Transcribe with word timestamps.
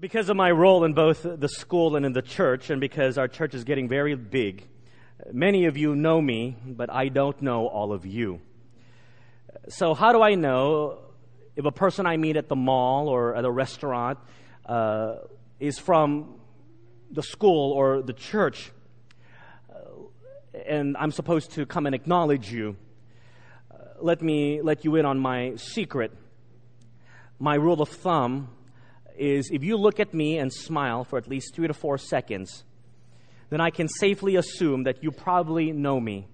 Because 0.00 0.28
of 0.28 0.36
my 0.36 0.50
role 0.50 0.84
in 0.84 0.92
both 0.92 1.22
the 1.22 1.48
school 1.48 1.94
and 1.94 2.04
in 2.04 2.12
the 2.12 2.22
church, 2.22 2.68
and 2.68 2.80
because 2.80 3.16
our 3.16 3.28
church 3.28 3.54
is 3.54 3.62
getting 3.62 3.88
very 3.88 4.16
big, 4.16 4.66
many 5.32 5.66
of 5.66 5.76
you 5.76 5.94
know 5.94 6.20
me, 6.20 6.56
but 6.66 6.92
I 6.92 7.08
don't 7.08 7.40
know 7.40 7.68
all 7.68 7.92
of 7.92 8.04
you. 8.04 8.40
So, 9.68 9.94
how 9.94 10.12
do 10.12 10.20
I 10.20 10.34
know 10.34 10.98
if 11.54 11.64
a 11.64 11.70
person 11.70 12.06
I 12.06 12.16
meet 12.16 12.36
at 12.36 12.48
the 12.48 12.56
mall 12.56 13.08
or 13.08 13.36
at 13.36 13.44
a 13.44 13.50
restaurant 13.50 14.18
uh, 14.66 15.18
is 15.60 15.78
from 15.78 16.40
the 17.12 17.22
school 17.22 17.72
or 17.72 18.02
the 18.02 18.14
church? 18.14 18.72
Uh, 19.72 19.76
and 20.66 20.96
I'm 20.96 21.12
supposed 21.12 21.52
to 21.52 21.66
come 21.66 21.86
and 21.86 21.94
acknowledge 21.94 22.50
you. 22.50 22.76
Uh, 23.70 23.76
let 24.00 24.22
me 24.22 24.60
let 24.60 24.84
you 24.84 24.96
in 24.96 25.06
on 25.06 25.20
my 25.20 25.54
secret. 25.54 26.10
My 27.38 27.54
rule 27.54 27.80
of 27.80 27.90
thumb 27.90 28.48
is 29.16 29.50
if 29.52 29.62
you 29.62 29.76
look 29.76 30.00
at 30.00 30.14
me 30.14 30.38
and 30.38 30.52
smile 30.52 31.04
for 31.04 31.18
at 31.18 31.28
least 31.28 31.54
three 31.54 31.68
to 31.68 31.74
four 31.74 31.98
seconds, 31.98 32.64
then 33.50 33.60
I 33.60 33.70
can 33.70 33.88
safely 33.88 34.36
assume 34.36 34.84
that 34.84 35.02
you 35.02 35.10
probably 35.10 35.72
know 35.72 36.00
me. 36.00 36.26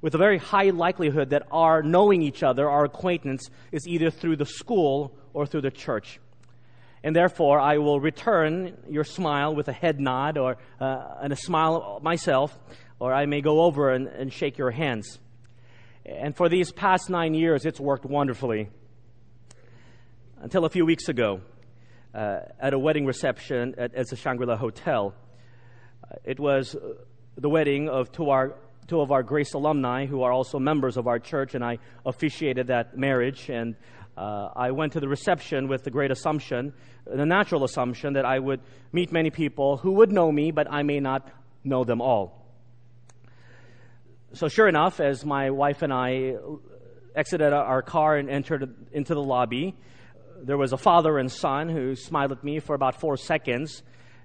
With 0.00 0.14
a 0.14 0.18
very 0.18 0.38
high 0.38 0.70
likelihood 0.70 1.30
that 1.30 1.46
our 1.52 1.82
knowing 1.82 2.22
each 2.22 2.42
other, 2.42 2.68
our 2.68 2.84
acquaintance, 2.84 3.48
is 3.70 3.86
either 3.86 4.10
through 4.10 4.36
the 4.36 4.46
school 4.46 5.16
or 5.32 5.46
through 5.46 5.62
the 5.62 5.70
church. 5.70 6.18
And 7.04 7.16
therefore, 7.16 7.58
I 7.60 7.78
will 7.78 8.00
return 8.00 8.76
your 8.88 9.04
smile 9.04 9.54
with 9.54 9.68
a 9.68 9.72
head 9.72 10.00
nod 10.00 10.38
or 10.38 10.56
uh, 10.80 11.16
and 11.20 11.32
a 11.32 11.36
smile 11.36 12.00
myself, 12.02 12.56
or 12.98 13.12
I 13.12 13.26
may 13.26 13.40
go 13.40 13.62
over 13.62 13.90
and, 13.90 14.08
and 14.08 14.32
shake 14.32 14.58
your 14.58 14.70
hands. 14.70 15.18
And 16.04 16.36
for 16.36 16.48
these 16.48 16.72
past 16.72 17.08
nine 17.10 17.34
years, 17.34 17.64
it's 17.64 17.80
worked 17.80 18.04
wonderfully. 18.04 18.68
Until 20.40 20.64
a 20.64 20.68
few 20.68 20.84
weeks 20.84 21.08
ago, 21.08 21.40
uh, 22.14 22.40
at 22.60 22.74
a 22.74 22.78
wedding 22.78 23.06
reception 23.06 23.74
at, 23.78 23.94
at 23.94 24.08
the 24.08 24.16
Shangri-La 24.16 24.56
Hotel. 24.56 25.14
Uh, 26.04 26.16
it 26.24 26.38
was 26.38 26.74
uh, 26.74 26.94
the 27.36 27.48
wedding 27.48 27.88
of 27.88 28.12
two, 28.12 28.30
our, 28.30 28.54
two 28.86 29.00
of 29.00 29.10
our 29.10 29.22
Grace 29.22 29.54
alumni 29.54 30.06
who 30.06 30.22
are 30.22 30.32
also 30.32 30.58
members 30.58 30.96
of 30.96 31.06
our 31.06 31.18
church, 31.18 31.54
and 31.54 31.64
I 31.64 31.78
officiated 32.04 32.66
that 32.68 32.96
marriage. 32.96 33.48
And 33.48 33.76
uh, 34.16 34.50
I 34.54 34.72
went 34.72 34.92
to 34.92 35.00
the 35.00 35.08
reception 35.08 35.68
with 35.68 35.84
the 35.84 35.90
great 35.90 36.10
assumption, 36.10 36.74
the 37.06 37.26
natural 37.26 37.64
assumption 37.64 38.14
that 38.14 38.24
I 38.24 38.38
would 38.38 38.60
meet 38.92 39.10
many 39.10 39.30
people 39.30 39.78
who 39.78 39.92
would 39.92 40.12
know 40.12 40.30
me, 40.30 40.50
but 40.50 40.70
I 40.70 40.82
may 40.82 41.00
not 41.00 41.30
know 41.64 41.84
them 41.84 42.00
all. 42.00 42.38
So, 44.34 44.48
sure 44.48 44.68
enough, 44.68 45.00
as 45.00 45.24
my 45.24 45.50
wife 45.50 45.82
and 45.82 45.92
I 45.92 46.36
exited 47.14 47.52
our 47.52 47.82
car 47.82 48.16
and 48.16 48.30
entered 48.30 48.74
into 48.92 49.14
the 49.14 49.22
lobby, 49.22 49.76
there 50.42 50.58
was 50.58 50.72
a 50.72 50.76
father 50.76 51.18
and 51.18 51.30
son 51.30 51.68
who 51.68 51.94
smiled 51.94 52.32
at 52.32 52.42
me 52.42 52.58
for 52.60 52.74
about 52.74 53.00
four 53.00 53.16
seconds. 53.16 53.82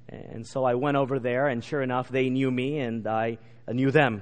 And 0.10 0.48
so 0.48 0.64
I 0.64 0.76
went 0.76 0.98
over 0.98 1.20
there, 1.20 1.48
and 1.48 1.64
sure 1.64 1.82
enough, 1.82 2.10
they 2.10 2.30
knew 2.30 2.50
me, 2.50 2.80
and 2.80 3.06
I 3.08 3.38
knew 3.68 3.92
them. 3.92 4.22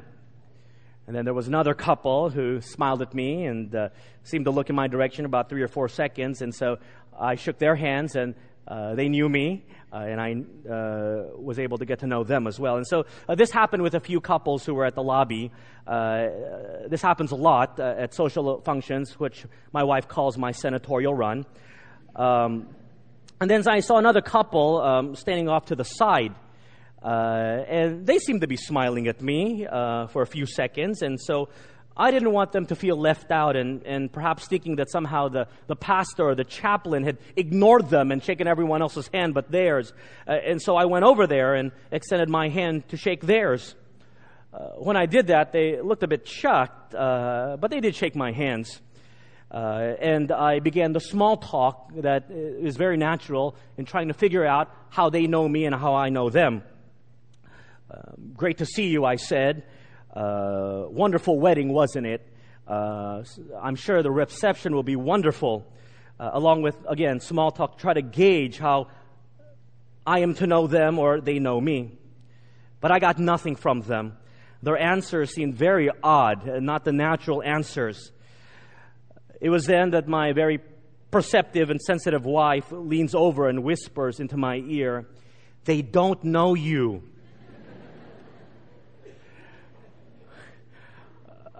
And 1.07 1.15
then 1.15 1.25
there 1.25 1.33
was 1.33 1.47
another 1.47 1.75
couple 1.75 2.29
who 2.29 2.61
smiled 2.61 3.03
at 3.03 3.13
me 3.13 3.45
and 3.45 3.73
uh, 3.75 3.89
seemed 4.23 4.45
to 4.45 4.51
look 4.51 4.71
in 4.71 4.75
my 4.75 4.87
direction 4.87 5.25
about 5.25 5.49
three 5.49 5.61
or 5.61 5.67
four 5.67 5.87
seconds. 5.87 6.41
And 6.41 6.53
so 6.53 6.79
I 7.17 7.35
shook 7.35 7.59
their 7.59 7.75
hands, 7.75 8.15
and 8.15 8.33
uh, 8.67 8.95
they 8.95 9.07
knew 9.07 9.29
me, 9.29 9.63
uh, 9.93 9.97
and 9.97 10.19
I 10.19 10.33
uh, 10.67 11.37
was 11.37 11.59
able 11.59 11.77
to 11.77 11.85
get 11.85 11.99
to 11.99 12.07
know 12.07 12.23
them 12.23 12.47
as 12.47 12.59
well. 12.59 12.77
And 12.77 12.87
so 12.87 13.05
uh, 13.29 13.35
this 13.35 13.51
happened 13.51 13.83
with 13.83 13.93
a 13.93 13.99
few 13.99 14.19
couples 14.19 14.65
who 14.65 14.73
were 14.73 14.85
at 14.85 14.95
the 14.95 15.03
lobby. 15.03 15.51
Uh, 15.85 16.29
this 16.87 17.03
happens 17.03 17.31
a 17.31 17.35
lot 17.35 17.79
at 17.79 18.15
social 18.15 18.59
functions, 18.61 19.19
which 19.19 19.45
my 19.71 19.83
wife 19.83 20.07
calls 20.07 20.35
my 20.39 20.51
senatorial 20.51 21.13
run. 21.13 21.45
Um, 22.15 22.67
and 23.41 23.49
then 23.49 23.67
I 23.67 23.81
saw 23.81 23.97
another 23.97 24.21
couple 24.21 24.81
um, 24.81 25.15
standing 25.15 25.49
off 25.49 25.65
to 25.65 25.75
the 25.75 25.83
side. 25.83 26.33
Uh, 27.03 27.63
and 27.67 28.05
they 28.07 28.17
seemed 28.17 28.41
to 28.41 28.47
be 28.47 28.57
smiling 28.57 29.07
at 29.07 29.21
me 29.21 29.67
uh, 29.67 30.07
for 30.07 30.21
a 30.21 30.27
few 30.27 30.45
seconds. 30.45 31.01
And 31.01 31.19
so 31.21 31.49
I 31.97 32.11
didn't 32.11 32.31
want 32.31 32.51
them 32.51 32.65
to 32.67 32.75
feel 32.75 32.97
left 32.97 33.31
out 33.31 33.55
and, 33.55 33.83
and 33.83 34.11
perhaps 34.11 34.47
thinking 34.47 34.77
that 34.77 34.89
somehow 34.89 35.29
the, 35.29 35.47
the 35.67 35.75
pastor 35.75 36.23
or 36.23 36.35
the 36.35 36.43
chaplain 36.43 37.03
had 37.03 37.17
ignored 37.35 37.89
them 37.89 38.11
and 38.11 38.23
shaken 38.23 38.47
everyone 38.47 38.81
else's 38.81 39.09
hand 39.13 39.33
but 39.33 39.51
theirs. 39.51 39.93
Uh, 40.27 40.31
and 40.31 40.61
so 40.61 40.75
I 40.75 40.85
went 40.85 41.05
over 41.05 41.27
there 41.27 41.55
and 41.55 41.71
extended 41.91 42.27
my 42.27 42.49
hand 42.49 42.87
to 42.89 42.97
shake 42.97 43.21
theirs. 43.21 43.75
Uh, 44.53 44.69
when 44.77 44.97
I 44.97 45.05
did 45.05 45.27
that, 45.27 45.51
they 45.51 45.81
looked 45.81 46.03
a 46.03 46.07
bit 46.07 46.27
shocked, 46.27 46.95
uh, 46.95 47.57
but 47.59 47.71
they 47.71 47.81
did 47.81 47.95
shake 47.95 48.15
my 48.15 48.31
hands. 48.31 48.81
Uh, 49.51 49.93
and 50.01 50.31
I 50.31 50.59
began 50.59 50.91
the 50.93 50.99
small 50.99 51.37
talk 51.37 51.93
that 51.97 52.29
is 52.29 52.77
very 52.77 52.97
natural 52.97 53.55
in 53.77 53.85
trying 53.85 54.07
to 54.07 54.13
figure 54.13 54.45
out 54.45 54.71
how 54.89 55.09
they 55.09 55.27
know 55.27 55.47
me 55.47 55.65
and 55.65 55.75
how 55.75 55.95
I 55.95 56.09
know 56.09 56.29
them. 56.29 56.63
Uh, 57.89 58.01
great 58.33 58.57
to 58.57 58.65
see 58.65 58.87
you, 58.87 59.05
I 59.05 59.15
said. 59.15 59.63
Uh, 60.13 60.85
wonderful 60.87 61.39
wedding, 61.39 61.71
wasn't 61.71 62.07
it? 62.07 62.27
Uh, 62.67 63.23
I'm 63.61 63.75
sure 63.75 64.01
the 64.01 64.11
reception 64.11 64.73
will 64.73 64.83
be 64.83 64.95
wonderful. 64.95 65.71
Uh, 66.19 66.31
along 66.33 66.63
with, 66.63 66.75
again, 66.87 67.19
small 67.19 67.51
talk, 67.51 67.77
try 67.77 67.93
to 67.93 68.01
gauge 68.01 68.57
how 68.57 68.87
I 70.07 70.19
am 70.19 70.33
to 70.35 70.47
know 70.47 70.65
them 70.65 70.97
or 70.97 71.21
they 71.21 71.39
know 71.39 71.61
me. 71.61 71.91
But 72.81 72.91
I 72.91 72.99
got 72.99 73.19
nothing 73.19 73.55
from 73.55 73.81
them. 73.81 74.17
Their 74.63 74.77
answers 74.77 75.33
seemed 75.33 75.55
very 75.55 75.89
odd, 76.01 76.61
not 76.61 76.85
the 76.85 76.91
natural 76.91 77.43
answers. 77.43 78.11
It 79.45 79.51
was 79.51 79.67
then 79.67 79.91
that 79.91 80.07
my 80.07 80.33
very 80.33 80.59
perceptive 81.11 81.69
and 81.69 81.79
sensitive 81.79 82.25
wife 82.25 82.65
leans 82.71 83.13
over 83.13 83.47
and 83.47 83.63
whispers 83.63 84.19
into 84.19 84.37
my 84.37 84.55
ear, 84.55 85.05
They 85.65 85.83
don't 85.83 86.23
know 86.23 86.55
you. 86.55 87.03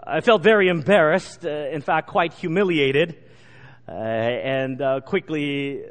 I 0.04 0.22
felt 0.22 0.42
very 0.42 0.68
embarrassed, 0.68 1.46
uh, 1.46 1.70
in 1.72 1.82
fact, 1.82 2.08
quite 2.08 2.34
humiliated, 2.34 3.24
uh, 3.88 3.92
and 3.92 4.82
uh, 4.82 5.02
quickly 5.02 5.84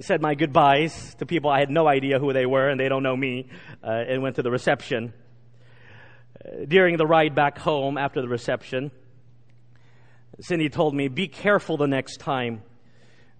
said 0.00 0.22
my 0.22 0.34
goodbyes 0.34 1.14
to 1.16 1.26
people 1.26 1.50
I 1.50 1.58
had 1.58 1.68
no 1.68 1.86
idea 1.86 2.20
who 2.20 2.32
they 2.32 2.46
were 2.46 2.70
and 2.70 2.80
they 2.80 2.88
don't 2.88 3.02
know 3.02 3.18
me, 3.18 3.50
uh, 3.84 3.90
and 3.90 4.22
went 4.22 4.36
to 4.36 4.42
the 4.42 4.50
reception. 4.50 5.12
Uh, 6.42 6.64
during 6.66 6.96
the 6.96 7.06
ride 7.06 7.34
back 7.34 7.58
home 7.58 7.98
after 7.98 8.22
the 8.22 8.28
reception, 8.28 8.90
Cindy 10.40 10.68
told 10.68 10.94
me, 10.94 11.08
be 11.08 11.28
careful 11.28 11.76
the 11.76 11.86
next 11.86 12.18
time. 12.18 12.62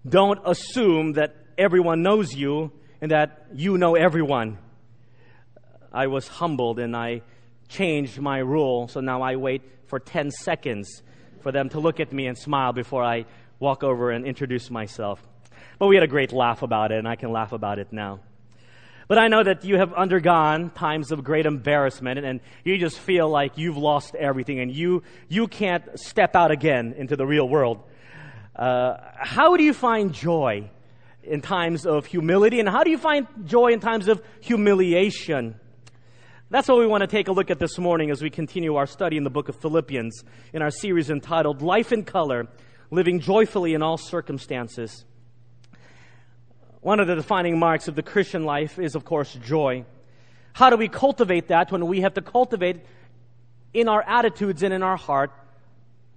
Don't 0.08 0.40
assume 0.44 1.12
that 1.14 1.34
everyone 1.56 2.02
knows 2.02 2.34
you 2.34 2.72
and 3.00 3.10
that 3.10 3.46
you 3.54 3.78
know 3.78 3.94
everyone. 3.94 4.58
I 5.92 6.06
was 6.06 6.28
humbled 6.28 6.78
and 6.78 6.96
I 6.96 7.22
changed 7.68 8.20
my 8.20 8.38
rule, 8.38 8.88
so 8.88 9.00
now 9.00 9.22
I 9.22 9.36
wait 9.36 9.62
for 9.86 9.98
10 9.98 10.30
seconds 10.30 11.02
for 11.40 11.52
them 11.52 11.68
to 11.70 11.80
look 11.80 12.00
at 12.00 12.12
me 12.12 12.26
and 12.26 12.36
smile 12.36 12.72
before 12.72 13.02
I 13.02 13.24
walk 13.58 13.82
over 13.82 14.10
and 14.10 14.24
introduce 14.26 14.70
myself. 14.70 15.22
But 15.78 15.88
we 15.88 15.96
had 15.96 16.04
a 16.04 16.08
great 16.08 16.32
laugh 16.32 16.62
about 16.62 16.92
it, 16.92 16.98
and 16.98 17.08
I 17.08 17.16
can 17.16 17.32
laugh 17.32 17.52
about 17.52 17.78
it 17.78 17.92
now. 17.92 18.20
But 19.08 19.18
I 19.18 19.28
know 19.28 19.42
that 19.42 19.64
you 19.64 19.78
have 19.78 19.92
undergone 19.92 20.70
times 20.70 21.12
of 21.12 21.24
great 21.24 21.46
embarrassment 21.46 22.18
and 22.24 22.40
you 22.64 22.78
just 22.78 22.98
feel 22.98 23.28
like 23.28 23.58
you've 23.58 23.76
lost 23.76 24.14
everything 24.14 24.60
and 24.60 24.74
you, 24.74 25.02
you 25.28 25.48
can't 25.48 25.98
step 25.98 26.36
out 26.36 26.50
again 26.50 26.94
into 26.96 27.16
the 27.16 27.26
real 27.26 27.48
world. 27.48 27.82
Uh, 28.54 28.96
how 29.14 29.56
do 29.56 29.64
you 29.64 29.72
find 29.72 30.12
joy 30.12 30.68
in 31.22 31.40
times 31.40 31.86
of 31.86 32.06
humility 32.06 32.60
and 32.60 32.68
how 32.68 32.84
do 32.84 32.90
you 32.90 32.98
find 32.98 33.26
joy 33.44 33.68
in 33.68 33.80
times 33.80 34.08
of 34.08 34.22
humiliation? 34.40 35.58
That's 36.50 36.68
what 36.68 36.78
we 36.78 36.86
want 36.86 37.00
to 37.00 37.06
take 37.06 37.28
a 37.28 37.32
look 37.32 37.50
at 37.50 37.58
this 37.58 37.78
morning 37.78 38.10
as 38.10 38.20
we 38.20 38.28
continue 38.28 38.76
our 38.76 38.86
study 38.86 39.16
in 39.16 39.24
the 39.24 39.30
book 39.30 39.48
of 39.48 39.56
Philippians 39.56 40.22
in 40.52 40.60
our 40.60 40.70
series 40.70 41.08
entitled 41.08 41.62
Life 41.62 41.92
in 41.92 42.04
Color, 42.04 42.46
Living 42.90 43.20
Joyfully 43.20 43.72
in 43.72 43.82
All 43.82 43.96
Circumstances. 43.96 45.06
One 46.82 46.98
of 46.98 47.06
the 47.06 47.14
defining 47.14 47.60
marks 47.60 47.86
of 47.86 47.94
the 47.94 48.02
Christian 48.02 48.44
life 48.44 48.76
is, 48.80 48.96
of 48.96 49.04
course, 49.04 49.32
joy. 49.34 49.84
How 50.52 50.68
do 50.68 50.76
we 50.76 50.88
cultivate 50.88 51.46
that 51.48 51.70
when 51.70 51.86
we 51.86 52.00
have 52.00 52.14
to 52.14 52.22
cultivate 52.22 52.84
in 53.72 53.88
our 53.88 54.02
attitudes 54.02 54.64
and 54.64 54.74
in 54.74 54.82
our 54.82 54.96
heart 54.96 55.30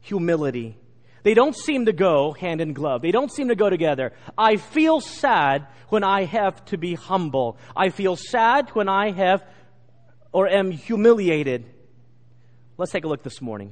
humility? 0.01 0.75
They 1.22 1.36
don't 1.36 1.56
seem 1.56 1.86
to 1.86 1.94
go 1.94 2.34
hand 2.34 2.62
in 2.62 2.74
glove. 2.74 3.04
They 3.04 3.12
don't 3.12 3.31
seem 3.31 3.50
to 3.50 3.56
go 3.56 3.69
together. 3.69 4.13
I 4.36 4.57
feel 4.57 5.01
sad 5.01 5.68
when 5.90 6.04
I 6.04 6.25
have 6.25 6.66
to 6.66 6.78
be 6.78 6.95
humble. 6.95 7.60
I 7.75 7.90
feel 7.90 8.16
sad 8.16 8.69
when 8.72 8.90
I 8.90 9.12
have 9.12 9.44
or 10.31 10.48
am 10.48 10.72
humiliated. 10.72 11.63
Let's 12.75 12.92
take 12.92 13.06
a 13.06 13.07
look 13.07 13.22
this 13.22 13.40
morning. 13.40 13.72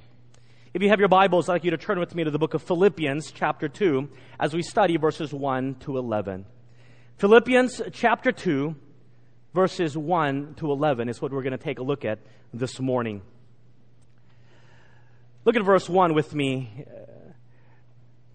If 0.75 0.83
you 0.83 0.89
have 0.89 0.99
your 0.99 1.09
Bibles, 1.09 1.49
I'd 1.49 1.53
like 1.53 1.63
you 1.63 1.71
to 1.71 1.77
turn 1.77 1.99
with 1.99 2.13
me 2.13 2.23
to 2.23 2.31
the 2.31 2.39
book 2.39 2.53
of 2.53 2.61
Philippians, 2.61 3.31
chapter 3.31 3.67
2, 3.67 4.07
as 4.39 4.53
we 4.53 4.61
study 4.61 4.97
verses 4.97 5.33
1 5.33 5.75
to 5.81 5.97
11. 5.97 6.45
Philippians 7.17 7.81
chapter 7.93 8.31
2, 8.31 8.75
verses 9.53 9.97
1 9.97 10.55
to 10.55 10.71
11 10.71 11.09
is 11.09 11.21
what 11.21 11.31
we're 11.31 11.43
going 11.43 11.51
to 11.51 11.57
take 11.57 11.79
a 11.79 11.83
look 11.83 12.03
at 12.03 12.19
this 12.53 12.79
morning. 12.79 13.21
Look 15.45 15.55
at 15.55 15.63
verse 15.63 15.87
1 15.87 16.13
with 16.13 16.33
me. 16.33 16.85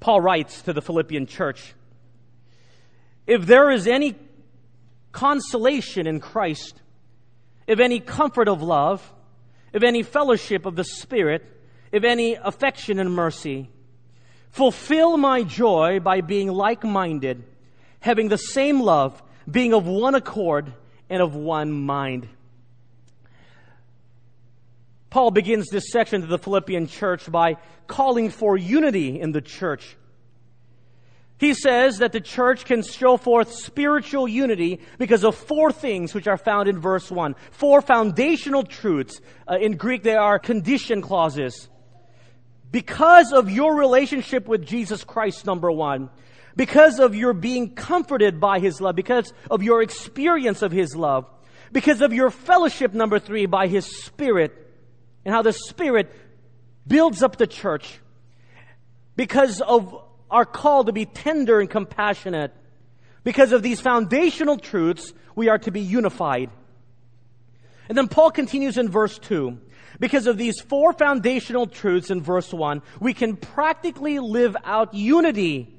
Paul 0.01 0.21
writes 0.21 0.63
to 0.63 0.73
the 0.73 0.81
Philippian 0.81 1.27
church 1.27 1.75
If 3.27 3.47
there 3.47 3.71
is 3.71 3.87
any 3.87 4.15
consolation 5.13 6.07
in 6.07 6.21
Christ, 6.21 6.81
if 7.67 7.81
any 7.81 8.01
comfort 8.01 8.49
of 8.49 8.63
love, 8.63 9.13
if 9.73 9.83
any 9.83 10.03
fellowship 10.03 10.65
of 10.65 10.77
the 10.77 10.85
Spirit, 10.85 11.45
if 11.93 12.05
any 12.05 12.35
affection 12.35 12.99
and 12.99 13.13
mercy. 13.13 13.69
Fulfill 14.51 15.17
my 15.17 15.43
joy 15.43 16.01
by 16.01 16.21
being 16.21 16.49
like 16.49 16.85
minded, 16.85 17.45
having 18.09 18.29
the 18.29 18.39
same 18.39 18.81
love, 18.81 19.23
being 19.51 19.75
of 19.75 19.87
one 19.87 20.15
accord 20.15 20.73
and 21.11 21.21
of 21.21 21.35
one 21.35 21.71
mind. 21.71 22.27
Paul 25.11 25.31
begins 25.31 25.69
this 25.69 25.93
section 25.93 26.23
to 26.23 26.27
the 26.27 26.39
Philippian 26.39 26.87
church 26.87 27.31
by 27.31 27.59
calling 27.87 28.31
for 28.31 28.57
unity 28.57 29.21
in 29.21 29.33
the 29.33 29.43
church. 29.43 29.95
He 31.37 31.53
says 31.53 31.99
that 31.99 32.13
the 32.13 32.21
church 32.23 32.65
can 32.65 32.83
show 32.83 33.19
forth 33.19 33.53
spiritual 33.53 34.27
unity 34.27 34.81
because 34.97 35.23
of 35.23 35.35
four 35.35 35.71
things 35.71 36.15
which 36.15 36.27
are 36.27 36.39
found 36.39 36.67
in 36.67 36.81
verse 36.81 37.11
1. 37.11 37.37
Four 37.51 37.83
foundational 37.83 38.63
truths. 38.63 39.21
Uh, 39.47 39.59
in 39.61 39.77
Greek, 39.77 40.03
they 40.03 40.17
are 40.17 40.39
condition 40.39 41.03
clauses. 41.03 41.69
Because 42.73 43.35
of 43.35 43.51
your 43.51 43.77
relationship 43.77 44.49
with 44.49 44.67
Jesus 44.67 45.05
Christ, 45.05 45.45
number 45.45 45.71
one. 45.71 46.09
Because 46.59 46.99
of 46.99 47.15
your 47.15 47.35
being 47.35 47.77
comforted 47.77 48.41
by 48.41 48.59
His 48.59 48.81
love. 48.81 48.97
Because 48.97 49.33
of 49.49 49.63
your 49.63 49.81
experience 49.81 50.61
of 50.61 50.73
His 50.73 50.97
love. 50.97 51.25
Because 51.71 52.01
of 52.01 52.13
your 52.13 52.31
fellowship, 52.31 52.93
number 52.93 53.21
three, 53.21 53.47
by 53.47 53.69
His 53.69 53.87
Spirit. 53.87 54.53
And 55.25 55.33
how 55.33 55.43
the 55.43 55.53
Spirit 55.53 56.13
builds 56.85 57.23
up 57.23 57.37
the 57.37 57.47
church. 57.47 58.01
Because 59.15 59.61
of 59.61 60.03
our 60.33 60.45
call 60.45 60.83
to 60.83 60.93
be 60.93 61.07
tender 61.07 61.61
and 61.61 61.71
compassionate. 61.71 62.53
Because 63.23 63.53
of 63.53 63.63
these 63.63 63.81
foundational 63.81 64.57
truths, 64.59 65.13
we 65.37 65.49
are 65.49 65.59
to 65.59 65.71
be 65.71 65.81
unified. 65.81 66.51
And 67.89 67.97
then 67.97 68.09
Paul 68.09 68.33
continues 68.33 68.79
in 68.79 68.89
verse 68.89 69.17
2. 69.21 69.57
Because 70.01 70.27
of 70.27 70.37
these 70.37 70.61
four 70.61 70.93
foundational 70.93 71.69
truths 71.69 72.11
in 72.11 72.21
verse 72.21 72.53
1, 72.53 72.83
we 72.99 73.15
can 73.15 73.37
practically 73.37 74.19
live 74.19 74.57
out 74.65 74.93
unity 74.93 75.77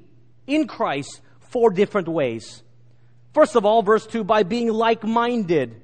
in 0.54 0.66
Christ 0.66 1.20
four 1.50 1.70
different 1.70 2.08
ways. 2.08 2.62
First 3.32 3.56
of 3.56 3.64
all, 3.64 3.82
verse 3.82 4.06
2, 4.06 4.24
by 4.24 4.42
being 4.42 4.68
like 4.68 5.04
minded. 5.04 5.80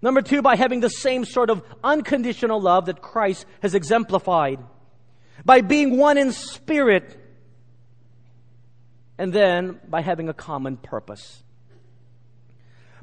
Number 0.00 0.20
two, 0.20 0.42
by 0.42 0.56
having 0.56 0.80
the 0.80 0.90
same 0.90 1.24
sort 1.24 1.48
of 1.48 1.62
unconditional 1.82 2.60
love 2.60 2.86
that 2.86 3.00
Christ 3.00 3.46
has 3.62 3.74
exemplified 3.74 4.58
by 5.44 5.62
being 5.62 5.96
one 5.96 6.18
in 6.18 6.32
spirit, 6.32 7.18
and 9.18 9.32
then 9.32 9.80
by 9.88 10.00
having 10.00 10.28
a 10.28 10.34
common 10.34 10.76
purpose. 10.76 11.42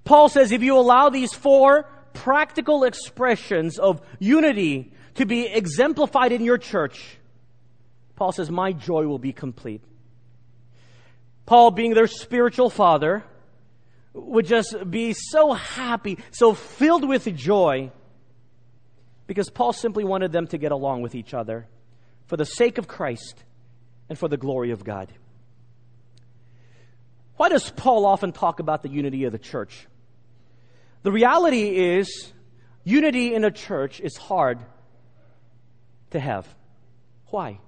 Paul 0.04 0.30
says 0.30 0.52
if 0.52 0.62
you 0.62 0.78
allow 0.78 1.10
these 1.10 1.34
four 1.34 1.90
practical 2.14 2.84
expressions 2.84 3.80
of 3.80 4.02
unity 4.20 4.94
to 5.16 5.26
be 5.26 5.48
exemplified 5.48 6.32
in 6.32 6.44
your 6.44 6.58
church, 6.58 7.18
Paul 8.16 8.31
says, 8.31 8.50
My 8.50 8.72
joy 8.72 9.06
will 9.06 9.19
be 9.19 9.34
complete. 9.34 9.84
Paul, 11.46 11.72
being 11.72 11.94
their 11.94 12.08
spiritual 12.08 12.69
father, 12.69 13.24
would 14.13 14.46
just 14.46 14.75
be 14.90 15.13
so 15.13 15.54
happy, 15.54 16.18
so 16.31 16.54
filled 16.54 17.08
with 17.08 17.25
joy, 17.36 17.92
because 19.28 19.50
Paul 19.50 19.74
simply 19.74 20.04
wanted 20.04 20.31
them 20.31 20.48
to 20.48 20.58
get 20.58 20.72
along 20.72 21.02
with 21.02 21.16
each 21.16 21.34
other 21.34 21.68
for 22.28 22.38
the 22.38 22.46
sake 22.46 22.78
of 22.78 22.88
Christ 22.88 23.44
and 24.10 24.18
for 24.18 24.28
the 24.28 24.38
glory 24.38 24.72
of 24.72 24.84
God. 24.84 25.12
Why 27.38 27.50
does 27.50 27.69
Paul 27.72 28.06
often 28.06 28.34
talk 28.34 28.60
about 28.60 28.84
the 28.84 28.90
unity 28.90 29.24
of 29.24 29.31
the 29.31 29.40
church? 29.40 29.88
The 31.04 31.12
reality 31.12 31.98
is, 31.98 32.31
unity 32.84 33.34
in 33.34 33.44
a 33.44 33.52
church 33.52 34.00
is 34.00 34.16
hard 34.16 34.60
to 36.12 36.19
have. 36.19 36.48
Why? 37.28 37.60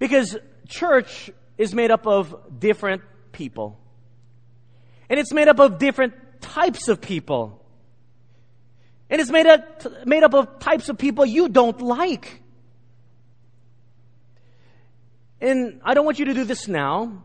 Because 0.00 0.36
church 0.66 1.30
is 1.56 1.72
made 1.72 1.92
up 1.92 2.08
of 2.08 2.58
different 2.58 3.02
people. 3.30 3.78
And 5.08 5.20
it's 5.20 5.32
made 5.32 5.46
up 5.46 5.60
of 5.60 5.78
different 5.78 6.14
types 6.40 6.88
of 6.88 7.00
people. 7.00 7.64
And 9.08 9.20
it's 9.20 9.30
made 9.30 9.46
up, 9.46 10.06
made 10.06 10.22
up 10.22 10.34
of 10.34 10.58
types 10.58 10.88
of 10.88 10.98
people 10.98 11.26
you 11.26 11.48
don't 11.48 11.80
like. 11.80 12.42
And 15.40 15.80
I 15.84 15.94
don't 15.94 16.04
want 16.04 16.18
you 16.18 16.26
to 16.26 16.34
do 16.34 16.44
this 16.44 16.66
now, 16.66 17.24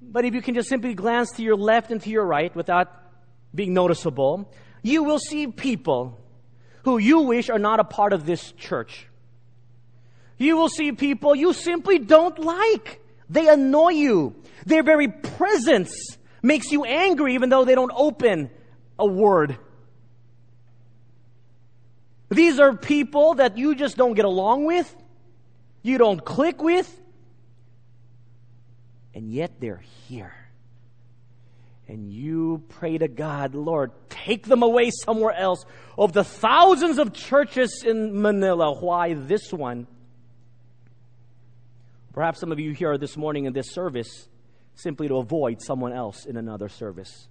but 0.00 0.24
if 0.24 0.34
you 0.34 0.42
can 0.42 0.54
just 0.54 0.68
simply 0.68 0.94
glance 0.94 1.30
to 1.32 1.42
your 1.42 1.56
left 1.56 1.90
and 1.90 2.00
to 2.02 2.10
your 2.10 2.24
right 2.24 2.54
without 2.54 2.88
being 3.54 3.74
noticeable, 3.74 4.50
you 4.82 5.04
will 5.04 5.18
see 5.18 5.46
people 5.46 6.18
who 6.84 6.98
you 6.98 7.20
wish 7.20 7.48
are 7.48 7.58
not 7.58 7.80
a 7.80 7.84
part 7.84 8.12
of 8.12 8.26
this 8.26 8.52
church. 8.52 9.06
You 10.42 10.56
will 10.56 10.68
see 10.68 10.90
people 10.90 11.36
you 11.36 11.52
simply 11.52 12.00
don't 12.00 12.36
like. 12.38 13.00
They 13.30 13.48
annoy 13.48 13.90
you. 13.90 14.34
Their 14.66 14.82
very 14.82 15.06
presence 15.06 15.94
makes 16.42 16.72
you 16.72 16.84
angry 16.84 17.34
even 17.34 17.48
though 17.48 17.64
they 17.64 17.76
don't 17.76 17.92
open 17.94 18.50
a 18.98 19.06
word. 19.06 19.56
These 22.28 22.58
are 22.58 22.74
people 22.74 23.34
that 23.34 23.56
you 23.56 23.76
just 23.76 23.96
don't 23.96 24.14
get 24.14 24.24
along 24.24 24.64
with, 24.64 24.92
you 25.82 25.98
don't 25.98 26.24
click 26.24 26.60
with, 26.60 26.90
and 29.14 29.30
yet 29.30 29.60
they're 29.60 29.82
here. 30.08 30.34
And 31.86 32.10
you 32.10 32.62
pray 32.68 32.96
to 32.96 33.06
God, 33.06 33.54
Lord, 33.54 33.92
take 34.08 34.46
them 34.46 34.62
away 34.62 34.90
somewhere 34.90 35.34
else. 35.34 35.64
Of 35.98 36.14
the 36.14 36.24
thousands 36.24 36.98
of 36.98 37.12
churches 37.12 37.84
in 37.86 38.22
Manila, 38.22 38.72
why 38.72 39.12
this 39.14 39.52
one? 39.52 39.86
Perhaps 42.12 42.40
some 42.40 42.52
of 42.52 42.60
you 42.60 42.72
here 42.72 42.98
this 42.98 43.16
morning 43.16 43.46
in 43.46 43.52
this 43.52 43.72
service 43.72 44.28
simply 44.74 45.08
to 45.08 45.16
avoid 45.16 45.62
someone 45.62 45.92
else 45.92 46.24
in 46.24 46.36
another 46.36 46.68
service. 46.68 47.28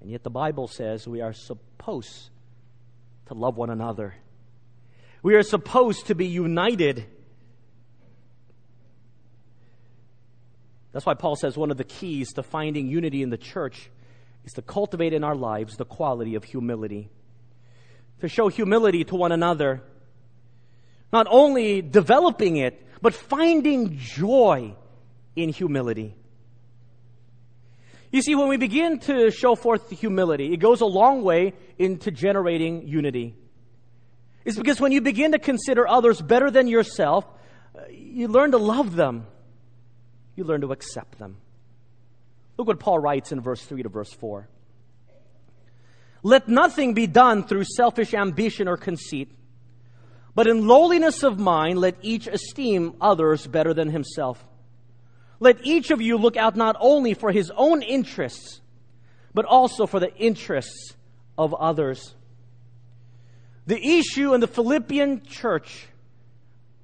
And 0.00 0.10
yet 0.10 0.22
the 0.22 0.30
Bible 0.30 0.68
says 0.68 1.06
we 1.06 1.20
are 1.20 1.32
supposed 1.32 2.30
to 3.26 3.34
love 3.34 3.56
one 3.56 3.70
another. 3.70 4.14
We 5.22 5.34
are 5.34 5.42
supposed 5.42 6.06
to 6.06 6.14
be 6.14 6.26
united 6.26 7.06
That's 10.96 11.04
why 11.04 11.12
Paul 11.12 11.36
says 11.36 11.58
one 11.58 11.70
of 11.70 11.76
the 11.76 11.84
keys 11.84 12.32
to 12.32 12.42
finding 12.42 12.88
unity 12.88 13.20
in 13.20 13.28
the 13.28 13.36
church 13.36 13.90
is 14.46 14.54
to 14.54 14.62
cultivate 14.62 15.12
in 15.12 15.24
our 15.24 15.34
lives 15.34 15.76
the 15.76 15.84
quality 15.84 16.36
of 16.36 16.44
humility. 16.44 17.10
To 18.20 18.28
show 18.30 18.48
humility 18.48 19.04
to 19.04 19.14
one 19.14 19.30
another. 19.30 19.82
Not 21.12 21.26
only 21.30 21.82
developing 21.82 22.56
it, 22.56 22.84
but 23.00 23.14
finding 23.14 23.96
joy 23.98 24.74
in 25.34 25.50
humility. 25.50 26.14
You 28.10 28.22
see, 28.22 28.34
when 28.34 28.48
we 28.48 28.56
begin 28.56 28.98
to 29.00 29.30
show 29.30 29.54
forth 29.54 29.90
humility, 29.90 30.52
it 30.52 30.58
goes 30.58 30.80
a 30.80 30.86
long 30.86 31.22
way 31.22 31.54
into 31.78 32.10
generating 32.10 32.88
unity. 32.88 33.34
It's 34.44 34.56
because 34.56 34.80
when 34.80 34.92
you 34.92 35.00
begin 35.00 35.32
to 35.32 35.38
consider 35.38 35.86
others 35.86 36.20
better 36.20 36.50
than 36.50 36.68
yourself, 36.68 37.26
uh, 37.76 37.82
you 37.90 38.28
learn 38.28 38.52
to 38.52 38.58
love 38.58 38.94
them 38.94 39.26
you 40.36 40.44
learn 40.44 40.60
to 40.60 40.70
accept 40.70 41.18
them. 41.18 41.38
Look 42.56 42.68
what 42.68 42.78
Paul 42.78 42.98
writes 42.98 43.32
in 43.32 43.40
verse 43.40 43.62
3 43.62 43.82
to 43.82 43.88
verse 43.88 44.12
4. 44.12 44.48
Let 46.22 46.48
nothing 46.48 46.94
be 46.94 47.06
done 47.06 47.44
through 47.44 47.64
selfish 47.64 48.14
ambition 48.14 48.68
or 48.68 48.76
conceit, 48.76 49.32
but 50.36 50.46
in 50.46 50.68
lowliness 50.68 51.24
of 51.24 51.40
mind, 51.40 51.80
let 51.80 51.96
each 52.00 52.28
esteem 52.28 52.94
others 53.00 53.44
better 53.44 53.74
than 53.74 53.90
himself. 53.90 54.46
Let 55.40 55.66
each 55.66 55.90
of 55.90 56.00
you 56.00 56.16
look 56.16 56.36
out 56.36 56.54
not 56.54 56.76
only 56.78 57.14
for 57.14 57.32
his 57.32 57.50
own 57.56 57.82
interests, 57.82 58.60
but 59.34 59.44
also 59.44 59.86
for 59.86 59.98
the 59.98 60.14
interests 60.14 60.94
of 61.36 61.52
others. 61.54 62.14
The 63.66 63.84
issue 63.84 64.32
in 64.32 64.40
the 64.40 64.46
Philippian 64.46 65.26
church 65.26 65.88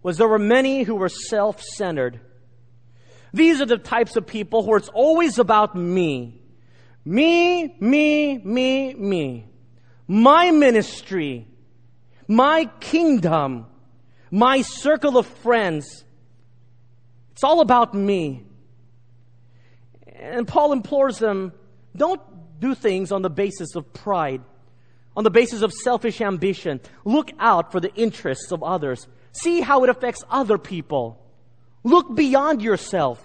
was 0.02 0.18
there 0.18 0.26
were 0.26 0.40
many 0.40 0.82
who 0.82 0.96
were 0.96 1.08
self 1.08 1.62
centered 1.62 2.20
these 3.32 3.60
are 3.60 3.66
the 3.66 3.78
types 3.78 4.16
of 4.16 4.26
people 4.26 4.66
where 4.66 4.76
it's 4.76 4.90
always 4.90 5.38
about 5.38 5.74
me. 5.74 6.40
Me, 7.04 7.74
me, 7.80 8.38
me, 8.38 8.94
me. 8.94 9.46
My 10.06 10.50
ministry, 10.50 11.46
my 12.28 12.70
kingdom, 12.80 13.66
my 14.30 14.62
circle 14.62 15.18
of 15.18 15.26
friends. 15.26 16.04
It's 17.32 17.44
all 17.44 17.60
about 17.60 17.94
me. 17.94 18.44
And 20.06 20.46
Paul 20.46 20.72
implores 20.72 21.18
them 21.18 21.52
don't 21.96 22.20
do 22.60 22.74
things 22.74 23.12
on 23.12 23.22
the 23.22 23.30
basis 23.30 23.74
of 23.74 23.92
pride, 23.92 24.40
on 25.16 25.24
the 25.24 25.30
basis 25.30 25.62
of 25.62 25.72
selfish 25.72 26.20
ambition. 26.20 26.80
Look 27.04 27.30
out 27.38 27.72
for 27.72 27.80
the 27.80 27.92
interests 27.94 28.52
of 28.52 28.62
others. 28.62 29.06
See 29.32 29.60
how 29.60 29.84
it 29.84 29.90
affects 29.90 30.22
other 30.30 30.58
people. 30.58 31.18
Look 31.84 32.14
beyond 32.14 32.62
yourself. 32.62 33.20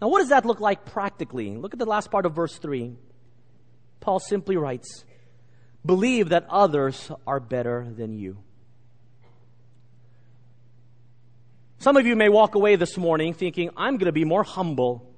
Now, 0.00 0.08
what 0.08 0.20
does 0.20 0.28
that 0.28 0.44
look 0.44 0.60
like 0.60 0.84
practically? 0.84 1.56
Look 1.56 1.72
at 1.72 1.78
the 1.78 1.86
last 1.86 2.10
part 2.10 2.26
of 2.26 2.34
verse 2.34 2.56
3. 2.58 2.92
Paul 4.00 4.20
simply 4.20 4.56
writes, 4.56 5.04
Believe 5.86 6.30
that 6.30 6.46
others 6.50 7.12
are 7.26 7.38
better 7.38 7.86
than 7.96 8.12
you. 8.12 8.38
Some 11.78 11.96
of 11.96 12.04
you 12.04 12.16
may 12.16 12.28
walk 12.28 12.56
away 12.56 12.74
this 12.74 12.96
morning 12.96 13.32
thinking, 13.32 13.70
I'm 13.76 13.96
going 13.96 14.06
to 14.06 14.12
be 14.12 14.24
more 14.24 14.42
humble. 14.42 15.08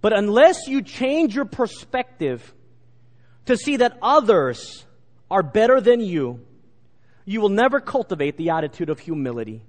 But 0.00 0.14
unless 0.14 0.66
you 0.66 0.80
change 0.80 1.34
your 1.34 1.44
perspective 1.44 2.54
to 3.44 3.56
see 3.56 3.76
that 3.76 3.98
others 4.00 4.86
are 5.30 5.42
better 5.42 5.80
than 5.80 6.00
you, 6.00 6.40
you 7.26 7.42
will 7.42 7.50
never 7.50 7.80
cultivate 7.80 8.38
the 8.38 8.50
attitude 8.50 8.88
of 8.88 9.00
humility. 9.00 9.62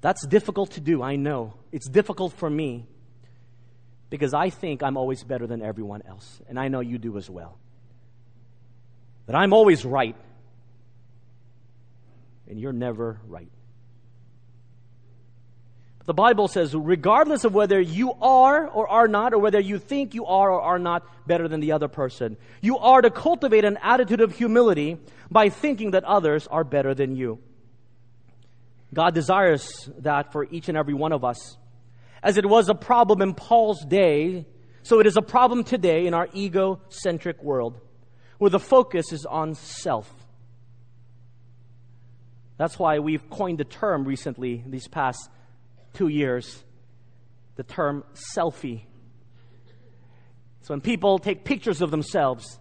That's 0.00 0.26
difficult 0.26 0.70
to 0.72 0.80
do, 0.80 1.02
I 1.02 1.16
know. 1.16 1.54
It's 1.72 1.88
difficult 1.88 2.32
for 2.32 2.48
me 2.48 2.86
because 4.10 4.34
I 4.34 4.50
think 4.50 4.82
I'm 4.82 4.96
always 4.96 5.22
better 5.22 5.46
than 5.46 5.62
everyone 5.62 6.02
else, 6.06 6.40
and 6.48 6.58
I 6.58 6.68
know 6.68 6.80
you 6.80 6.98
do 6.98 7.16
as 7.18 7.28
well. 7.28 7.58
That 9.26 9.36
I'm 9.36 9.52
always 9.52 9.84
right, 9.84 10.16
and 12.48 12.58
you're 12.58 12.72
never 12.72 13.20
right. 13.26 13.50
But 15.98 16.06
the 16.06 16.14
Bible 16.14 16.48
says, 16.48 16.74
regardless 16.74 17.44
of 17.44 17.52
whether 17.52 17.78
you 17.78 18.14
are 18.22 18.66
or 18.66 18.88
are 18.88 19.08
not, 19.08 19.34
or 19.34 19.38
whether 19.38 19.60
you 19.60 19.78
think 19.78 20.14
you 20.14 20.24
are 20.24 20.50
or 20.50 20.62
are 20.62 20.78
not 20.78 21.04
better 21.26 21.46
than 21.46 21.60
the 21.60 21.72
other 21.72 21.88
person, 21.88 22.38
you 22.62 22.78
are 22.78 23.02
to 23.02 23.10
cultivate 23.10 23.66
an 23.66 23.78
attitude 23.82 24.22
of 24.22 24.34
humility 24.34 24.96
by 25.30 25.50
thinking 25.50 25.90
that 25.90 26.04
others 26.04 26.46
are 26.46 26.64
better 26.64 26.94
than 26.94 27.14
you. 27.14 27.38
God 28.94 29.14
desires 29.14 29.90
that 29.98 30.32
for 30.32 30.44
each 30.44 30.70
and 30.70 30.78
every 30.78 30.94
one 30.94 31.12
of 31.12 31.22
us. 31.24 31.58
As 32.22 32.36
it 32.36 32.46
was 32.46 32.68
a 32.68 32.74
problem 32.74 33.22
in 33.22 33.34
Paul's 33.34 33.84
day, 33.84 34.46
so 34.82 35.00
it 35.00 35.06
is 35.06 35.16
a 35.16 35.22
problem 35.22 35.64
today 35.64 36.06
in 36.06 36.14
our 36.14 36.28
egocentric 36.34 37.42
world, 37.42 37.80
where 38.38 38.50
the 38.50 38.58
focus 38.58 39.12
is 39.12 39.24
on 39.26 39.54
self. 39.54 40.12
That's 42.56 42.78
why 42.78 42.98
we've 42.98 43.28
coined 43.30 43.58
the 43.58 43.64
term 43.64 44.04
recently, 44.04 44.64
these 44.66 44.88
past 44.88 45.30
two 45.94 46.08
years, 46.08 46.64
the 47.56 47.62
term 47.62 48.04
selfie. 48.36 48.82
It's 50.60 50.68
when 50.68 50.80
people 50.80 51.18
take 51.18 51.44
pictures 51.44 51.82
of 51.82 51.90
themselves, 51.90 52.58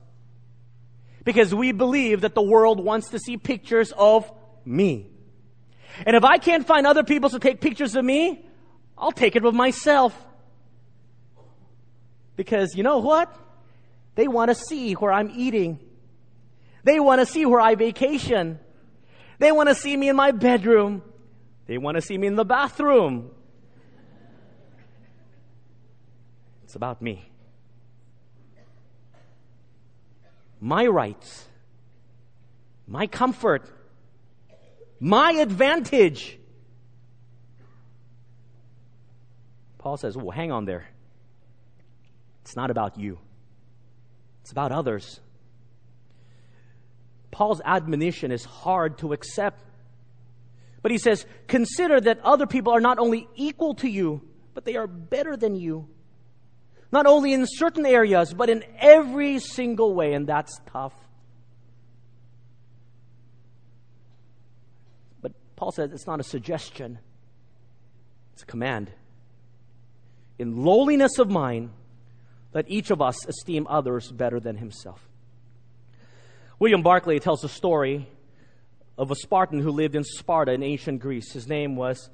because 1.24 1.54
we 1.54 1.72
believe 1.72 2.22
that 2.22 2.36
the 2.36 2.44
world 2.44 2.80
wants 2.84 3.10
to 3.10 3.20
see 3.20 3.38
pictures 3.38 3.92
of 3.98 4.32
me. 4.66 5.10
And 6.06 6.16
if 6.16 6.24
I 6.24 6.38
can't 6.38 6.66
find 6.66 6.86
other 6.86 7.04
people 7.04 7.30
to 7.32 7.40
take 7.40 7.60
pictures 7.60 7.96
of 7.96 8.06
me, 8.06 8.47
I'll 8.98 9.12
take 9.12 9.36
it 9.36 9.46
of 9.46 9.54
myself. 9.54 10.18
Because 12.36 12.76
you 12.76 12.84
know 12.84 13.00
what? 13.00 13.34
They 14.16 14.28
want 14.28 14.50
to 14.50 14.56
see 14.56 14.94
where 14.94 15.12
I'm 15.12 15.32
eating. 15.36 15.80
They 16.84 17.00
want 17.00 17.22
to 17.22 17.26
see 17.26 17.46
where 17.46 17.62
I 17.62 17.76
vacation. 17.76 18.60
They 19.40 19.52
want 19.52 19.70
to 19.70 19.76
see 19.76 19.96
me 19.96 20.10
in 20.10 20.16
my 20.16 20.32
bedroom. 20.32 21.04
They 21.68 21.78
want 21.78 21.96
to 21.96 22.02
see 22.02 22.18
me 22.18 22.28
in 22.28 22.36
the 22.36 22.46
bathroom. 22.46 23.32
It's 26.64 26.76
about 26.76 27.02
me. 27.02 27.30
My 30.60 30.88
rights. 30.88 31.46
My 32.88 33.06
comfort 33.06 33.70
my 35.00 35.34
advantage. 35.34 36.37
Paul 39.88 39.96
says, 39.96 40.18
well, 40.18 40.32
hang 40.32 40.52
on 40.52 40.66
there. 40.66 40.86
It's 42.42 42.58
not 42.58 42.72
about 42.72 43.00
you, 43.00 43.20
it's 44.42 44.52
about 44.52 44.74
others. 44.74 45.22
Paul's 47.32 47.62
admonition 47.64 48.34
is 48.34 48.44
hard 48.44 48.98
to 48.98 49.14
accept. 49.14 49.64
But 50.82 50.92
he 50.92 50.98
says, 50.98 51.26
consider 51.48 52.02
that 52.02 52.20
other 52.22 52.46
people 52.48 52.74
are 52.74 52.82
not 52.82 53.00
only 53.00 53.30
equal 53.36 53.76
to 53.76 53.88
you, 53.88 54.28
but 54.54 54.66
they 54.66 54.76
are 54.76 54.88
better 54.88 55.38
than 55.38 55.56
you. 55.56 55.88
Not 56.92 57.06
only 57.06 57.32
in 57.32 57.46
certain 57.48 57.86
areas, 57.86 58.34
but 58.34 58.50
in 58.50 58.66
every 58.80 59.40
single 59.40 59.96
way, 59.96 60.12
and 60.12 60.28
that's 60.28 60.60
tough. 60.70 60.96
But 65.22 65.32
Paul 65.56 65.72
says 65.72 65.94
it's 65.94 66.08
not 66.08 66.20
a 66.20 66.24
suggestion, 66.24 67.00
it's 68.34 68.44
a 68.44 68.48
command. 68.48 68.92
In 70.40 70.64
lowliness 70.64 71.20
of 71.20 71.30
mind, 71.30 71.72
let 72.54 72.70
each 72.70 72.92
of 72.92 73.02
us 73.02 73.26
esteem 73.26 73.68
others 73.70 74.12
better 74.12 74.40
than 74.40 74.58
himself. 74.58 75.08
William 76.60 76.82
Barclay 76.82 77.20
tells 77.20 77.44
a 77.44 77.50
story 77.50 78.08
of 78.98 79.12
a 79.12 79.16
Spartan 79.16 79.60
who 79.60 79.72
lived 79.72 79.96
in 79.96 80.04
Sparta 80.04 80.54
in 80.54 80.64
ancient 80.64 81.02
Greece. 81.02 81.32
His 81.32 81.48
name 81.48 81.76
was 81.76 82.10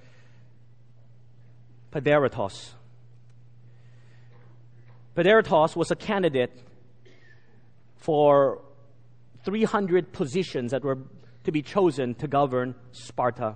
Pedaritos. 1.92 2.72
Pedaritos 5.16 5.76
was 5.76 5.92
a 5.92 5.96
candidate 5.96 6.62
for 7.98 8.62
300 9.46 10.12
positions 10.12 10.72
that 10.72 10.84
were 10.84 10.98
to 11.44 11.52
be 11.52 11.62
chosen 11.62 12.16
to 12.16 12.28
govern 12.28 12.76
Sparta. 12.92 13.56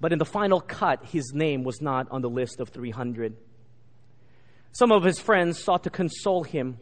But 0.00 0.12
in 0.12 0.18
the 0.18 0.24
final 0.24 0.60
cut, 0.60 1.04
his 1.04 1.32
name 1.34 1.62
was 1.62 1.82
not 1.82 2.08
on 2.10 2.22
the 2.22 2.30
list 2.30 2.60
of 2.60 2.70
300. 2.70 3.36
Some 4.72 4.92
of 4.92 5.04
his 5.04 5.20
friends 5.20 5.62
sought 5.62 5.84
to 5.84 5.90
console 5.90 6.42
him, 6.42 6.78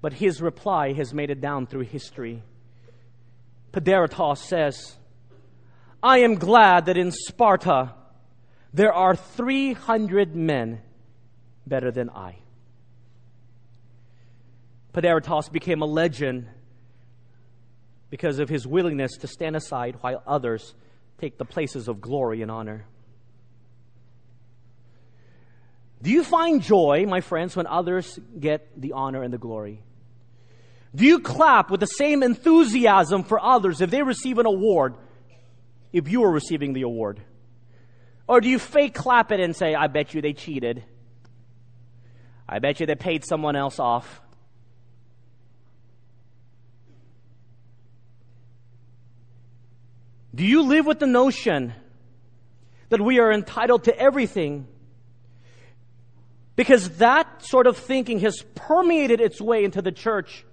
but 0.00 0.14
his 0.14 0.42
reply 0.42 0.92
has 0.94 1.14
made 1.14 1.30
it 1.30 1.40
down 1.40 1.66
through 1.66 1.84
history. 1.84 2.42
Pedaritos 3.72 4.38
says, 4.38 4.96
I 6.02 6.20
am 6.20 6.34
glad 6.34 6.86
that 6.86 6.96
in 6.96 7.12
Sparta 7.12 7.94
there 8.72 8.92
are 8.92 9.14
300 9.14 10.34
men 10.34 10.80
better 11.66 11.90
than 11.90 12.10
I. 12.10 12.38
Pedaritos 14.92 15.52
became 15.52 15.82
a 15.82 15.86
legend 15.86 16.48
because 18.08 18.40
of 18.40 18.48
his 18.48 18.66
willingness 18.66 19.12
to 19.18 19.28
stand 19.28 19.54
aside 19.54 19.96
while 20.00 20.22
others 20.26 20.74
take 21.20 21.38
the 21.38 21.44
places 21.44 21.86
of 21.86 22.00
glory 22.00 22.42
and 22.42 22.50
honor. 22.50 22.86
Do 26.02 26.10
you 26.10 26.24
find 26.24 26.62
joy, 26.62 27.04
my 27.06 27.20
friends, 27.20 27.54
when 27.54 27.66
others 27.66 28.18
get 28.38 28.80
the 28.80 28.92
honor 28.92 29.22
and 29.22 29.32
the 29.32 29.38
glory? 29.38 29.82
Do 30.94 31.04
you 31.04 31.20
clap 31.20 31.70
with 31.70 31.80
the 31.80 31.86
same 31.86 32.22
enthusiasm 32.22 33.22
for 33.22 33.38
others 33.38 33.80
if 33.80 33.90
they 33.90 34.02
receive 34.02 34.38
an 34.38 34.46
award, 34.46 34.94
if 35.92 36.08
you 36.08 36.24
are 36.24 36.30
receiving 36.30 36.72
the 36.72 36.82
award? 36.82 37.20
Or 38.26 38.40
do 38.40 38.48
you 38.48 38.58
fake 38.58 38.94
clap 38.94 39.30
it 39.30 39.40
and 39.40 39.54
say, 39.54 39.74
I 39.74 39.88
bet 39.88 40.14
you 40.14 40.22
they 40.22 40.32
cheated? 40.32 40.82
I 42.48 42.58
bet 42.60 42.80
you 42.80 42.86
they 42.86 42.94
paid 42.94 43.24
someone 43.24 43.54
else 43.54 43.78
off. 43.78 44.22
Do 50.34 50.44
you 50.44 50.62
live 50.62 50.86
with 50.86 51.00
the 51.00 51.06
notion 51.06 51.74
that 52.88 53.00
we 53.00 53.18
are 53.18 53.32
entitled 53.32 53.84
to 53.84 53.98
everything? 53.98 54.66
Because 56.56 56.98
that 56.98 57.44
sort 57.44 57.66
of 57.66 57.76
thinking 57.76 58.20
has 58.20 58.42
permeated 58.54 59.20
its 59.20 59.40
way 59.40 59.64
into 59.64 59.82
the 59.82 59.92
church. 59.92 60.44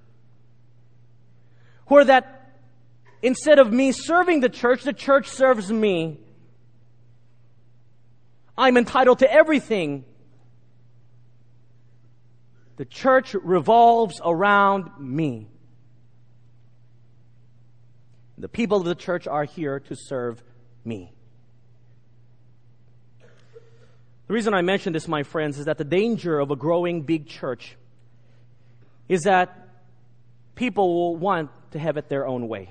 Where 1.88 2.06
that 2.06 2.54
instead 3.22 3.60
of 3.60 3.72
me 3.72 3.92
serving 3.92 4.40
the 4.40 4.50
church, 4.50 4.84
the 4.84 4.94
church 4.94 5.28
serves 5.28 5.72
me. 5.72 6.20
I'm 8.58 8.78
entitled 8.78 9.20
to 9.20 9.32
everything. 9.32 10.06
The 12.78 12.86
church 12.86 13.34
revolves 13.34 14.20
around 14.24 14.92
me. 15.00 15.50
The 18.38 18.50
people 18.50 18.78
of 18.78 18.86
the 18.86 18.96
church 18.96 19.28
are 19.28 19.46
here 19.46 19.80
to 19.80 19.96
serve 19.96 20.44
me. 20.86 21.12
The 24.28 24.34
reason 24.34 24.54
I 24.54 24.62
mention 24.62 24.94
this, 24.94 25.08
my 25.08 25.24
friends, 25.24 25.58
is 25.58 25.66
that 25.66 25.78
the 25.78 25.86
danger 25.86 26.40
of 26.40 26.52
a 26.52 26.56
growing 26.56 27.02
big 27.02 27.28
church 27.28 27.78
is 29.08 29.24
that 29.24 29.70
people 30.56 30.94
will 30.94 31.16
want 31.16 31.50
to 31.72 31.80
have 31.80 31.98
it 31.98 32.10
their 32.10 32.28
own 32.28 32.48
way. 32.48 32.70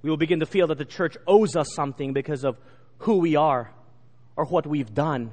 We 0.00 0.10
will 0.10 0.16
begin 0.16 0.40
to 0.40 0.46
feel 0.46 0.66
that 0.68 0.78
the 0.78 0.84
church 0.84 1.16
owes 1.26 1.54
us 1.54 1.68
something 1.74 2.12
because 2.12 2.44
of 2.44 2.58
who 2.98 3.18
we 3.18 3.36
are 3.36 3.70
or 4.36 4.46
what 4.46 4.66
we've 4.66 4.92
done 4.92 5.32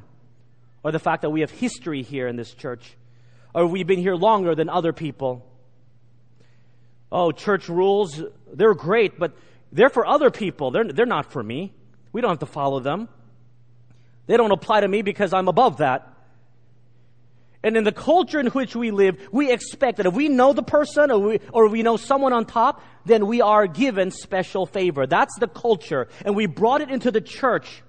or 0.83 0.91
the 0.91 0.99
fact 0.99 1.23
that 1.23 1.29
we 1.29 1.41
have 1.41 1.51
history 1.51 2.03
here 2.03 2.27
in 2.27 2.35
this 2.35 2.53
church 2.53 2.95
or 3.55 3.65
we've 3.65 3.87
been 3.87 3.99
here 3.99 4.15
longer 4.15 4.53
than 4.53 4.69
other 4.69 4.93
people 4.93 5.45
oh, 7.11 7.31
church 7.31 7.69
rules, 7.69 8.21
they're 8.53 8.73
great, 8.75 9.19
but 9.19 9.33
They're 9.71 9.89
for 9.89 10.05
other 10.05 10.31
people. 10.31 10.71
They're, 10.71 10.85
they're 10.85 11.05
not 11.05 11.31
for 11.31 11.43
me. 11.43 11.73
We 12.11 12.21
don't 12.21 12.31
have 12.31 12.39
to 12.39 12.45
follow 12.45 12.79
them. 12.79 13.07
They 14.25 14.37
don't 14.37 14.51
apply 14.51 14.81
to 14.81 14.87
me 14.87 15.01
because 15.01 15.33
I'm 15.33 15.47
above 15.47 15.77
that. 15.77 16.07
And 17.61 17.75
in 17.75 17.83
the 17.83 17.91
culture 17.91 18.39
in 18.39 18.47
which 18.47 18.75
we 18.75 18.91
live, 18.91 19.19
we 19.31 19.51
expect 19.51 19.97
that 19.97 20.05
if 20.05 20.13
we 20.13 20.29
know 20.29 20.53
the 20.53 20.63
person 20.63 21.11
or 21.11 21.19
we, 21.19 21.39
or 21.51 21.67
we 21.67 21.83
know 21.83 21.97
someone 21.97 22.31
on 22.31 22.45
top, 22.45 22.81
then 23.05 23.27
we 23.27 23.41
are 23.41 23.67
given 23.67 24.11
special 24.11 24.65
favor. 24.65 25.05
That's 25.05 25.37
the 25.39 25.47
culture. 25.47 26.07
And 26.23 26.35
we 26.35 26.45
brought 26.45 26.81
it 26.81 26.89
into 26.89 27.11
the 27.11 27.21
church. 27.21 27.83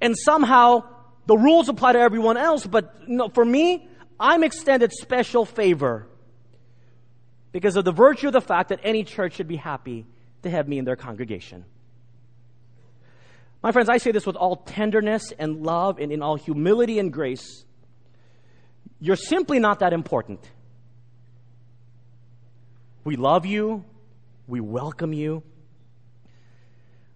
And 0.00 0.16
somehow 0.16 0.84
the 1.26 1.36
rules 1.36 1.68
apply 1.68 1.92
to 1.92 2.00
everyone 2.00 2.36
else, 2.36 2.66
but 2.66 2.94
for 3.34 3.44
me, 3.44 3.86
I'm 4.18 4.42
extended 4.42 4.92
special 4.92 5.44
favor 5.44 6.08
because 7.52 7.76
of 7.76 7.84
the 7.84 7.92
virtue 7.92 8.28
of 8.28 8.32
the 8.32 8.40
fact 8.40 8.70
that 8.70 8.80
any 8.82 9.04
church 9.04 9.34
should 9.34 9.48
be 9.48 9.56
happy 9.56 10.06
to 10.42 10.50
have 10.50 10.66
me 10.66 10.78
in 10.78 10.84
their 10.84 10.96
congregation. 10.96 11.64
My 13.62 13.70
friends, 13.70 13.88
I 13.88 13.98
say 13.98 14.10
this 14.10 14.26
with 14.26 14.34
all 14.34 14.56
tenderness 14.56 15.32
and 15.38 15.62
love 15.62 15.98
and 16.00 16.10
in 16.10 16.22
all 16.22 16.36
humility 16.36 16.98
and 16.98 17.12
grace. 17.12 17.64
You're 18.98 19.16
simply 19.16 19.60
not 19.60 19.80
that 19.80 19.92
important. 19.92 20.40
We 23.04 23.16
love 23.16 23.46
you. 23.46 23.84
We 24.48 24.60
welcome 24.60 25.12
you. 25.12 25.42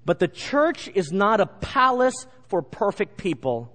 But 0.04 0.20
the 0.20 0.28
church 0.28 0.88
is 0.94 1.10
not 1.10 1.40
a 1.40 1.46
palace 1.46 2.26
for 2.48 2.62
perfect 2.62 3.16
people. 3.16 3.72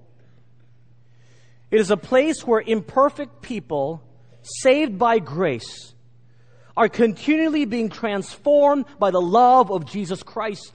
It 1.70 1.80
is 1.80 1.92
a 1.92 1.98
place 1.98 2.46
where 2.46 2.62
imperfect 2.62 3.42
people, 3.42 4.02
saved 4.42 4.98
by 4.98 5.20
grace, 5.20 5.94
are 6.76 6.90
continually 6.90 7.66
being 7.66 7.90
transformed 7.90 8.86
by 9.00 9.12
the 9.12 9.22
love 9.22 9.72
of 9.72 9.86
Jesus 9.86 10.24
Christ. 10.24 10.72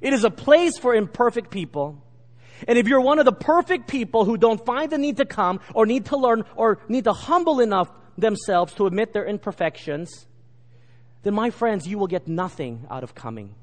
It 0.00 0.12
is 0.12 0.24
a 0.24 0.30
place 0.30 0.78
for 0.78 0.94
imperfect 0.94 1.50
people. 1.50 2.02
And 2.66 2.78
if 2.78 2.88
you're 2.88 3.00
one 3.00 3.18
of 3.18 3.24
the 3.24 3.32
perfect 3.32 3.88
people 3.88 4.24
who 4.24 4.36
don't 4.36 4.64
find 4.64 4.90
the 4.90 4.98
need 4.98 5.18
to 5.18 5.26
come 5.26 5.60
or 5.74 5.84
need 5.84 6.06
to 6.06 6.16
learn 6.16 6.44
or 6.54 6.78
need 6.88 7.04
to 7.04 7.12
humble 7.12 7.60
enough 7.60 7.90
themselves 8.16 8.72
to 8.74 8.86
admit 8.86 9.12
their 9.12 9.26
imperfections, 9.26 10.26
then 11.22 11.34
my 11.34 11.50
friends, 11.50 11.86
you 11.86 11.98
will 11.98 12.06
get 12.06 12.28
nothing 12.28 12.86
out 12.90 13.02
of 13.02 13.14
coming. 13.14 13.54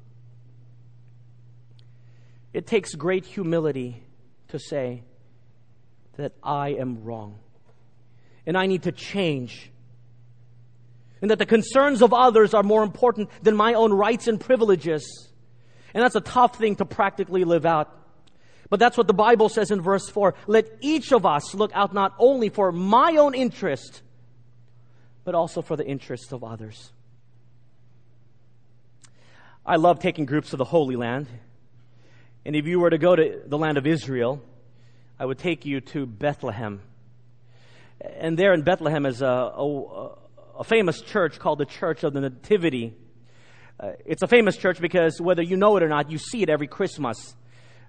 It 2.52 2.66
takes 2.66 2.94
great 2.94 3.24
humility 3.24 4.02
to 4.48 4.58
say 4.58 5.02
that 6.16 6.32
I 6.42 6.70
am 6.74 7.02
wrong 7.02 7.38
and 8.46 8.56
I 8.56 8.66
need 8.66 8.84
to 8.84 8.92
change 8.92 9.70
and 11.24 11.30
that 11.30 11.38
the 11.38 11.46
concerns 11.46 12.02
of 12.02 12.12
others 12.12 12.52
are 12.52 12.62
more 12.62 12.82
important 12.82 13.30
than 13.42 13.56
my 13.56 13.72
own 13.72 13.94
rights 13.94 14.28
and 14.28 14.38
privileges. 14.38 15.30
And 15.94 16.02
that's 16.02 16.16
a 16.16 16.20
tough 16.20 16.58
thing 16.58 16.76
to 16.76 16.84
practically 16.84 17.44
live 17.44 17.64
out. 17.64 17.90
But 18.68 18.78
that's 18.78 18.98
what 18.98 19.06
the 19.06 19.14
Bible 19.14 19.48
says 19.48 19.70
in 19.70 19.80
verse 19.80 20.06
4. 20.06 20.34
Let 20.46 20.66
each 20.82 21.14
of 21.14 21.24
us 21.24 21.54
look 21.54 21.70
out 21.72 21.94
not 21.94 22.14
only 22.18 22.50
for 22.50 22.70
my 22.72 23.16
own 23.16 23.34
interest, 23.34 24.02
but 25.24 25.34
also 25.34 25.62
for 25.62 25.76
the 25.76 25.86
interests 25.86 26.30
of 26.30 26.44
others. 26.44 26.92
I 29.64 29.76
love 29.76 30.00
taking 30.00 30.26
groups 30.26 30.50
to 30.50 30.58
the 30.58 30.64
Holy 30.66 30.96
Land. 30.96 31.26
And 32.44 32.54
if 32.54 32.66
you 32.66 32.80
were 32.80 32.90
to 32.90 32.98
go 32.98 33.16
to 33.16 33.40
the 33.46 33.56
land 33.56 33.78
of 33.78 33.86
Israel, 33.86 34.42
I 35.18 35.24
would 35.24 35.38
take 35.38 35.64
you 35.64 35.80
to 35.80 36.04
Bethlehem. 36.04 36.82
And 37.98 38.38
there 38.38 38.52
in 38.52 38.60
Bethlehem 38.60 39.06
is 39.06 39.22
a, 39.22 39.26
a, 39.26 40.18
a 40.58 40.64
famous 40.64 41.00
church 41.00 41.38
called 41.38 41.58
the 41.58 41.64
Church 41.64 42.04
of 42.04 42.12
the 42.12 42.20
Nativity. 42.20 42.94
Uh, 43.78 43.92
it's 44.04 44.22
a 44.22 44.26
famous 44.26 44.56
church 44.56 44.80
because 44.80 45.20
whether 45.20 45.42
you 45.42 45.56
know 45.56 45.76
it 45.76 45.82
or 45.82 45.88
not, 45.88 46.10
you 46.10 46.18
see 46.18 46.42
it 46.42 46.48
every 46.48 46.68
Christmas. 46.68 47.34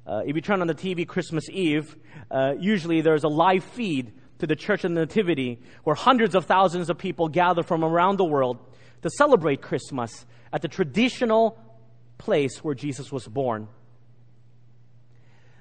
Uh, 0.07 0.21
if 0.25 0.35
you 0.35 0.41
turn 0.41 0.61
on 0.61 0.67
the 0.67 0.75
TV 0.75 1.07
Christmas 1.07 1.49
Eve, 1.49 1.95
uh, 2.31 2.53
usually 2.59 3.01
there's 3.01 3.23
a 3.23 3.27
live 3.27 3.63
feed 3.63 4.13
to 4.39 4.47
the 4.47 4.55
Church 4.55 4.83
of 4.83 4.93
the 4.93 4.99
Nativity 4.99 5.59
where 5.83 5.95
hundreds 5.95 6.33
of 6.35 6.45
thousands 6.45 6.89
of 6.89 6.97
people 6.97 7.27
gather 7.27 7.63
from 7.63 7.83
around 7.83 8.17
the 8.17 8.25
world 8.25 8.57
to 9.03 9.09
celebrate 9.09 9.61
Christmas 9.61 10.25
at 10.51 10.61
the 10.61 10.67
traditional 10.67 11.57
place 12.17 12.63
where 12.63 12.75
Jesus 12.75 13.11
was 13.11 13.27
born. 13.27 13.67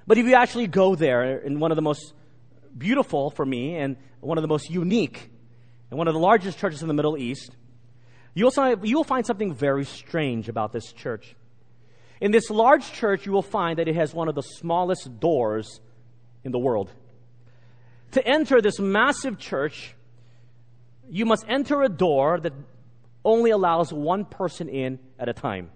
But 0.07 0.17
if 0.17 0.25
you 0.25 0.35
actually 0.35 0.67
go 0.67 0.95
there 0.95 1.37
in 1.37 1.59
one 1.59 1.71
of 1.71 1.75
the 1.75 1.81
most 1.81 2.13
beautiful 2.77 3.29
for 3.29 3.45
me 3.45 3.75
and 3.75 3.97
one 4.19 4.37
of 4.37 4.41
the 4.41 4.47
most 4.47 4.69
unique 4.69 5.31
and 5.89 5.97
one 5.97 6.07
of 6.07 6.13
the 6.13 6.19
largest 6.19 6.57
churches 6.57 6.81
in 6.81 6.87
the 6.87 6.93
Middle 6.93 7.17
East, 7.17 7.55
you'll, 8.33 8.51
you'll 8.83 9.03
find 9.03 9.25
something 9.25 9.53
very 9.53 9.85
strange 9.85 10.49
about 10.49 10.71
this 10.71 10.91
church. 10.91 11.35
In 12.21 12.31
this 12.31 12.49
large 12.49 12.91
church, 12.93 13.25
you 13.25 13.31
will 13.31 13.41
find 13.41 13.79
that 13.79 13.87
it 13.87 13.95
has 13.95 14.13
one 14.13 14.27
of 14.27 14.35
the 14.35 14.41
smallest 14.41 15.19
doors 15.19 15.79
in 16.43 16.51
the 16.51 16.59
world. 16.59 16.91
To 18.11 18.25
enter 18.25 18.61
this 18.61 18.79
massive 18.79 19.37
church, 19.37 19.93
you 21.09 21.25
must 21.25 21.45
enter 21.47 21.81
a 21.83 21.89
door 21.89 22.39
that 22.39 22.53
only 23.23 23.51
allows 23.51 23.91
one 23.91 24.25
person 24.25 24.69
in 24.69 24.99
at 25.19 25.27
a 25.27 25.33
time. 25.33 25.71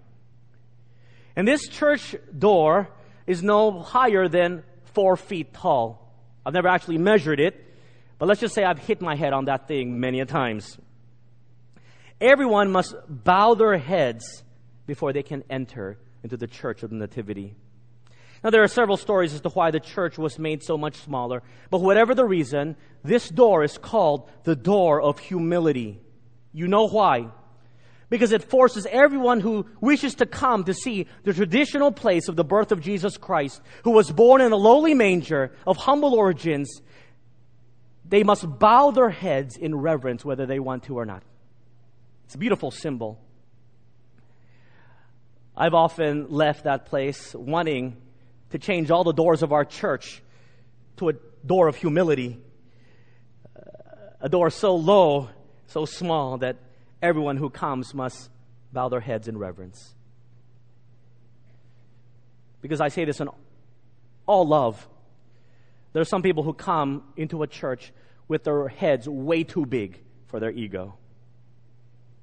And 1.36 1.46
this 1.46 1.68
church 1.68 2.16
door 2.36 2.88
is 3.26 3.42
no 3.42 3.80
higher 3.80 4.28
than 4.28 4.64
four 4.94 5.16
feet 5.16 5.52
tall. 5.52 6.12
I've 6.44 6.54
never 6.54 6.68
actually 6.68 6.98
measured 6.98 7.40
it, 7.40 7.64
but 8.20 8.28
let's 8.28 8.40
just 8.40 8.54
say 8.54 8.62
I've 8.64 8.78
hit 8.78 9.00
my 9.00 9.16
head 9.16 9.32
on 9.32 9.46
that 9.46 9.66
thing 9.66 9.98
many 9.98 10.20
a 10.20 10.26
times. 10.26 10.78
Everyone 12.20 12.70
must 12.70 12.94
bow 13.08 13.54
their 13.54 13.78
heads 13.78 14.44
before 14.86 15.14
they 15.14 15.22
can 15.22 15.42
enter 15.48 15.98
into 16.22 16.36
the 16.36 16.46
church 16.46 16.82
of 16.82 16.90
the 16.90 16.96
Nativity. 16.96 17.54
Now, 18.44 18.50
there 18.50 18.62
are 18.62 18.68
several 18.68 18.98
stories 18.98 19.32
as 19.32 19.40
to 19.40 19.48
why 19.48 19.70
the 19.70 19.80
church 19.80 20.18
was 20.18 20.38
made 20.38 20.62
so 20.62 20.76
much 20.76 20.96
smaller, 20.96 21.42
but 21.70 21.80
whatever 21.80 22.14
the 22.14 22.26
reason, 22.26 22.76
this 23.02 23.26
door 23.26 23.64
is 23.64 23.78
called 23.78 24.30
the 24.44 24.54
door 24.54 25.00
of 25.00 25.18
humility. 25.18 25.98
You 26.52 26.68
know 26.68 26.88
why? 26.88 27.28
Because 28.10 28.32
it 28.32 28.42
forces 28.42 28.86
everyone 28.90 29.40
who 29.40 29.64
wishes 29.80 30.16
to 30.16 30.26
come 30.26 30.64
to 30.64 30.74
see 30.74 31.06
the 31.24 31.32
traditional 31.32 31.90
place 31.90 32.28
of 32.28 32.36
the 32.36 32.44
birth 32.44 32.70
of 32.70 32.82
Jesus 32.82 33.16
Christ, 33.16 33.62
who 33.84 33.92
was 33.92 34.10
born 34.10 34.42
in 34.42 34.52
a 34.52 34.56
lowly 34.56 34.92
manger 34.92 35.52
of 35.66 35.78
humble 35.78 36.14
origins, 36.14 36.82
they 38.10 38.24
must 38.24 38.58
bow 38.58 38.90
their 38.90 39.08
heads 39.08 39.56
in 39.56 39.74
reverence 39.74 40.24
whether 40.24 40.44
they 40.44 40.58
want 40.58 40.82
to 40.84 40.98
or 40.98 41.06
not. 41.06 41.22
It's 42.24 42.34
a 42.34 42.38
beautiful 42.38 42.70
symbol. 42.70 43.20
I've 45.56 45.74
often 45.74 46.28
left 46.28 46.64
that 46.64 46.86
place 46.86 47.34
wanting 47.34 47.96
to 48.50 48.58
change 48.58 48.90
all 48.90 49.04
the 49.04 49.12
doors 49.12 49.42
of 49.42 49.52
our 49.52 49.64
church 49.64 50.22
to 50.96 51.10
a 51.10 51.12
door 51.46 51.68
of 51.68 51.76
humility, 51.76 52.40
a 54.20 54.28
door 54.28 54.50
so 54.50 54.74
low, 54.74 55.30
so 55.68 55.84
small 55.84 56.38
that 56.38 56.56
everyone 57.00 57.36
who 57.36 57.48
comes 57.48 57.94
must 57.94 58.28
bow 58.72 58.88
their 58.88 59.00
heads 59.00 59.28
in 59.28 59.38
reverence. 59.38 59.94
Because 62.60 62.80
I 62.80 62.88
say 62.88 63.04
this 63.04 63.20
in 63.20 63.28
all 64.26 64.46
love. 64.46 64.86
There 65.92 66.00
are 66.00 66.06
some 66.06 66.22
people 66.22 66.42
who 66.42 66.52
come 66.52 67.02
into 67.16 67.42
a 67.42 67.46
church 67.46 67.92
with 68.28 68.44
their 68.44 68.68
heads 68.68 69.08
way 69.08 69.42
too 69.42 69.66
big 69.66 70.00
for 70.26 70.38
their 70.38 70.50
ego. 70.50 70.96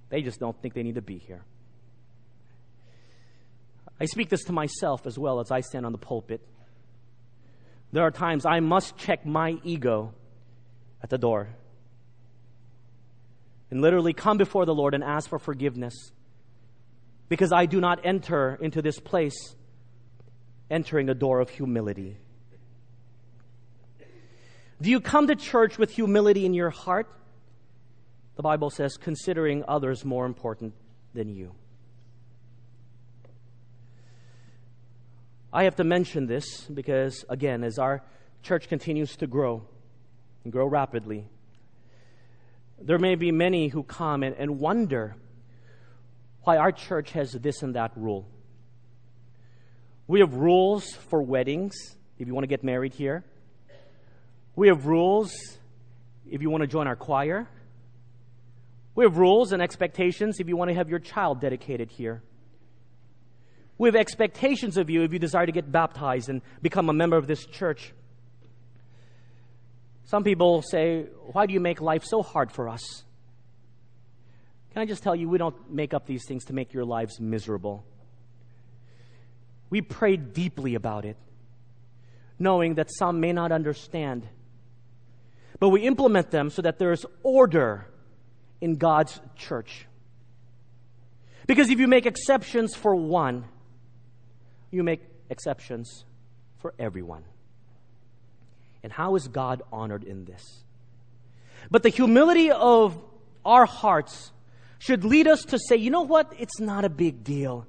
They 0.10 0.22
just 0.22 0.40
don't 0.40 0.60
think 0.62 0.74
they 0.74 0.84
need 0.84 0.96
to 0.96 1.02
be 1.02 1.18
here. 1.18 1.44
I 4.00 4.06
speak 4.06 4.30
this 4.30 4.44
to 4.46 4.54
myself 4.54 5.06
as 5.06 5.18
well 5.18 5.40
as 5.40 5.52
I 5.52 5.62
stand 5.62 5.86
on 5.86 5.92
the 5.92 5.98
pulpit. 5.98 6.42
There 7.92 8.04
are 8.04 8.12
times 8.12 8.46
I 8.46 8.60
must 8.60 8.96
check 8.98 9.26
my 9.26 9.58
ego 9.64 10.14
at 11.02 11.10
the 11.10 11.18
door 11.18 11.50
and 13.70 13.82
literally 13.82 14.14
come 14.14 14.38
before 14.38 14.66
the 14.66 14.74
Lord 14.74 14.94
and 14.94 15.04
ask 15.04 15.30
for 15.30 15.40
forgiveness 15.40 16.12
because 17.28 17.52
I 17.52 17.66
do 17.66 17.82
not 17.82 18.06
enter 18.06 18.58
into 18.62 18.82
this 18.82 19.00
place 19.00 19.56
entering 20.70 21.10
a 21.10 21.14
door 21.14 21.40
of 21.40 21.50
humility. 21.50 22.18
Do 24.82 24.92
you 24.92 25.02
come 25.02 25.28
to 25.28 25.36
church 25.36 25.78
with 25.78 25.92
humility 25.92 26.46
in 26.46 26.54
your 26.54 26.70
heart? 26.70 27.08
The 28.36 28.44
Bible 28.44 28.70
says, 28.70 28.98
considering 28.98 29.64
others 29.68 30.06
more 30.06 30.26
important 30.26 30.74
than 31.16 31.30
you. 31.30 31.56
I 35.52 35.64
have 35.64 35.78
to 35.78 35.84
mention 35.84 36.28
this 36.28 36.62
because, 36.66 37.26
again, 37.30 37.64
as 37.64 37.80
our 37.80 38.04
church 38.44 38.70
continues 38.70 39.16
to 39.18 39.28
grow 39.28 39.64
and 40.44 40.54
grow 40.54 40.68
rapidly, 40.68 41.26
there 42.80 43.00
may 43.00 43.16
be 43.16 43.32
many 43.32 43.70
who 43.70 43.82
come 43.82 44.22
and, 44.22 44.36
and 44.38 44.60
wonder 44.60 45.16
why 46.44 46.58
our 46.58 46.72
church 46.72 47.12
has 47.14 47.32
this 47.32 47.64
and 47.64 47.76
that 47.76 47.92
rule. 47.96 48.28
We 50.06 50.20
have 50.20 50.36
rules 50.36 50.94
for 51.10 51.24
weddings, 51.24 51.74
if 52.20 52.28
you 52.28 52.36
want 52.36 52.44
to 52.44 52.48
get 52.48 52.64
married 52.64 52.94
here. 52.94 53.26
We 54.58 54.70
have 54.70 54.88
rules 54.88 55.32
if 56.28 56.42
you 56.42 56.50
want 56.50 56.62
to 56.62 56.68
join 56.68 56.88
our 56.88 56.96
choir. 56.96 57.48
We 58.96 59.06
have 59.06 59.18
rules 59.18 59.52
and 59.52 59.62
expectations 59.62 60.40
if 60.40 60.48
you 60.48 60.58
want 60.58 60.70
to 60.70 60.76
have 60.76 60.90
your 60.90 60.98
child 60.98 61.40
dedicated 61.40 61.92
here. 61.92 62.24
We 63.78 63.88
have 63.88 63.96
expectations 63.96 64.78
of 64.78 64.90
you 64.90 65.04
if 65.04 65.14
you 65.14 65.20
desire 65.20 65.46
to 65.46 65.52
get 65.52 65.72
baptized 65.72 66.30
and 66.30 66.42
become 66.64 66.90
a 66.90 66.94
member 66.94 67.18
of 67.18 67.28
this 67.28 67.46
church. 67.46 67.94
Some 70.06 70.24
people 70.24 70.64
say, 70.64 71.06
Why 71.32 71.46
do 71.46 71.54
you 71.54 71.60
make 71.60 71.80
life 71.80 72.04
so 72.04 72.24
hard 72.24 72.52
for 72.52 72.68
us? 72.68 73.04
Can 74.74 74.82
I 74.82 74.86
just 74.88 75.04
tell 75.04 75.16
you, 75.16 75.30
we 75.30 75.38
don't 75.38 75.70
make 75.70 75.94
up 75.94 76.08
these 76.08 76.26
things 76.28 76.46
to 76.46 76.54
make 76.54 76.74
your 76.74 76.84
lives 76.84 77.20
miserable. 77.20 77.86
We 79.70 79.82
pray 79.82 80.18
deeply 80.18 80.74
about 80.74 81.06
it, 81.06 81.18
knowing 82.40 82.74
that 82.76 82.90
some 82.90 83.20
may 83.20 83.34
not 83.34 83.52
understand. 83.52 84.28
But 85.60 85.70
we 85.70 85.82
implement 85.82 86.32
them 86.32 86.50
so 86.50 86.62
that 86.62 86.78
there's 86.78 87.06
order 87.24 87.88
in 88.62 88.76
God's 88.76 89.20
church. 89.36 89.88
Because 91.48 91.70
if 91.70 91.80
you 91.80 91.88
make 91.88 92.06
exceptions 92.06 92.76
for 92.76 92.96
one, 92.96 93.46
you 94.70 94.84
make 94.84 95.02
exceptions 95.30 96.06
for 96.58 96.74
everyone. 96.78 97.24
And 98.84 98.92
how 98.92 99.16
is 99.16 99.28
God 99.28 99.64
honored 99.72 100.04
in 100.04 100.26
this? 100.26 100.64
But 101.72 101.84
the 101.84 101.90
humility 101.90 102.52
of 102.52 103.00
our 103.44 103.66
hearts 103.66 104.32
should 104.80 105.04
lead 105.04 105.28
us 105.28 105.44
to 105.46 105.60
say, 105.60 105.76
you 105.76 105.90
know 105.90 106.04
what? 106.04 106.34
It's 106.38 106.60
not 106.60 106.86
a 106.86 106.90
big 106.90 107.24
deal. 107.24 107.66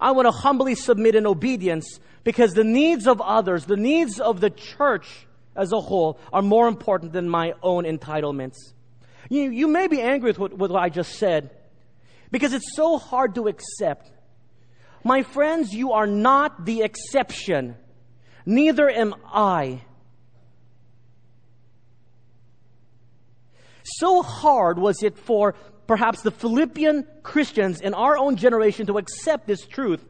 I 0.00 0.10
want 0.10 0.26
to 0.26 0.32
humbly 0.32 0.74
submit 0.74 1.14
in 1.14 1.26
obedience 1.26 2.00
because 2.24 2.52
the 2.52 2.64
needs 2.64 3.06
of 3.06 3.20
others, 3.20 3.66
the 3.66 3.76
needs 3.76 4.18
of 4.18 4.40
the 4.40 4.50
church 4.50 5.26
as 5.56 5.72
a 5.72 5.80
whole, 5.80 6.18
are 6.32 6.42
more 6.42 6.68
important 6.68 7.12
than 7.12 7.28
my 7.28 7.54
own 7.62 7.84
entitlements. 7.84 8.56
You, 9.30 9.50
you 9.50 9.68
may 9.68 9.88
be 9.88 10.00
angry 10.00 10.30
with 10.30 10.38
what, 10.38 10.56
with 10.56 10.70
what 10.70 10.82
I 10.82 10.88
just 10.88 11.14
said 11.18 11.50
because 12.30 12.52
it's 12.52 12.74
so 12.74 12.98
hard 12.98 13.36
to 13.36 13.48
accept. 13.48 14.10
My 15.04 15.22
friends, 15.22 15.72
you 15.72 15.92
are 15.92 16.06
not 16.06 16.64
the 16.64 16.82
exception. 16.82 17.76
Neither 18.46 18.90
am 18.90 19.14
I. 19.26 19.82
So 23.84 24.22
hard 24.22 24.78
was 24.78 25.02
it 25.02 25.18
for 25.18 25.54
perhaps 25.86 26.22
the 26.22 26.30
Philippian 26.30 27.06
Christians 27.22 27.80
in 27.80 27.94
our 27.94 28.16
own 28.16 28.36
generation 28.36 28.86
to 28.86 28.98
accept 28.98 29.46
this 29.46 29.66
truth 29.66 30.04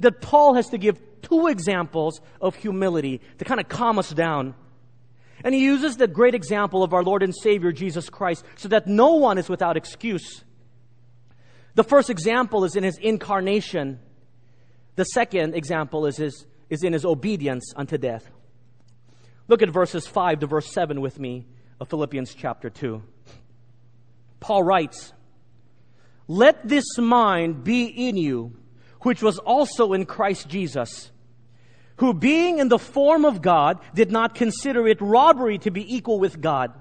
that 0.00 0.20
Paul 0.20 0.54
has 0.54 0.68
to 0.70 0.78
give 0.78 0.98
two 1.22 1.48
examples 1.48 2.20
of 2.40 2.54
humility 2.54 3.20
to 3.38 3.44
kind 3.44 3.60
of 3.60 3.68
calm 3.68 3.98
us 3.98 4.10
down. 4.10 4.54
And 5.44 5.54
he 5.54 5.62
uses 5.62 5.96
the 5.96 6.08
great 6.08 6.34
example 6.34 6.82
of 6.82 6.92
our 6.92 7.02
Lord 7.02 7.22
and 7.22 7.34
Savior 7.34 7.72
Jesus 7.72 8.10
Christ 8.10 8.44
so 8.56 8.68
that 8.68 8.86
no 8.86 9.14
one 9.14 9.38
is 9.38 9.48
without 9.48 9.76
excuse. 9.76 10.44
The 11.74 11.84
first 11.84 12.10
example 12.10 12.64
is 12.64 12.74
in 12.74 12.82
his 12.82 12.98
incarnation. 12.98 14.00
The 14.96 15.04
second 15.04 15.54
example 15.54 16.06
is, 16.06 16.16
his, 16.16 16.46
is 16.68 16.82
in 16.82 16.92
his 16.92 17.04
obedience 17.04 17.72
unto 17.76 17.98
death. 17.98 18.28
Look 19.46 19.62
at 19.62 19.70
verses 19.70 20.06
5 20.06 20.40
to 20.40 20.46
verse 20.46 20.72
7 20.72 21.00
with 21.00 21.18
me 21.18 21.46
of 21.80 21.88
Philippians 21.88 22.34
chapter 22.34 22.68
2. 22.68 23.02
Paul 24.40 24.62
writes, 24.62 25.12
Let 26.26 26.66
this 26.66 26.98
mind 26.98 27.64
be 27.64 27.84
in 27.84 28.16
you, 28.16 28.56
which 29.02 29.22
was 29.22 29.38
also 29.38 29.92
in 29.92 30.04
Christ 30.04 30.48
Jesus 30.48 31.10
who 31.98 32.14
being 32.14 32.58
in 32.58 32.68
the 32.68 32.78
form 32.78 33.24
of 33.24 33.42
God 33.42 33.78
did 33.94 34.10
not 34.10 34.34
consider 34.34 34.86
it 34.88 35.00
robbery 35.00 35.58
to 35.58 35.70
be 35.70 35.94
equal 35.94 36.18
with 36.18 36.40
God, 36.40 36.72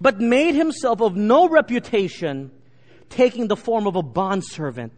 but 0.00 0.20
made 0.20 0.54
himself 0.54 1.00
of 1.00 1.16
no 1.16 1.48
reputation, 1.48 2.50
taking 3.08 3.48
the 3.48 3.56
form 3.56 3.86
of 3.86 3.96
a 3.96 4.02
bondservant 4.02 4.92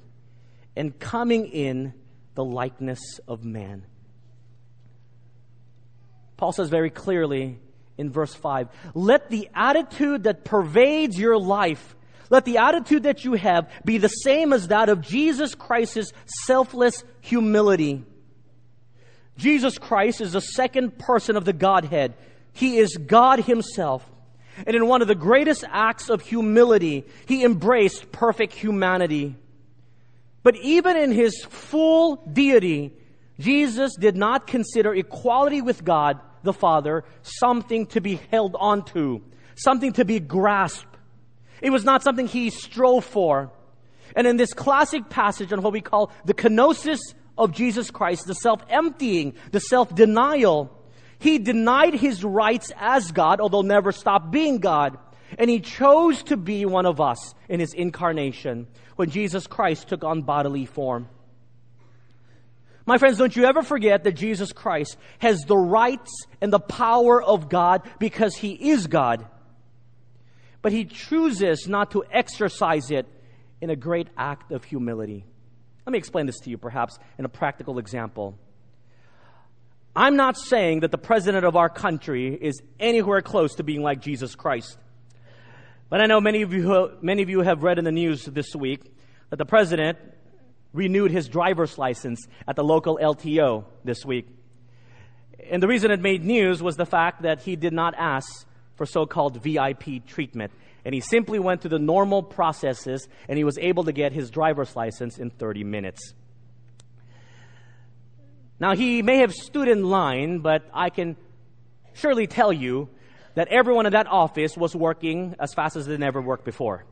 and 0.77 0.99
coming 0.99 1.47
in 1.47 1.95
the 2.35 2.45
likeness 2.45 3.01
of 3.27 3.45
man. 3.45 3.85
Paul 6.37 6.53
says 6.53 6.69
very 6.69 6.91
clearly 6.91 7.59
in 7.97 8.11
verse 8.13 8.35
5 8.35 8.69
let 8.95 9.29
the 9.31 9.49
attitude 9.55 10.25
that 10.25 10.45
pervades 10.45 11.19
your 11.19 11.39
life, 11.39 11.97
let 12.29 12.45
the 12.45 12.59
attitude 12.59 13.05
that 13.05 13.25
you 13.25 13.33
have 13.33 13.71
be 13.85 13.97
the 13.97 14.09
same 14.09 14.53
as 14.53 14.69
that 14.69 14.91
of 14.91 15.01
Jesus 15.01 15.55
Christ's 15.55 16.13
selfless 16.45 17.03
humility 17.23 18.05
Jesus 19.39 19.79
Christ 19.79 20.21
is 20.21 20.33
the 20.33 20.41
second 20.41 20.99
person 20.99 21.37
of 21.37 21.45
the 21.45 21.53
Godhead. 21.53 22.15
He 22.53 22.79
is 22.79 22.97
God 22.97 23.41
Himself. 23.41 24.05
And 24.67 24.75
in 24.75 24.89
one 24.89 25.01
of 25.01 25.09
the 25.09 25.15
greatest 25.15 25.65
acts 25.71 26.11
of 26.11 26.21
humility, 26.21 27.05
He 27.27 27.45
embraced 27.45 28.11
perfect 28.11 28.53
humanity. 28.53 29.37
But 30.43 30.57
even 30.57 30.97
in 30.97 31.13
His 31.13 31.45
full 31.45 32.17
deity, 32.17 32.93
Jesus 33.39 33.95
did 33.95 34.17
not 34.17 34.49
consider 34.49 34.93
equality 34.93 35.63
with 35.63 35.85
God 35.85 36.19
the 36.43 36.53
Father 36.53 37.05
something 37.23 37.87
to 37.87 38.01
be 38.01 38.17
held 38.33 38.57
onto, 38.59 39.21
something 39.55 39.93
to 39.95 40.05
be 40.05 40.19
grasped. 40.19 40.97
It 41.63 41.71
was 41.71 41.85
not 41.85 42.03
something 42.03 42.27
He 42.27 42.51
strove 42.51 43.05
for. 43.05 43.53
And 44.17 44.27
in 44.27 44.37
this 44.37 44.53
classic 44.53 45.09
passage 45.09 45.53
on 45.53 45.63
what 45.63 45.73
we 45.73 45.81
call 45.81 46.11
the 46.25 46.35
kenosis 46.35 46.99
of 47.39 47.53
Jesus 47.53 47.91
Christ, 47.91 48.27
the 48.27 48.35
self 48.35 48.63
emptying, 48.69 49.35
the 49.53 49.61
self 49.61 49.95
denial. 49.95 50.75
He 51.21 51.39
denied 51.39 51.95
his 51.95 52.23
rights 52.23 52.73
as 52.77 53.11
God, 53.11 53.41
although 53.41 53.63
never 53.63 53.93
stopped 53.93 54.31
being 54.31 54.59
God. 54.59 54.99
And 55.39 55.51
he 55.51 55.61
chose 55.61 56.23
to 56.25 56.37
be 56.37 56.65
one 56.65 56.87
of 56.87 57.01
us 57.01 57.35
in 57.49 57.61
his 57.61 57.75
incarnation 57.75 58.67
when 58.97 59.11
Jesus 59.11 59.47
Christ 59.47 59.89
took 59.89 60.05
on 60.05 60.23
bodily 60.23 60.65
form. 60.65 61.09
My 62.87 62.97
friends, 62.97 63.19
don't 63.19 63.37
you 63.37 63.45
ever 63.45 63.63
forget 63.63 64.05
that 64.05 64.13
Jesus 64.13 64.53
Christ 64.53 64.97
has 65.19 65.41
the 65.43 65.57
rights 65.57 66.11
and 66.41 66.51
the 66.51 66.61
power 66.61 67.23
of 67.23 67.51
God 67.51 67.83
because 67.99 68.35
he 68.35 68.53
is 68.71 68.87
God. 68.87 69.27
But 70.63 70.73
he 70.73 70.87
chooses 70.87 71.69
not 71.69 71.91
to 71.91 72.05
exercise 72.11 72.91
it 72.91 73.07
in 73.61 73.69
a 73.71 73.77
great 73.77 74.09
act 74.17 74.53
of 74.53 74.65
humility. 74.65 75.27
Let 75.89 75.93
me 75.93 75.99
explain 76.01 76.27
this 76.27 76.41
to 76.41 76.51
you, 76.51 76.59
perhaps, 76.59 76.99
in 77.19 77.25
a 77.25 77.31
practical 77.31 77.79
example. 77.79 78.39
I'm 79.97 80.17
not 80.17 80.37
saying 80.37 80.81
that 80.81 80.91
the 80.91 80.99
president 80.99 81.47
of 81.47 81.57
our 81.57 81.71
country 81.71 82.35
is 82.35 82.61
anywhere 82.79 83.23
close 83.23 83.55
to 83.55 83.63
being 83.63 83.83
like 83.83 84.03
Jesus 84.03 84.35
Christ. 84.35 84.77
But 85.89 86.03
I 86.03 86.05
know 86.05 86.21
many 86.21 86.43
of 86.43 86.53
you, 86.53 86.99
many 87.01 87.23
of 87.23 87.31
you 87.31 87.41
have 87.41 87.63
read 87.63 87.79
in 87.79 87.87
the 87.87 87.91
news 87.91 88.27
this 88.27 88.55
week 88.55 88.83
that 89.31 89.37
the 89.37 89.47
president 89.47 89.97
renewed 90.75 91.11
his 91.11 91.27
driver's 91.27 91.79
license 91.79 92.21
at 92.47 92.55
the 92.55 92.65
local 92.65 92.99
LTO 93.01 93.65
this 93.83 94.05
week. 94.05 94.29
And 95.49 95.63
the 95.63 95.69
reason 95.69 95.91
it 95.91 96.01
made 96.01 96.23
news 96.23 96.63
was 96.63 96.77
the 96.77 96.85
fact 96.85 97.23
that 97.23 97.41
he 97.41 97.57
did 97.57 97.73
not 97.73 97.95
ask 97.97 98.47
for 98.79 98.87
so 98.87 99.05
called 99.05 99.43
VIP 99.43 100.07
treatment 100.07 100.53
and 100.89 100.95
he 100.95 101.03
simply 101.03 101.39
went 101.39 101.61
through 101.61 101.69
the 101.69 101.79
normal 101.79 102.23
processes 102.23 103.09
and 103.29 103.37
he 103.37 103.45
was 103.45 103.59
able 103.59 103.85
to 103.85 103.93
get 103.93 104.13
his 104.13 104.31
driver's 104.31 104.75
license 104.75 105.19
in 105.19 105.29
30 105.29 105.63
minutes. 105.63 106.15
Now, 108.59 108.75
he 108.75 109.03
may 109.03 109.19
have 109.19 109.35
stood 109.35 109.69
in 109.69 109.85
line, 109.85 110.39
but 110.39 110.63
I 110.73 110.89
can 110.89 111.17
surely 111.93 112.27
tell 112.27 112.53
you 112.53 112.89
that 113.35 113.49
everyone 113.49 113.85
in 113.85 113.93
that 113.93 114.07
office 114.07 114.57
was 114.57 114.75
working 114.75 115.37
as 115.39 115.53
fast 115.53 115.77
as 115.77 115.87
they'd 115.87 116.01
never 116.01 116.23
worked 116.23 116.47
before. 116.47 116.87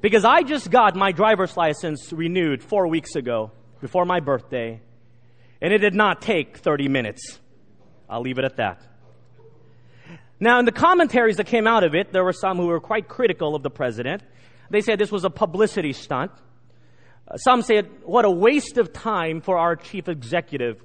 Because 0.00 0.24
I 0.24 0.42
just 0.42 0.70
got 0.70 0.96
my 0.96 1.12
driver's 1.12 1.54
license 1.54 2.12
renewed 2.12 2.62
four 2.62 2.88
weeks 2.88 3.14
ago, 3.14 3.52
before 3.80 4.04
my 4.04 4.20
birthday, 4.20 4.80
and 5.60 5.72
it 5.72 5.78
did 5.78 5.94
not 5.94 6.22
take 6.22 6.56
30 6.56 6.88
minutes. 6.88 7.40
I'll 8.08 8.22
leave 8.22 8.38
it 8.38 8.44
at 8.44 8.56
that. 8.56 8.80
Now, 10.42 10.58
in 10.58 10.64
the 10.64 10.72
commentaries 10.72 11.36
that 11.36 11.46
came 11.46 11.68
out 11.68 11.84
of 11.84 11.94
it, 11.94 12.12
there 12.12 12.24
were 12.24 12.32
some 12.32 12.56
who 12.56 12.66
were 12.66 12.80
quite 12.80 13.06
critical 13.06 13.54
of 13.54 13.62
the 13.62 13.70
president. 13.70 14.24
They 14.70 14.80
said 14.80 14.98
this 14.98 15.12
was 15.12 15.22
a 15.22 15.30
publicity 15.30 15.92
stunt. 15.92 16.32
Uh, 17.28 17.36
some 17.36 17.62
said, 17.62 17.88
what 18.02 18.24
a 18.24 18.30
waste 18.30 18.76
of 18.76 18.92
time 18.92 19.40
for 19.40 19.56
our 19.56 19.76
chief 19.76 20.08
executive. 20.08 20.82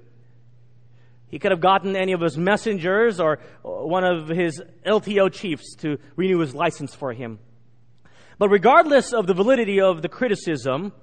He 1.29 1.39
could 1.39 1.49
have 1.49 1.59
gotten 1.59 1.95
any 1.95 2.13
of 2.13 2.21
his 2.21 2.37
messengers 2.37 3.19
or 3.19 3.39
uh, 3.65 3.69
one 3.69 4.03
of 4.03 4.27
his 4.27 4.61
LTO 4.85 5.33
chiefs 5.33 5.73
to 5.77 5.97
renew 6.15 6.37
his 6.37 6.53
license 6.53 6.93
for 6.93 7.11
him. 7.11 7.39
But 8.37 8.49
regardless 8.49 9.11
of 9.11 9.25
the 9.25 9.33
validity 9.33 9.81
of 9.81 10.03
the 10.03 10.09
criticism, 10.09 10.93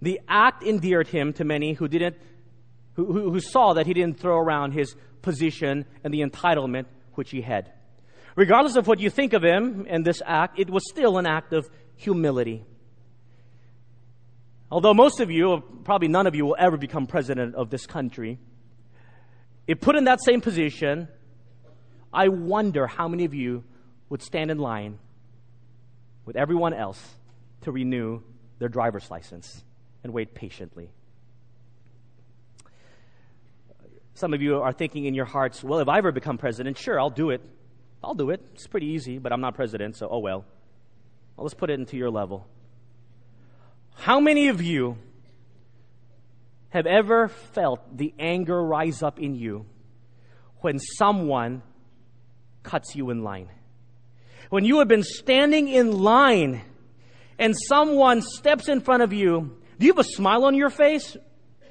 the 0.00 0.20
act 0.28 0.62
endeared 0.62 1.08
him 1.08 1.32
to 1.32 1.44
many 1.44 1.72
who 1.72 1.88
didn't, 1.88 2.14
who, 2.92 3.12
who, 3.12 3.32
who 3.32 3.40
saw 3.40 3.72
that 3.72 3.88
he 3.88 3.92
didn't 3.92 4.20
throw 4.20 4.38
around 4.38 4.70
his 4.70 4.94
position 5.20 5.84
and 6.04 6.14
the 6.14 6.20
entitlement 6.20 6.86
which 7.14 7.32
he 7.32 7.40
had. 7.40 7.72
Regardless 8.36 8.76
of 8.76 8.86
what 8.86 8.98
you 8.98 9.10
think 9.10 9.32
of 9.32 9.42
him 9.42 9.86
and 9.88 10.04
this 10.04 10.20
act, 10.24 10.58
it 10.58 10.68
was 10.68 10.82
still 10.88 11.18
an 11.18 11.26
act 11.26 11.52
of 11.52 11.68
humility. 11.96 12.64
Although 14.70 14.94
most 14.94 15.20
of 15.20 15.30
you, 15.30 15.62
probably 15.84 16.08
none 16.08 16.26
of 16.26 16.34
you, 16.34 16.44
will 16.44 16.56
ever 16.58 16.76
become 16.76 17.06
president 17.06 17.54
of 17.54 17.70
this 17.70 17.86
country, 17.86 18.38
if 19.66 19.80
put 19.80 19.96
in 19.96 20.04
that 20.04 20.22
same 20.22 20.40
position, 20.40 21.08
I 22.12 22.28
wonder 22.28 22.86
how 22.86 23.08
many 23.08 23.24
of 23.24 23.34
you 23.34 23.64
would 24.08 24.20
stand 24.20 24.50
in 24.50 24.58
line 24.58 24.98
with 26.24 26.36
everyone 26.36 26.74
else 26.74 27.00
to 27.62 27.72
renew 27.72 28.20
their 28.58 28.68
driver's 28.68 29.10
license 29.10 29.64
and 30.02 30.12
wait 30.12 30.34
patiently. 30.34 30.90
Some 34.14 34.32
of 34.34 34.42
you 34.42 34.60
are 34.60 34.72
thinking 34.72 35.06
in 35.06 35.14
your 35.14 35.24
hearts, 35.24 35.64
well, 35.64 35.80
if 35.80 35.88
I 35.88 35.98
ever 35.98 36.12
become 36.12 36.38
president, 36.38 36.78
sure, 36.78 37.00
I'll 37.00 37.10
do 37.10 37.30
it. 37.30 37.40
I'll 38.04 38.14
do 38.14 38.30
it. 38.30 38.40
It's 38.54 38.66
pretty 38.66 38.86
easy, 38.86 39.18
but 39.18 39.32
I'm 39.32 39.40
not 39.40 39.54
president, 39.54 39.96
so 39.96 40.08
oh 40.10 40.18
well. 40.18 40.44
well 41.36 41.44
let's 41.44 41.54
put 41.54 41.70
it 41.70 41.78
into 41.78 41.96
your 41.96 42.10
level. 42.10 42.46
How 43.96 44.20
many 44.20 44.48
of 44.48 44.60
you 44.60 44.98
have 46.70 46.86
ever 46.86 47.28
felt 47.28 47.96
the 47.96 48.12
anger 48.18 48.62
rise 48.62 49.02
up 49.02 49.20
in 49.20 49.34
you 49.34 49.66
when 50.60 50.78
someone 50.78 51.62
cuts 52.62 52.94
you 52.94 53.10
in 53.10 53.22
line? 53.22 53.48
When 54.50 54.64
you 54.64 54.78
have 54.80 54.88
been 54.88 55.02
standing 55.02 55.68
in 55.68 55.92
line 55.92 56.62
and 57.38 57.54
someone 57.68 58.22
steps 58.22 58.68
in 58.68 58.80
front 58.80 59.02
of 59.02 59.12
you, 59.12 59.56
do 59.78 59.86
you 59.86 59.92
have 59.92 60.04
a 60.04 60.08
smile 60.08 60.44
on 60.44 60.54
your 60.54 60.70
face? 60.70 61.16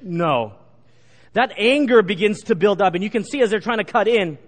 No. 0.02 0.54
That 1.32 1.52
anger 1.58 2.02
begins 2.02 2.42
to 2.44 2.54
build 2.54 2.80
up, 2.80 2.94
and 2.94 3.02
you 3.02 3.10
can 3.10 3.24
see 3.24 3.40
as 3.42 3.50
they're 3.50 3.60
trying 3.60 3.78
to 3.78 3.84
cut 3.84 4.08
in. 4.08 4.38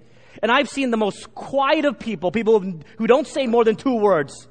And 0.43 0.51
I've 0.51 0.69
seen 0.69 0.91
the 0.91 0.97
most 0.97 1.35
quiet 1.35 1.85
of 1.85 1.99
people, 1.99 2.31
people 2.31 2.61
who 2.99 3.07
don't 3.07 3.27
say 3.27 3.47
more 3.47 3.65
than 3.65 3.77
two 3.77 3.97
words, 3.97 4.49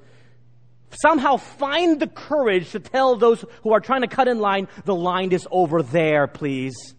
somehow 0.92 1.38
find 1.38 2.00
the 2.00 2.08
courage 2.08 2.72
to 2.72 2.80
tell 2.80 3.16
those 3.16 3.44
who 3.64 3.74
are 3.74 3.80
trying 3.80 4.02
to 4.02 4.08
cut 4.08 4.28
in 4.28 4.40
line, 4.40 4.68
the 4.86 4.96
line 4.96 5.32
is 5.32 5.48
over 5.52 5.82
there, 5.82 6.28
please. 6.28 6.96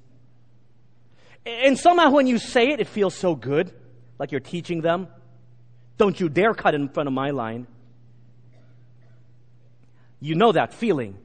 And 1.44 1.78
somehow 1.78 2.10
when 2.10 2.26
you 2.26 2.38
say 2.38 2.68
it, 2.68 2.80
it 2.80 2.88
feels 2.88 3.14
so 3.14 3.34
good, 3.34 3.72
like 4.18 4.32
you're 4.32 4.40
teaching 4.40 4.80
them. 4.80 5.08
Don't 5.96 6.18
you 6.18 6.28
dare 6.28 6.54
cut 6.54 6.74
in 6.74 6.88
front 6.88 7.06
of 7.06 7.12
my 7.12 7.30
line. 7.30 7.66
You 10.20 10.34
know 10.34 10.52
that 10.52 10.74
feeling 10.74 11.18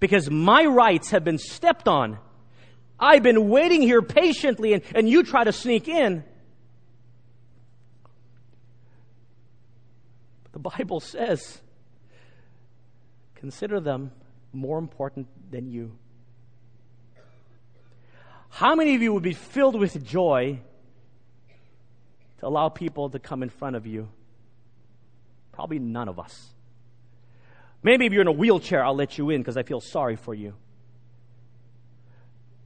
because 0.00 0.30
my 0.30 0.64
rights 0.64 1.10
have 1.10 1.24
been 1.24 1.38
stepped 1.38 1.88
on. 1.88 2.18
I've 2.98 3.22
been 3.22 3.48
waiting 3.48 3.82
here 3.82 4.02
patiently 4.02 4.72
and, 4.72 4.82
and 4.94 5.08
you 5.08 5.22
try 5.22 5.44
to 5.44 5.52
sneak 5.52 5.88
in. 5.88 6.24
The 10.58 10.70
Bible 10.76 10.98
says, 10.98 11.60
consider 13.36 13.78
them 13.78 14.10
more 14.52 14.76
important 14.76 15.28
than 15.52 15.70
you. 15.70 15.96
How 18.48 18.74
many 18.74 18.96
of 18.96 19.02
you 19.02 19.12
would 19.12 19.22
be 19.22 19.34
filled 19.34 19.78
with 19.78 20.04
joy 20.04 20.58
to 22.40 22.46
allow 22.46 22.70
people 22.70 23.08
to 23.10 23.20
come 23.20 23.44
in 23.44 23.50
front 23.50 23.76
of 23.76 23.86
you? 23.86 24.08
Probably 25.52 25.78
none 25.78 26.08
of 26.08 26.18
us. 26.18 26.48
Maybe 27.84 28.06
if 28.06 28.12
you're 28.12 28.22
in 28.22 28.26
a 28.26 28.32
wheelchair, 28.32 28.84
I'll 28.84 28.96
let 28.96 29.16
you 29.16 29.30
in 29.30 29.40
because 29.40 29.56
I 29.56 29.62
feel 29.62 29.80
sorry 29.80 30.16
for 30.16 30.34
you. 30.34 30.54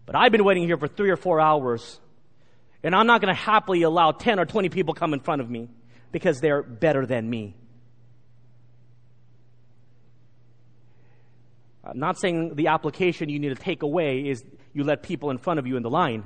But 0.06 0.16
I've 0.16 0.32
been 0.32 0.44
waiting 0.44 0.64
here 0.64 0.78
for 0.78 0.88
three 0.88 1.10
or 1.10 1.18
four 1.18 1.42
hours, 1.42 2.00
and 2.82 2.94
I'm 2.94 3.06
not 3.06 3.20
going 3.20 3.34
to 3.34 3.38
happily 3.38 3.82
allow 3.82 4.12
10 4.12 4.40
or 4.40 4.46
20 4.46 4.70
people 4.70 4.94
come 4.94 5.12
in 5.12 5.20
front 5.20 5.42
of 5.42 5.50
me 5.50 5.68
because 6.10 6.40
they're 6.40 6.62
better 6.62 7.04
than 7.04 7.28
me. 7.28 7.54
I'm 11.84 11.98
not 11.98 12.18
saying 12.18 12.54
the 12.54 12.68
application 12.68 13.28
you 13.28 13.38
need 13.38 13.48
to 13.48 13.54
take 13.62 13.82
away 13.82 14.28
is 14.28 14.44
you 14.72 14.84
let 14.84 15.02
people 15.02 15.30
in 15.30 15.38
front 15.38 15.58
of 15.58 15.66
you 15.66 15.76
in 15.76 15.82
the 15.82 15.90
line. 15.90 16.24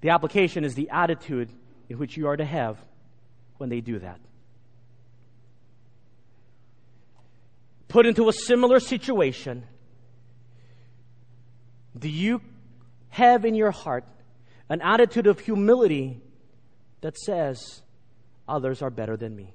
The 0.00 0.10
application 0.10 0.64
is 0.64 0.74
the 0.74 0.90
attitude 0.90 1.50
in 1.88 1.98
which 1.98 2.16
you 2.16 2.26
are 2.28 2.36
to 2.36 2.44
have 2.44 2.78
when 3.58 3.70
they 3.70 3.80
do 3.80 3.98
that. 4.00 4.20
Put 7.88 8.06
into 8.06 8.28
a 8.28 8.32
similar 8.32 8.80
situation, 8.80 9.64
do 11.96 12.08
you 12.08 12.42
have 13.10 13.44
in 13.44 13.54
your 13.54 13.70
heart 13.70 14.04
an 14.68 14.82
attitude 14.82 15.26
of 15.26 15.38
humility 15.38 16.20
that 17.00 17.16
says, 17.16 17.82
Others 18.48 18.82
are 18.82 18.90
better 18.90 19.16
than 19.16 19.34
me? 19.34 19.54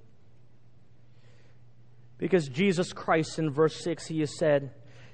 Because 2.21 2.47
Jesus 2.47 2.93
Christ 2.93 3.39
in 3.39 3.49
verse 3.49 3.75
6, 3.83 4.05
he 4.05 4.19
has 4.19 4.37
said, 4.37 4.69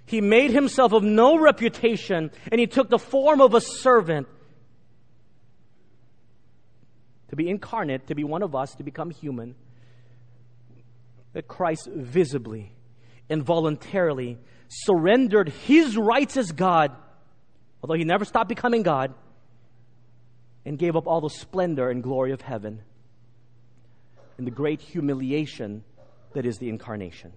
He 0.05 0.19
made 0.19 0.51
himself 0.51 0.91
of 0.91 1.03
no 1.03 1.39
reputation, 1.39 2.31
and 2.51 2.59
he 2.59 2.67
took 2.67 2.89
the 2.89 2.99
form 2.99 3.39
of 3.39 3.53
a 3.53 3.61
servant 3.61 4.27
to 7.29 7.37
be 7.37 7.49
incarnate, 7.49 8.07
to 8.07 8.15
be 8.15 8.25
one 8.25 8.43
of 8.43 8.53
us, 8.55 8.75
to 8.75 8.83
become 8.83 9.09
human. 9.09 9.55
That 11.31 11.47
Christ 11.47 11.87
visibly 11.95 12.73
and 13.29 13.41
voluntarily 13.41 14.37
surrendered 14.67 15.47
his 15.47 15.95
rights 15.95 16.35
as 16.35 16.51
God, 16.51 16.91
although 17.81 17.93
he 17.93 18.03
never 18.03 18.25
stopped 18.25 18.49
becoming 18.49 18.83
God, 18.83 19.13
and 20.65 20.77
gave 20.77 20.97
up 20.97 21.07
all 21.07 21.21
the 21.21 21.29
splendor 21.29 21.89
and 21.89 22.03
glory 22.03 22.33
of 22.33 22.41
heaven 22.41 22.81
in 24.37 24.43
the 24.43 24.51
great 24.51 24.81
humiliation 24.81 25.85
that 26.37 26.45
is 26.45 26.59
the 26.59 26.69
incarnation. 26.69 27.33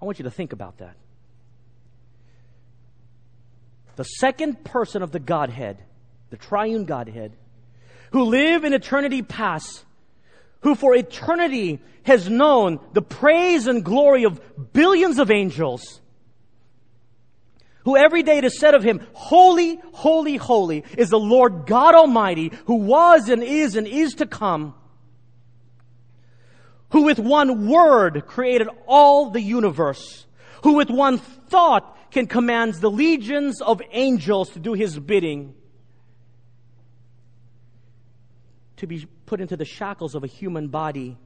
I 0.00 0.06
want 0.06 0.18
you 0.18 0.22
to 0.22 0.30
think 0.30 0.54
about 0.54 0.78
that. 0.78 0.96
The 3.96 4.04
second 4.04 4.64
person 4.64 5.02
of 5.02 5.12
the 5.12 5.18
Godhead, 5.18 5.76
the 6.30 6.38
triune 6.38 6.86
Godhead, 6.86 7.36
who 8.12 8.22
live 8.24 8.64
in 8.64 8.72
eternity 8.72 9.20
past, 9.20 9.84
who 10.60 10.74
for 10.74 10.94
eternity 10.94 11.78
has 12.04 12.30
known 12.30 12.80
the 12.94 13.02
praise 13.02 13.66
and 13.66 13.84
glory 13.84 14.24
of 14.24 14.40
billions 14.72 15.18
of 15.18 15.30
angels, 15.30 16.00
who 17.86 17.96
every 17.96 18.24
day 18.24 18.38
it 18.38 18.44
is 18.44 18.58
said 18.58 18.74
of 18.74 18.82
him, 18.82 19.00
Holy, 19.12 19.78
holy, 19.92 20.36
holy 20.36 20.82
is 20.98 21.08
the 21.08 21.20
Lord 21.20 21.66
God 21.66 21.94
Almighty, 21.94 22.50
who 22.64 22.74
was 22.74 23.28
and 23.28 23.44
is 23.44 23.76
and 23.76 23.86
is 23.86 24.14
to 24.14 24.26
come, 24.26 24.74
who 26.90 27.02
with 27.02 27.20
one 27.20 27.68
word 27.68 28.26
created 28.26 28.66
all 28.88 29.30
the 29.30 29.40
universe, 29.40 30.26
who 30.64 30.74
with 30.74 30.90
one 30.90 31.18
thought 31.18 32.10
can 32.10 32.26
command 32.26 32.74
the 32.74 32.90
legions 32.90 33.62
of 33.62 33.80
angels 33.92 34.50
to 34.50 34.58
do 34.58 34.72
his 34.72 34.98
bidding, 34.98 35.54
to 38.78 38.88
be 38.88 39.06
put 39.26 39.40
into 39.40 39.56
the 39.56 39.64
shackles 39.64 40.16
of 40.16 40.24
a 40.24 40.26
human 40.26 40.66
body, 40.66 41.16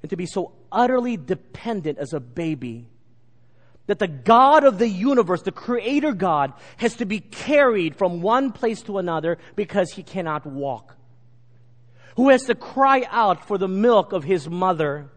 and 0.00 0.08
to 0.08 0.16
be 0.16 0.24
so 0.24 0.52
utterly 0.72 1.18
dependent 1.18 1.98
as 1.98 2.14
a 2.14 2.20
baby 2.20 2.88
that 3.90 3.98
the 3.98 4.06
God 4.06 4.62
of 4.62 4.78
the 4.78 4.88
universe, 4.88 5.42
the 5.42 5.50
creator 5.50 6.12
God, 6.12 6.52
has 6.76 6.94
to 6.98 7.04
be 7.04 7.18
carried 7.18 7.96
from 7.96 8.22
one 8.22 8.52
place 8.52 8.82
to 8.82 8.98
another 8.98 9.36
because 9.56 9.90
he 9.90 10.04
cannot 10.04 10.46
walk. 10.46 10.94
Who 12.14 12.28
has 12.28 12.44
to 12.44 12.54
cry 12.54 13.04
out 13.10 13.48
for 13.48 13.58
the 13.58 13.66
milk 13.66 14.12
of 14.12 14.22
his 14.22 14.48
mother. 14.48 15.10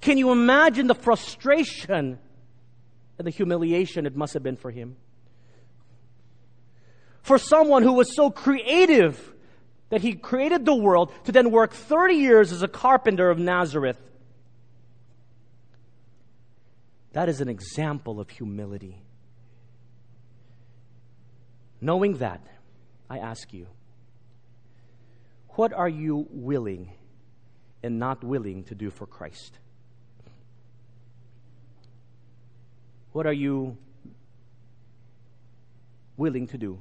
Can 0.00 0.18
you 0.18 0.30
imagine 0.30 0.86
the 0.86 0.94
frustration 0.94 2.20
and 3.18 3.26
the 3.26 3.32
humiliation 3.32 4.06
it 4.06 4.14
must 4.14 4.34
have 4.34 4.44
been 4.44 4.56
for 4.56 4.70
him? 4.70 4.94
For 7.22 7.38
someone 7.38 7.82
who 7.82 7.94
was 7.94 8.14
so 8.14 8.30
creative 8.30 9.34
that 9.88 10.00
he 10.00 10.12
created 10.12 10.64
the 10.64 10.76
world 10.76 11.12
to 11.24 11.32
then 11.32 11.50
work 11.50 11.72
30 11.72 12.14
years 12.14 12.52
as 12.52 12.62
a 12.62 12.68
carpenter 12.68 13.30
of 13.30 13.40
Nazareth 13.40 13.98
that 17.12 17.28
is 17.28 17.40
an 17.40 17.48
example 17.48 18.20
of 18.20 18.30
humility. 18.30 19.02
Knowing 21.80 22.18
that, 22.18 22.46
I 23.08 23.18
ask 23.18 23.52
you, 23.52 23.66
what 25.50 25.72
are 25.72 25.88
you 25.88 26.26
willing 26.30 26.92
and 27.82 27.98
not 27.98 28.22
willing 28.22 28.64
to 28.64 28.74
do 28.74 28.90
for 28.90 29.06
Christ? 29.06 29.58
What 33.12 33.26
are 33.26 33.32
you 33.32 33.76
willing 36.16 36.46
to 36.48 36.58
do 36.58 36.80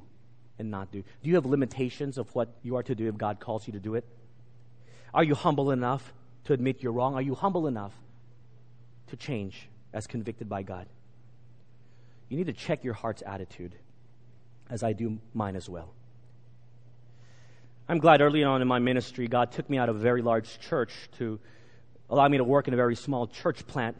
and 0.59 0.69
not 0.69 0.91
do? 0.91 1.01
Do 1.01 1.29
you 1.29 1.35
have 1.35 1.45
limitations 1.45 2.17
of 2.17 2.33
what 2.35 2.49
you 2.61 2.75
are 2.75 2.83
to 2.83 2.93
do 2.93 3.07
if 3.07 3.17
God 3.17 3.39
calls 3.39 3.65
you 3.65 3.73
to 3.73 3.79
do 3.79 3.95
it? 3.95 4.05
Are 5.13 5.23
you 5.23 5.33
humble 5.33 5.71
enough 5.71 6.13
to 6.43 6.53
admit 6.53 6.83
you're 6.83 6.91
wrong? 6.91 7.15
Are 7.15 7.21
you 7.21 7.33
humble 7.33 7.65
enough 7.65 7.93
to 9.07 9.15
change? 9.15 9.67
As 9.93 10.07
convicted 10.07 10.49
by 10.49 10.63
God. 10.63 10.87
You 12.29 12.37
need 12.37 12.47
to 12.47 12.53
check 12.53 12.83
your 12.83 12.93
heart's 12.93 13.23
attitude, 13.25 13.75
as 14.69 14.83
I 14.83 14.93
do 14.93 15.19
mine 15.33 15.55
as 15.55 15.67
well. 15.67 15.93
I'm 17.87 17.97
glad 17.97 18.21
early 18.21 18.43
on 18.43 18.61
in 18.61 18.67
my 18.67 18.77
ministry, 18.77 19.27
God 19.27 19.51
took 19.51 19.67
me 19.67 19.79
out 19.79 19.89
of 19.89 19.95
a 19.95 19.99
very 19.99 20.21
large 20.21 20.59
church 20.59 20.93
to 21.17 21.39
allow 22.07 22.27
me 22.27 22.37
to 22.37 22.43
work 22.43 22.67
in 22.67 22.73
a 22.73 22.77
very 22.77 22.95
small 22.95 23.25
church 23.25 23.65
plant. 23.65 23.97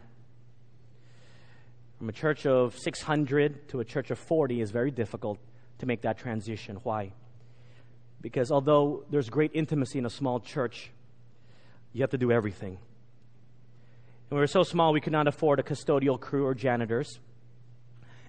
From 1.98 2.08
a 2.08 2.12
church 2.12 2.46
of 2.46 2.78
600 2.78 3.68
to 3.70 3.80
a 3.80 3.86
church 3.86 4.12
of 4.12 4.20
40 4.20 4.62
is 4.62 4.70
very 4.70 4.92
difficult 4.92 5.40
to 5.80 5.88
make 5.88 6.04
that 6.04 6.20
transition. 6.20 6.78
Why? 6.84 7.14
Because 8.22 8.52
although 8.52 9.06
there's 9.10 9.30
great 9.30 9.52
intimacy 9.54 9.98
in 9.98 10.06
a 10.06 10.10
small 10.10 10.40
church, 10.40 10.92
you 11.94 12.02
have 12.02 12.12
to 12.12 12.18
do 12.18 12.32
everything. 12.32 12.78
And 14.30 14.38
we 14.38 14.40
were 14.40 14.48
so 14.48 14.64
small 14.64 14.94
we 14.94 15.02
could 15.02 15.14
not 15.14 15.28
afford 15.28 15.60
a 15.60 15.64
custodial 15.64 16.20
crew 16.20 16.46
or 16.46 16.54
janitors. 16.54 17.20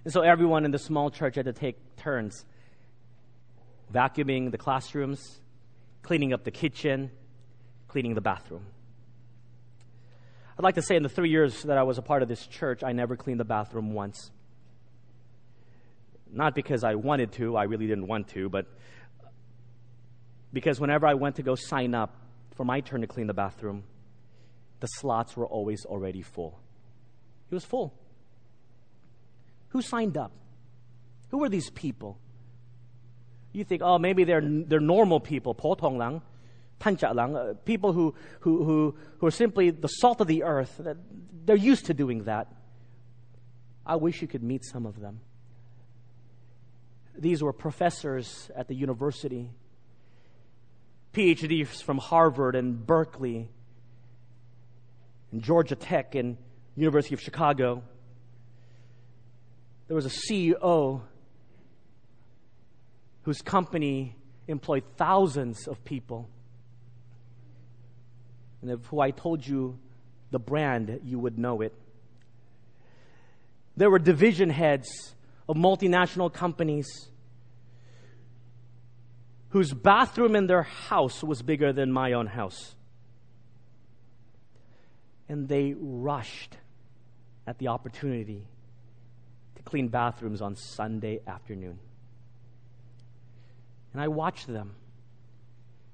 And 0.03 0.11
so 0.11 0.21
everyone 0.21 0.65
in 0.65 0.71
the 0.71 0.79
small 0.79 1.11
church 1.11 1.35
had 1.35 1.45
to 1.45 1.53
take 1.53 1.95
turns 1.95 2.45
vacuuming 3.93 4.51
the 4.51 4.57
classrooms, 4.57 5.41
cleaning 6.01 6.33
up 6.33 6.43
the 6.43 6.51
kitchen, 6.51 7.11
cleaning 7.87 8.15
the 8.15 8.21
bathroom. 8.21 8.65
I'd 10.57 10.63
like 10.63 10.75
to 10.75 10.81
say 10.81 10.95
in 10.95 11.03
the 11.03 11.09
three 11.09 11.29
years 11.29 11.63
that 11.63 11.77
I 11.77 11.83
was 11.83 11.97
a 11.97 12.01
part 12.01 12.21
of 12.21 12.29
this 12.29 12.45
church, 12.47 12.83
I 12.83 12.93
never 12.93 13.15
cleaned 13.15 13.39
the 13.39 13.45
bathroom 13.45 13.93
once. 13.93 14.31
Not 16.31 16.55
because 16.55 16.83
I 16.83 16.95
wanted 16.95 17.33
to, 17.33 17.57
I 17.57 17.63
really 17.63 17.87
didn't 17.87 18.07
want 18.07 18.29
to, 18.29 18.49
but 18.49 18.65
because 20.53 20.79
whenever 20.79 21.05
I 21.05 21.15
went 21.15 21.35
to 21.37 21.43
go 21.43 21.55
sign 21.55 21.93
up 21.93 22.15
for 22.55 22.63
my 22.63 22.79
turn 22.79 23.01
to 23.01 23.07
clean 23.07 23.27
the 23.27 23.33
bathroom, 23.33 23.83
the 24.81 24.87
slots 24.87 25.37
were 25.37 25.47
always 25.47 25.85
already 25.85 26.21
full. 26.21 26.59
It 27.49 27.53
was 27.53 27.63
full. 27.63 27.93
Who 29.69 29.81
signed 29.81 30.17
up? 30.17 30.31
Who 31.29 31.37
were 31.37 31.49
these 31.49 31.69
people? 31.69 32.17
You 33.53 33.63
think, 33.63 33.81
oh, 33.83 33.97
maybe 33.97 34.23
they're, 34.23 34.41
they're 34.41 34.79
normal 34.79 35.19
people, 35.19 35.53
po 35.53 35.75
tong 35.75 35.97
lang, 35.97 36.21
pancha 36.79 37.13
lang, 37.13 37.35
uh, 37.35 37.53
people 37.63 37.93
who, 37.93 38.15
who, 38.41 38.63
who, 38.63 38.95
who 39.19 39.27
are 39.27 39.31
simply 39.31 39.69
the 39.69 39.87
salt 39.87 40.19
of 40.19 40.27
the 40.27 40.43
earth. 40.43 40.81
They're 41.45 41.55
used 41.55 41.85
to 41.85 41.93
doing 41.93 42.23
that. 42.23 42.47
I 43.85 43.95
wish 43.95 44.21
you 44.21 44.27
could 44.27 44.43
meet 44.43 44.65
some 44.65 44.85
of 44.85 44.99
them. 44.99 45.21
These 47.17 47.43
were 47.43 47.53
professors 47.53 48.49
at 48.55 48.67
the 48.67 48.75
university, 48.75 49.51
PhDs 51.13 51.83
from 51.83 51.97
Harvard 51.97 52.55
and 52.55 52.85
Berkeley, 52.85 53.49
and 55.31 55.41
Georgia 55.41 55.75
Tech 55.75 56.15
and 56.15 56.37
University 56.75 57.13
of 57.13 57.21
Chicago. 57.21 57.83
There 59.87 59.95
was 59.95 60.05
a 60.05 60.09
CEO 60.09 61.01
whose 63.23 63.41
company 63.41 64.15
employed 64.47 64.83
thousands 64.97 65.67
of 65.67 65.83
people. 65.83 66.29
And 68.61 68.71
if 68.71 68.93
I 68.93 69.11
told 69.11 69.45
you 69.45 69.79
the 70.31 70.39
brand, 70.39 71.01
you 71.03 71.19
would 71.19 71.37
know 71.37 71.61
it. 71.61 71.73
There 73.75 73.89
were 73.89 73.99
division 73.99 74.49
heads 74.49 75.15
of 75.47 75.55
multinational 75.55 76.31
companies 76.31 76.87
whose 79.49 79.73
bathroom 79.73 80.35
in 80.35 80.47
their 80.47 80.63
house 80.63 81.23
was 81.23 81.41
bigger 81.41 81.73
than 81.73 81.91
my 81.91 82.13
own 82.13 82.27
house. 82.27 82.75
And 85.29 85.47
they 85.47 85.75
rushed 85.77 86.57
at 87.47 87.57
the 87.57 87.69
opportunity 87.69 88.47
to 89.55 89.63
clean 89.63 89.87
bathrooms 89.87 90.41
on 90.41 90.55
Sunday 90.55 91.21
afternoon. 91.25 91.79
And 93.93 94.01
I 94.01 94.07
watched 94.07 94.47
them, 94.47 94.75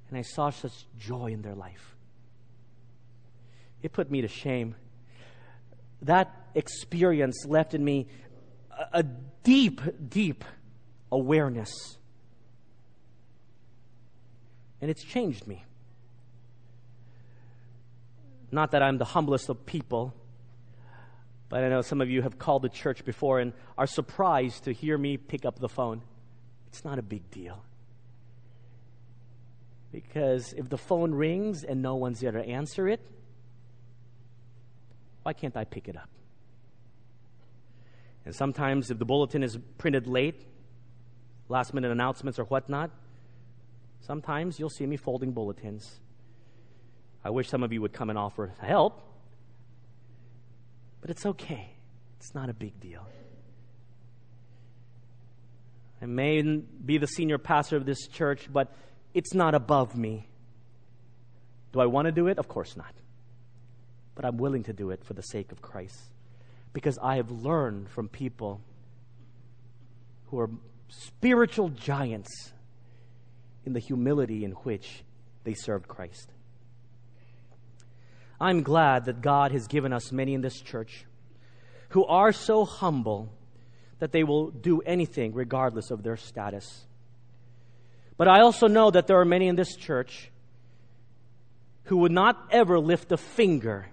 and 0.09 0.17
I 0.17 0.21
saw 0.21 0.49
such 0.49 0.85
joy 0.97 1.27
in 1.27 1.41
their 1.41 1.55
life. 1.55 1.95
It 3.81 3.91
put 3.91 4.09
me 4.09 4.21
to 4.21 4.27
shame. 4.27 4.75
That 6.03 6.31
experience 6.55 7.45
left 7.45 7.73
in 7.73 7.83
me 7.83 8.07
a, 8.93 9.03
deep, 9.43 9.81
deep 10.09 10.43
awareness. 11.11 11.71
And 14.81 14.91
it's 14.91 15.03
changed 15.03 15.47
me. 15.47 15.63
Not 18.51 18.71
that 18.71 18.81
I'm 18.81 18.97
the 18.97 19.05
humblest 19.05 19.49
of 19.49 19.65
people, 19.65 20.13
but 21.49 21.63
I 21.63 21.69
know 21.69 21.81
some 21.81 22.01
of 22.01 22.09
you 22.09 22.21
have 22.21 22.37
called 22.37 22.61
the 22.61 22.69
church 22.69 23.05
before 23.05 23.39
and 23.39 23.53
are 23.77 23.87
surprised 23.87 24.65
to 24.65 24.73
hear 24.73 24.97
me 24.97 25.17
pick 25.17 25.45
up 25.45 25.59
the 25.59 25.69
phone. 25.69 26.01
It's 26.67 26.83
not 26.83 26.99
a 26.99 27.01
big 27.01 27.29
deal. 27.31 27.63
Because 29.91 30.53
if 30.53 30.69
the 30.69 30.77
phone 30.77 31.13
rings 31.13 31.63
and 31.63 31.81
no 31.81 31.95
one's 31.95 32.19
there 32.19 32.31
to 32.31 32.45
answer 32.45 32.87
it, 32.87 32.99
why 35.23 35.33
can't 35.33 35.55
I 35.55 35.63
pick 35.63 35.87
it 35.87 35.97
up? 35.97 36.09
And 38.25 38.35
sometimes, 38.35 38.91
if 38.91 38.99
the 38.99 39.05
bulletin 39.05 39.41
is 39.41 39.57
printed 39.77 40.05
late, 40.05 40.45
last 41.47 41.73
minute 41.73 41.91
announcements 41.91 42.37
or 42.37 42.43
whatnot, 42.43 42.91
sometimes 44.01 44.59
you'll 44.59 44.69
see 44.69 44.85
me 44.85 44.97
folding 44.97 45.31
bulletins. 45.31 46.01
I 47.23 47.29
wish 47.29 47.49
some 47.49 47.63
of 47.63 47.73
you 47.73 47.81
would 47.81 47.93
come 47.93 48.09
and 48.09 48.17
offer 48.17 48.53
help, 48.61 49.01
but 51.01 51.09
it's 51.09 51.25
okay. 51.25 51.69
It's 52.17 52.33
not 52.33 52.49
a 52.49 52.53
big 52.53 52.79
deal. 52.79 53.07
I 56.01 56.05
may 56.05 56.41
be 56.41 56.97
the 56.97 57.07
senior 57.07 57.37
pastor 57.37 57.75
of 57.75 57.85
this 57.85 58.07
church, 58.07 58.47
but 58.51 58.73
it's 59.13 59.33
not 59.33 59.55
above 59.55 59.95
me. 59.95 60.27
Do 61.73 61.79
I 61.79 61.87
want 61.87 62.05
to 62.05 62.11
do 62.11 62.27
it? 62.27 62.37
Of 62.37 62.47
course 62.47 62.77
not. 62.77 62.93
But 64.15 64.25
I'm 64.25 64.37
willing 64.37 64.63
to 64.63 64.73
do 64.73 64.91
it 64.91 65.03
for 65.03 65.13
the 65.13 65.21
sake 65.21 65.51
of 65.51 65.61
Christ. 65.61 65.99
Because 66.73 66.99
I 67.01 67.15
have 67.15 67.31
learned 67.31 67.89
from 67.89 68.09
people 68.09 68.61
who 70.27 70.39
are 70.39 70.49
spiritual 70.89 71.69
giants 71.69 72.51
in 73.65 73.73
the 73.73 73.79
humility 73.79 74.45
in 74.45 74.51
which 74.51 75.03
they 75.43 75.53
served 75.53 75.87
Christ. 75.87 76.31
I'm 78.39 78.63
glad 78.63 79.05
that 79.05 79.21
God 79.21 79.51
has 79.51 79.67
given 79.67 79.91
us 79.91 80.11
many 80.11 80.33
in 80.33 80.41
this 80.41 80.61
church 80.61 81.05
who 81.89 82.05
are 82.05 82.31
so 82.31 82.65
humble 82.65 83.29
that 83.99 84.11
they 84.11 84.23
will 84.23 84.51
do 84.51 84.81
anything 84.81 85.33
regardless 85.33 85.89
of 85.89 86.03
their 86.03 86.17
status. 86.17 86.85
But 88.17 88.27
I 88.27 88.41
also 88.41 88.67
know 88.67 88.91
that 88.91 89.07
there 89.07 89.19
are 89.19 89.25
many 89.25 89.47
in 89.47 89.55
this 89.55 89.75
church 89.75 90.31
who 91.85 91.97
would 91.97 92.11
not 92.11 92.47
ever 92.51 92.79
lift 92.79 93.11
a 93.11 93.17
finger 93.17 93.87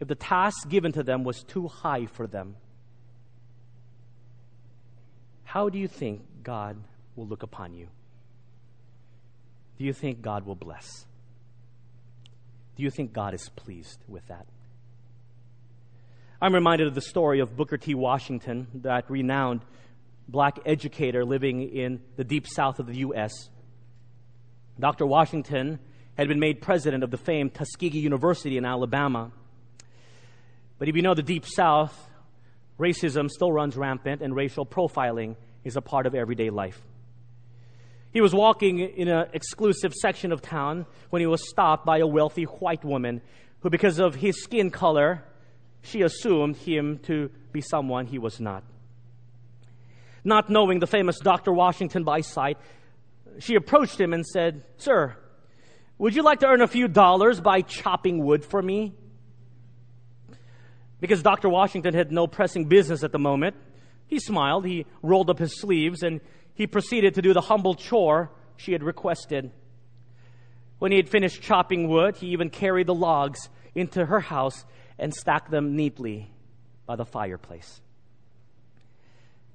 if 0.00 0.08
the 0.08 0.14
task 0.14 0.68
given 0.68 0.92
to 0.92 1.02
them 1.02 1.22
was 1.22 1.44
too 1.44 1.68
high 1.68 2.06
for 2.06 2.26
them. 2.26 2.56
How 5.44 5.68
do 5.68 5.78
you 5.78 5.86
think 5.86 6.22
God 6.42 6.76
will 7.14 7.26
look 7.26 7.42
upon 7.42 7.74
you? 7.74 7.88
Do 9.78 9.84
you 9.84 9.92
think 9.92 10.22
God 10.22 10.46
will 10.46 10.56
bless? 10.56 11.06
Do 12.76 12.82
you 12.82 12.90
think 12.90 13.12
God 13.12 13.34
is 13.34 13.48
pleased 13.50 13.98
with 14.08 14.26
that? 14.28 14.46
I'm 16.40 16.54
reminded 16.54 16.88
of 16.88 16.94
the 16.94 17.00
story 17.00 17.40
of 17.40 17.56
Booker 17.56 17.76
T. 17.76 17.94
Washington, 17.94 18.66
that 18.82 19.08
renowned 19.10 19.64
black 20.26 20.58
educator 20.64 21.24
living 21.24 21.62
in 21.62 22.00
the 22.16 22.24
deep 22.24 22.46
south 22.48 22.78
of 22.78 22.86
the 22.86 22.98
U.S. 22.98 23.32
Dr. 24.80 25.06
Washington 25.06 25.78
had 26.16 26.28
been 26.28 26.40
made 26.40 26.60
president 26.60 27.04
of 27.04 27.10
the 27.10 27.16
famed 27.16 27.54
Tuskegee 27.54 28.00
University 28.00 28.56
in 28.56 28.64
Alabama. 28.64 29.30
But 30.78 30.88
if 30.88 30.96
you 30.96 31.02
know 31.02 31.14
the 31.14 31.22
deep 31.22 31.46
south, 31.46 31.96
racism 32.78 33.30
still 33.30 33.52
runs 33.52 33.76
rampant 33.76 34.22
and 34.22 34.34
racial 34.34 34.66
profiling 34.66 35.36
is 35.64 35.76
a 35.76 35.80
part 35.80 36.06
of 36.06 36.14
everyday 36.14 36.50
life. 36.50 36.82
He 38.12 38.20
was 38.20 38.34
walking 38.34 38.78
in 38.78 39.08
an 39.08 39.28
exclusive 39.32 39.94
section 39.94 40.32
of 40.32 40.42
town 40.42 40.86
when 41.10 41.20
he 41.20 41.26
was 41.26 41.48
stopped 41.48 41.86
by 41.86 41.98
a 41.98 42.06
wealthy 42.06 42.44
white 42.44 42.84
woman 42.84 43.22
who, 43.60 43.70
because 43.70 43.98
of 43.98 44.14
his 44.14 44.42
skin 44.42 44.70
color, 44.70 45.24
she 45.80 46.02
assumed 46.02 46.56
him 46.56 46.98
to 47.04 47.30
be 47.52 47.62
someone 47.62 48.06
he 48.06 48.18
was 48.18 48.38
not. 48.38 48.64
Not 50.24 50.50
knowing 50.50 50.78
the 50.78 50.86
famous 50.86 51.18
Dr. 51.18 51.52
Washington 51.52 52.04
by 52.04 52.20
sight, 52.20 52.58
she 53.38 53.54
approached 53.54 53.98
him 53.98 54.12
and 54.12 54.26
said, 54.26 54.62
Sir, 54.76 55.16
would 55.98 56.14
you 56.14 56.22
like 56.22 56.40
to 56.40 56.46
earn 56.46 56.60
a 56.60 56.68
few 56.68 56.88
dollars 56.88 57.40
by 57.40 57.62
chopping 57.62 58.24
wood 58.24 58.44
for 58.44 58.60
me? 58.60 58.92
Because 61.00 61.22
Dr. 61.22 61.48
Washington 61.48 61.94
had 61.94 62.12
no 62.12 62.26
pressing 62.26 62.66
business 62.66 63.02
at 63.02 63.10
the 63.10 63.18
moment, 63.18 63.56
he 64.06 64.20
smiled, 64.20 64.66
he 64.66 64.84
rolled 65.02 65.30
up 65.30 65.38
his 65.38 65.58
sleeves, 65.58 66.02
and 66.02 66.20
he 66.54 66.66
proceeded 66.66 67.14
to 67.14 67.22
do 67.22 67.32
the 67.32 67.40
humble 67.40 67.74
chore 67.74 68.30
she 68.56 68.72
had 68.72 68.82
requested. 68.82 69.50
When 70.78 70.92
he 70.92 70.96
had 70.96 71.08
finished 71.08 71.42
chopping 71.42 71.88
wood, 71.88 72.16
he 72.16 72.28
even 72.28 72.50
carried 72.50 72.86
the 72.86 72.94
logs 72.94 73.48
into 73.74 74.04
her 74.04 74.20
house 74.20 74.64
and 74.98 75.14
stacked 75.14 75.50
them 75.50 75.76
neatly 75.76 76.30
by 76.86 76.96
the 76.96 77.04
fireplace. 77.04 77.80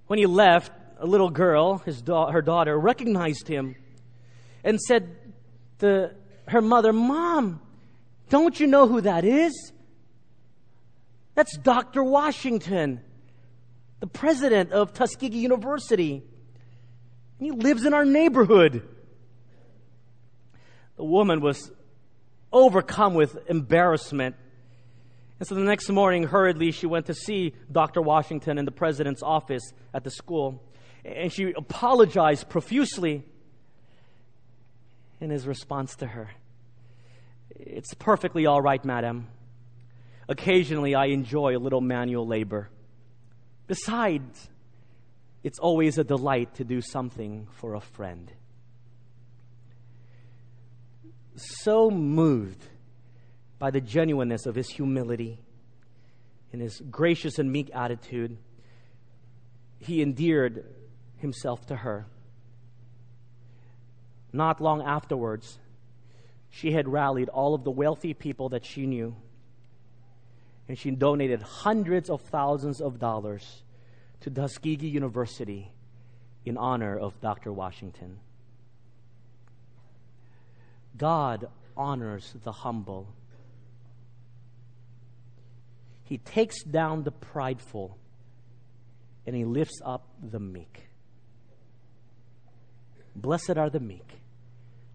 When 0.08 0.20
he 0.20 0.26
left, 0.26 0.72
a 1.00 1.06
little 1.06 1.30
girl, 1.30 1.78
his 1.80 2.02
da- 2.02 2.32
her 2.32 2.42
daughter, 2.42 2.78
recognized 2.78 3.48
him 3.48 3.76
and 4.64 4.80
said 4.80 5.16
to 5.80 6.16
her 6.48 6.62
mother, 6.62 6.94
Mom, 6.94 7.62
don't 8.30 8.60
you 8.60 8.68
know 8.68 8.88
who 8.88 9.02
that 9.02 9.24
is? 9.26 9.72
That's 11.36 11.56
Dr. 11.58 12.04
Washington, 12.04 13.02
the 14.00 14.08
president 14.08 14.72
of 14.72 14.94
Tuskegee 14.94 15.38
University. 15.38 16.24
He 17.40 17.52
lives 17.52 17.86
in 17.86 17.94
our 17.94 18.06
neighborhood. 18.06 18.88
The 20.96 21.04
woman 21.04 21.42
was 21.42 21.72
overcome 22.52 23.14
with 23.14 23.38
embarrassment. 23.48 24.36
And 25.40 25.48
so 25.48 25.54
the 25.54 25.62
next 25.62 25.90
morning, 25.90 26.24
hurriedly, 26.24 26.72
she 26.72 26.88
went 26.88 27.06
to 27.08 27.14
see 27.14 27.54
Dr. 27.72 28.02
Washington 28.02 28.58
in 28.58 28.66
the 28.66 28.72
president's 28.72 29.22
office 29.22 29.64
at 29.94 30.04
the 30.04 30.10
school. 30.10 30.64
And 31.06 31.32
she 31.32 31.54
apologized 31.56 32.50
profusely 32.50 33.24
in 35.22 35.30
his 35.30 35.46
response 35.46 35.96
to 35.98 36.08
her. 36.08 36.32
It's 37.52 37.94
perfectly 37.94 38.46
all 38.48 38.62
right, 38.62 38.84
madam. 38.84 39.28
Occasionally, 40.28 40.96
I 40.96 41.06
enjoy 41.06 41.56
a 41.56 41.60
little 41.60 41.82
manual 41.82 42.28
labor. 42.28 42.70
Besides, 43.68 44.50
it's 45.48 45.60
always 45.60 45.98
a 45.98 46.04
delight 46.04 46.56
to 46.56 46.66
do 46.66 46.82
something 46.82 47.48
for 47.54 47.74
a 47.74 47.80
friend. 47.80 48.34
So 51.38 51.90
moved 51.90 52.62
by 53.58 53.72
the 53.72 53.80
genuineness 53.80 54.46
of 54.46 54.56
his 54.56 54.68
humility 54.68 55.40
and 56.52 56.62
his 56.62 56.82
gracious 56.92 57.40
and 57.40 57.50
meek 57.50 57.70
attitude, 57.74 58.38
he 59.80 60.02
endeared 60.02 60.66
himself 61.16 61.66
to 61.68 61.78
her. 61.78 62.08
Not 64.34 64.60
long 64.60 64.82
afterwards, 64.82 65.60
she 66.50 66.74
had 66.74 66.90
rallied 66.90 67.30
all 67.30 67.56
of 67.56 67.64
the 67.64 67.72
wealthy 67.72 68.14
people 68.14 68.50
that 68.50 68.66
she 68.66 68.86
knew, 68.86 69.16
and 70.68 70.78
she 70.78 70.92
donated 70.92 71.42
hundreds 71.42 72.10
of 72.10 72.20
thousands 72.20 72.82
of 72.82 73.00
dollars 73.00 73.64
to 74.22 74.30
Tuskegee 74.30 74.88
University 74.88 75.72
in 76.46 76.58
honor 76.58 76.98
of 76.98 77.20
Dr. 77.22 77.52
Washington. 77.52 78.20
God 80.98 81.48
honors 81.76 82.34
the 82.44 82.52
humble. 82.52 83.08
He 86.04 86.18
takes 86.18 86.64
down 86.64 87.04
the 87.04 87.12
prideful 87.12 87.98
and 89.26 89.36
he 89.36 89.44
lifts 89.44 89.80
up 89.86 90.08
the 90.22 90.40
meek. 90.40 90.88
Blessed 93.16 93.58
are 93.58 93.70
the 93.70 93.80
meek, 93.80 94.08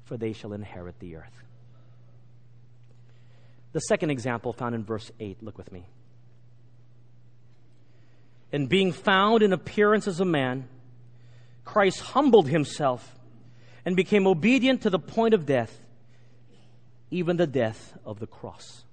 for 0.04 0.16
they 0.16 0.32
shall 0.32 0.52
inherit 0.52 0.98
the 1.00 1.16
earth. 1.16 1.42
The 3.72 3.80
second 3.80 4.10
example 4.10 4.52
found 4.52 4.74
in 4.74 4.84
verse 4.84 5.10
8, 5.18 5.42
look 5.42 5.58
with 5.58 5.70
me. 5.72 5.86
And 8.53 8.68
being 8.68 8.92
found 8.92 9.42
in 9.42 9.53
appearance 9.53 10.07
as 10.07 10.20
a 10.20 10.26
man, 10.26 10.68
Christ 11.64 12.00
humbled 12.00 12.48
himself 12.48 13.18
and 13.84 13.96
became 13.96 14.26
obedient 14.26 14.82
to 14.82 14.90
the 14.90 14.98
point 14.98 15.32
of 15.32 15.46
death, 15.46 15.80
even 17.11 17.36
the 17.36 17.46
death 17.46 17.96
of 18.05 18.20
the 18.20 18.26
cross. 18.26 18.84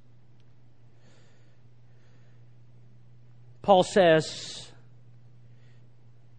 Paul 3.61 3.83
says, 3.83 4.71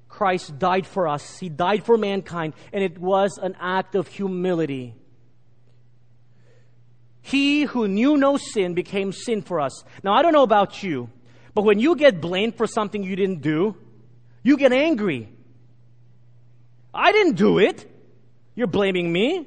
Christ 0.09 0.59
died 0.59 0.87
for 0.87 1.07
us. 1.07 1.39
He 1.39 1.49
died 1.49 1.85
for 1.85 1.97
mankind, 1.97 2.55
and 2.73 2.83
it 2.83 2.99
was 2.99 3.39
an 3.41 3.55
act 3.61 3.95
of 3.95 4.09
humility. 4.09 4.95
He 7.23 7.63
who 7.63 7.87
knew 7.87 8.17
no 8.17 8.37
sin 8.37 8.75
became 8.75 9.13
sin 9.13 9.43
for 9.43 9.61
us. 9.61 9.85
Now, 10.03 10.15
I 10.15 10.23
don't 10.23 10.33
know 10.33 10.43
about 10.43 10.83
you, 10.83 11.11
but 11.55 11.63
when 11.63 11.79
you 11.79 11.97
get 11.97 12.21
blamed 12.21 12.57
for 12.57 12.67
something 12.67 13.03
you 13.03 13.17
didn't 13.17 13.43
do, 13.43 13.77
you 14.43 14.57
get 14.57 14.73
angry. 14.73 15.29
I 16.93 17.13
didn't 17.13 17.35
do 17.35 17.59
it. 17.59 17.91
You're 18.55 18.67
blaming 18.67 19.13
me. 19.13 19.47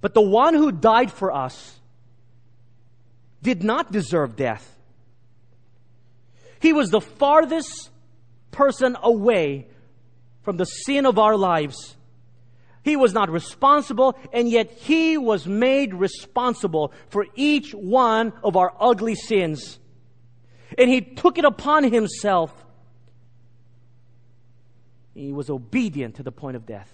But 0.00 0.14
the 0.14 0.22
one 0.22 0.54
who 0.54 0.70
died 0.70 1.10
for 1.10 1.32
us 1.32 1.78
did 3.42 3.64
not 3.64 3.90
deserve 3.90 4.36
death. 4.36 4.76
He 6.60 6.72
was 6.72 6.90
the 6.90 7.00
farthest 7.00 7.90
person 8.50 8.96
away 9.02 9.66
from 10.42 10.56
the 10.56 10.64
sin 10.64 11.06
of 11.06 11.18
our 11.18 11.36
lives. 11.36 11.95
He 12.86 12.94
was 12.94 13.12
not 13.12 13.28
responsible, 13.30 14.16
and 14.32 14.48
yet 14.48 14.70
He 14.70 15.18
was 15.18 15.44
made 15.44 15.92
responsible 15.92 16.92
for 17.08 17.26
each 17.34 17.72
one 17.72 18.32
of 18.44 18.56
our 18.56 18.72
ugly 18.78 19.16
sins. 19.16 19.80
And 20.78 20.88
He 20.88 21.00
took 21.00 21.36
it 21.36 21.44
upon 21.44 21.82
Himself. 21.82 22.64
He 25.14 25.32
was 25.32 25.50
obedient 25.50 26.14
to 26.14 26.22
the 26.22 26.30
point 26.30 26.54
of 26.54 26.64
death. 26.64 26.88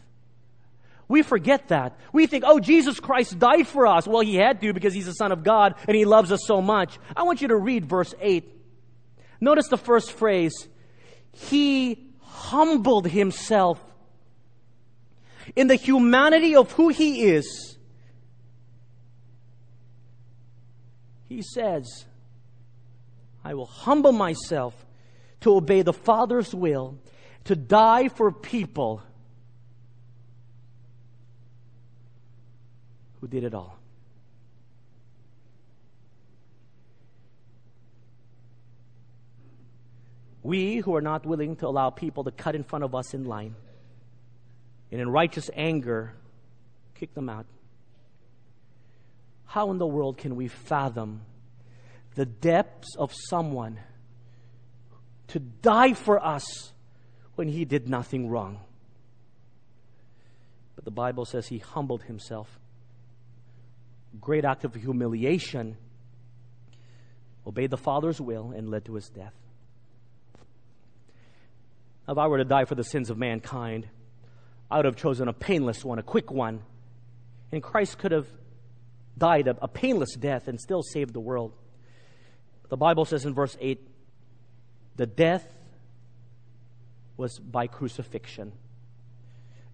We 1.09 1.21
forget 1.21 1.69
that. 1.69 1.99
We 2.11 2.27
think, 2.27 2.45
oh, 2.47 2.59
Jesus 2.59 2.99
Christ 2.99 3.39
died 3.39 3.69
for 3.69 3.87
us. 3.87 4.09
Well, 4.09 4.23
He 4.23 4.37
had 4.37 4.63
to 4.63 4.73
because 4.73 4.95
He's 4.95 5.05
the 5.05 5.13
Son 5.13 5.31
of 5.31 5.45
God 5.45 5.75
and 5.87 5.95
He 5.95 6.07
loves 6.07 6.33
us 6.33 6.41
so 6.47 6.63
much. 6.63 6.99
I 7.15 7.25
want 7.25 7.43
you 7.43 7.49
to 7.49 7.57
read 7.59 7.85
verse 7.85 8.15
8. 8.19 8.51
Notice 9.43 9.69
the 9.69 9.77
first 9.77 10.13
phrase 10.13 10.55
He 11.33 12.15
humbled 12.23 13.09
Himself 13.09 13.79
in 15.57 15.67
the 15.67 15.75
humanity 15.75 16.57
of 16.57 16.73
who 16.73 16.89
he 16.89 17.23
is, 17.23 17.77
he 21.29 21.43
says, 21.43 22.05
I 23.45 23.55
will 23.55 23.67
humble 23.67 24.13
myself 24.13 24.75
to 25.41 25.57
obey 25.57 25.83
the 25.83 25.93
Father's 25.93 26.55
will, 26.55 26.99
to 27.45 27.57
die 27.57 28.09
for 28.09 28.31
people 28.31 29.03
who 33.21 33.27
did 33.27 33.45
it 33.45 33.55
all. 33.55 33.79
We 40.45 40.79
who 40.79 40.95
are 40.97 41.01
not 41.01 41.25
willing 41.25 41.57
to 41.57 41.69
allow 41.69 41.91
people 41.91 42.25
to 42.25 42.31
cut 42.33 42.55
in 42.55 42.65
front 42.65 42.85
of 42.85 42.95
us 42.95 43.15
in 43.15 43.25
line 43.25 43.55
and 44.93 45.01
in 45.01 45.09
righteous 45.09 45.49
anger, 45.55 46.13
kick 46.95 47.15
them 47.15 47.31
out. 47.31 47.47
How 49.47 49.71
in 49.71 49.79
the 49.79 49.87
world 49.87 50.19
can 50.19 50.37
we 50.37 50.49
fathom 50.49 51.23
the 52.15 52.27
depths 52.27 52.95
of 52.97 53.11
someone 53.13 53.81
to 55.29 55.41
die 55.41 55.95
for 55.95 56.23
us 56.23 56.73
when 57.37 57.49
he 57.49 57.65
did 57.65 57.89
nothing 57.89 58.29
wrong? 58.29 58.61
But 60.77 60.85
the 60.85 60.91
Bible 60.91 61.25
says 61.25 61.49
he 61.49 61.59
humbled 61.59 62.03
himself. 62.03 62.61
Great 64.21 64.45
act 64.45 64.65
of 64.65 64.75
humiliation, 64.75 65.79
obeyed 67.47 67.71
the 67.71 67.79
Father's 67.79 68.21
will, 68.21 68.53
and 68.55 68.69
led 68.69 68.85
to 68.85 68.95
his 68.95 69.09
death. 69.09 69.33
If 72.07 72.19
I 72.19 72.27
were 72.27 72.39
to 72.39 72.45
die 72.45 72.67
for 72.67 72.75
the 72.75 72.85
sins 72.85 73.09
of 73.09 73.17
mankind, 73.17 73.89
I 74.73 74.77
would 74.77 74.87
have 74.87 74.97
chosen 74.97 75.29
a 75.29 75.35
painless 75.35 75.85
one, 75.85 75.99
a 75.99 76.03
quick 76.03 76.31
one. 76.31 76.63
And 77.53 77.63
Christ 77.63 77.99
could 77.99 78.11
have 78.11 78.27
died 79.19 79.47
a, 79.47 79.57
a 79.61 79.69
painless 79.69 80.17
death 80.17 80.49
and 80.49 80.59
still 80.59 80.83
saved 80.83 81.13
the 81.13 81.21
world. 81.21 81.53
The 82.71 82.79
Bible 82.79 83.05
says 83.05 83.27
in 83.27 83.35
verse 83.35 83.55
8 83.61 83.87
the 84.97 85.05
death 85.05 85.47
was 87.19 87.39
by 87.39 87.67
crucifixion. 87.67 88.53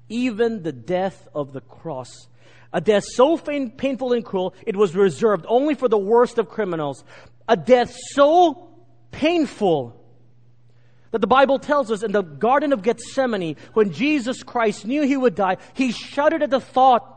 Even 0.09 0.64
the 0.64 0.72
death 0.72 1.28
of 1.32 1.53
the 1.53 1.61
cross. 1.61 2.26
A 2.72 2.80
death 2.80 3.05
so 3.05 3.36
pain, 3.36 3.70
painful 3.70 4.12
and 4.12 4.24
cruel, 4.24 4.53
it 4.66 4.74
was 4.74 4.96
reserved 4.96 5.46
only 5.49 5.74
for 5.74 5.86
the 5.86 5.96
worst 5.96 6.38
of 6.38 6.49
criminals. 6.49 7.05
A 7.46 7.57
death 7.57 7.94
so 8.14 8.68
painful 9.12 9.97
that 11.11 11.20
the 11.20 11.26
Bible 11.26 11.59
tells 11.59 11.90
us 11.90 12.02
in 12.02 12.12
the 12.12 12.22
Garden 12.22 12.72
of 12.72 12.82
Gethsemane, 12.82 13.56
when 13.72 13.92
Jesus 13.92 14.42
Christ 14.42 14.84
knew 14.84 15.02
he 15.02 15.16
would 15.16 15.34
die, 15.34 15.56
he 15.74 15.92
shuddered 15.92 16.42
at 16.42 16.50
the 16.50 16.61
thought, 16.61 17.14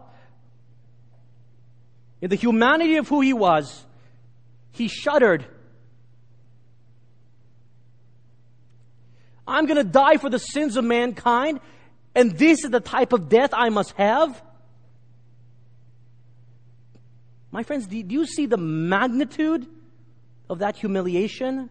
in 2.22 2.30
the 2.30 2.36
humanity 2.36 2.98
of 2.98 3.08
who 3.08 3.22
he 3.22 3.34
was, 3.34 3.86
he 4.72 4.88
shuddered. 4.88 5.46
I'm 9.48 9.66
going 9.66 9.78
to 9.78 9.84
die 9.84 10.18
for 10.18 10.30
the 10.30 10.40
sins 10.40 10.78
of 10.78 10.86
mankind, 10.86 11.60
and 12.16 12.38
this 12.38 12.64
is 12.64 12.70
the 12.70 12.80
type 12.80 13.12
of 13.12 13.28
death 13.28 13.50
I 13.54 13.70
must 13.70 13.92
have? 13.94 14.42
My 17.52 17.64
friends, 17.64 17.88
do 17.88 17.98
you 17.98 18.26
see 18.26 18.46
the 18.46 18.58
magnitude 18.58 19.68
of 20.50 20.60
that 20.60 20.78
humiliation? 20.78 21.70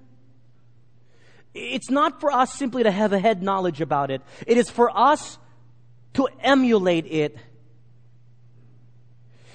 It's 1.55 1.91
not 1.91 2.21
for 2.21 2.31
us 2.31 2.55
simply 2.55 2.85
to 2.85 2.91
have 2.91 3.13
a 3.13 3.19
head 3.19 3.43
knowledge 3.43 3.81
about 3.81 4.11
it. 4.11 4.23
It 4.47 4.57
is 4.57 4.71
for 4.71 4.97
us 4.97 5.39
to 6.15 6.29
emulate 6.41 7.07
it. 7.07 7.37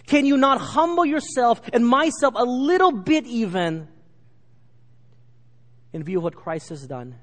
Can 0.06 0.26
you 0.26 0.38
not 0.38 0.62
humble 0.62 1.06
yourself 1.06 1.62
and 1.74 1.86
myself 1.86 2.34
a 2.38 2.44
little 2.44 2.92
bit 2.92 3.26
even 3.26 3.88
in 5.94 6.04
view 6.04 6.18
of 6.18 6.24
what 6.24 6.36
Christ 6.36 6.70
has 6.70 6.86
done? 6.86 7.16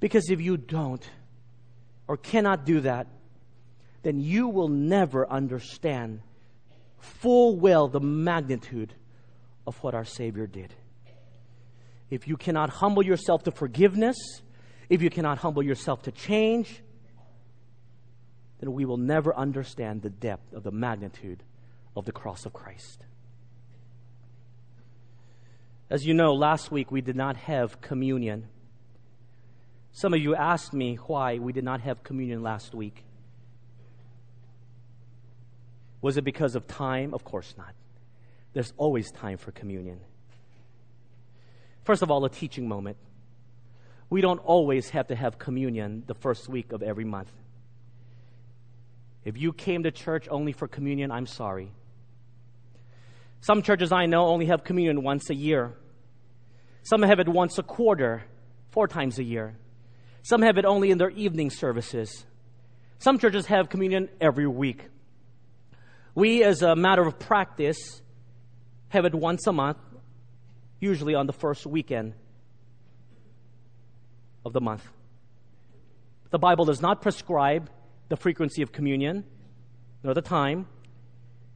Because 0.00 0.30
if 0.30 0.40
you 0.40 0.56
don't 0.56 1.08
or 2.06 2.16
cannot 2.16 2.64
do 2.64 2.80
that, 2.80 3.08
then 4.02 4.20
you 4.20 4.48
will 4.48 4.68
never 4.68 5.28
understand 5.28 6.20
full 6.98 7.56
well 7.56 7.88
the 7.88 8.00
magnitude 8.00 8.94
of 9.66 9.76
what 9.82 9.94
our 9.94 10.04
Savior 10.04 10.46
did. 10.46 10.72
If 12.10 12.26
you 12.26 12.36
cannot 12.36 12.70
humble 12.70 13.04
yourself 13.04 13.44
to 13.44 13.52
forgiveness, 13.52 14.16
if 14.88 15.02
you 15.02 15.10
cannot 15.10 15.38
humble 15.38 15.62
yourself 15.62 16.02
to 16.02 16.12
change, 16.12 16.82
then 18.60 18.72
we 18.72 18.84
will 18.84 18.96
never 18.96 19.34
understand 19.36 20.02
the 20.02 20.10
depth 20.10 20.52
of 20.52 20.62
the 20.62 20.70
magnitude 20.70 21.42
of 21.94 22.04
the 22.04 22.12
cross 22.12 22.46
of 22.46 22.52
Christ. 22.52 23.04
As 25.90 26.06
you 26.06 26.14
know, 26.14 26.34
last 26.34 26.70
week 26.70 26.90
we 26.90 27.00
did 27.00 27.16
not 27.16 27.36
have 27.36 27.80
communion. 27.80 28.48
Some 29.92 30.12
of 30.14 30.20
you 30.20 30.34
asked 30.34 30.72
me 30.72 30.96
why 30.96 31.38
we 31.38 31.52
did 31.52 31.64
not 31.64 31.80
have 31.80 32.02
communion 32.02 32.42
last 32.42 32.74
week. 32.74 33.04
Was 36.00 36.16
it 36.16 36.24
because 36.24 36.54
of 36.54 36.66
time? 36.66 37.12
Of 37.14 37.24
course 37.24 37.54
not. 37.56 37.74
There's 38.52 38.72
always 38.76 39.10
time 39.10 39.38
for 39.38 39.50
communion. 39.50 40.00
First 41.88 42.02
of 42.02 42.10
all, 42.10 42.22
a 42.26 42.28
teaching 42.28 42.68
moment. 42.68 42.98
We 44.10 44.20
don't 44.20 44.40
always 44.40 44.90
have 44.90 45.06
to 45.06 45.16
have 45.16 45.38
communion 45.38 46.02
the 46.06 46.12
first 46.12 46.46
week 46.46 46.72
of 46.72 46.82
every 46.82 47.06
month. 47.06 47.32
If 49.24 49.38
you 49.38 49.54
came 49.54 49.84
to 49.84 49.90
church 49.90 50.28
only 50.30 50.52
for 50.52 50.68
communion, 50.68 51.10
I'm 51.10 51.24
sorry. 51.24 51.72
Some 53.40 53.62
churches 53.62 53.90
I 53.90 54.04
know 54.04 54.26
only 54.26 54.44
have 54.48 54.64
communion 54.64 55.02
once 55.02 55.30
a 55.30 55.34
year. 55.34 55.78
Some 56.82 57.00
have 57.00 57.20
it 57.20 57.28
once 57.28 57.56
a 57.56 57.62
quarter, 57.62 58.22
four 58.70 58.86
times 58.86 59.18
a 59.18 59.24
year. 59.24 59.56
Some 60.22 60.42
have 60.42 60.58
it 60.58 60.66
only 60.66 60.90
in 60.90 60.98
their 60.98 61.08
evening 61.08 61.48
services. 61.48 62.26
Some 62.98 63.18
churches 63.18 63.46
have 63.46 63.70
communion 63.70 64.10
every 64.20 64.46
week. 64.46 64.90
We, 66.14 66.44
as 66.44 66.60
a 66.60 66.76
matter 66.76 67.06
of 67.06 67.18
practice, 67.18 68.02
have 68.90 69.06
it 69.06 69.14
once 69.14 69.46
a 69.46 69.54
month, 69.54 69.78
usually 70.80 71.14
on 71.14 71.26
the 71.26 71.32
first 71.32 71.66
weekend 71.66 72.14
of 74.44 74.52
the 74.52 74.60
month. 74.60 74.86
The 76.30 76.38
Bible 76.38 76.64
does 76.64 76.80
not 76.80 77.02
prescribe 77.02 77.70
the 78.08 78.16
frequency 78.16 78.62
of 78.62 78.72
communion 78.72 79.24
nor 80.02 80.14
the 80.14 80.22
time. 80.22 80.66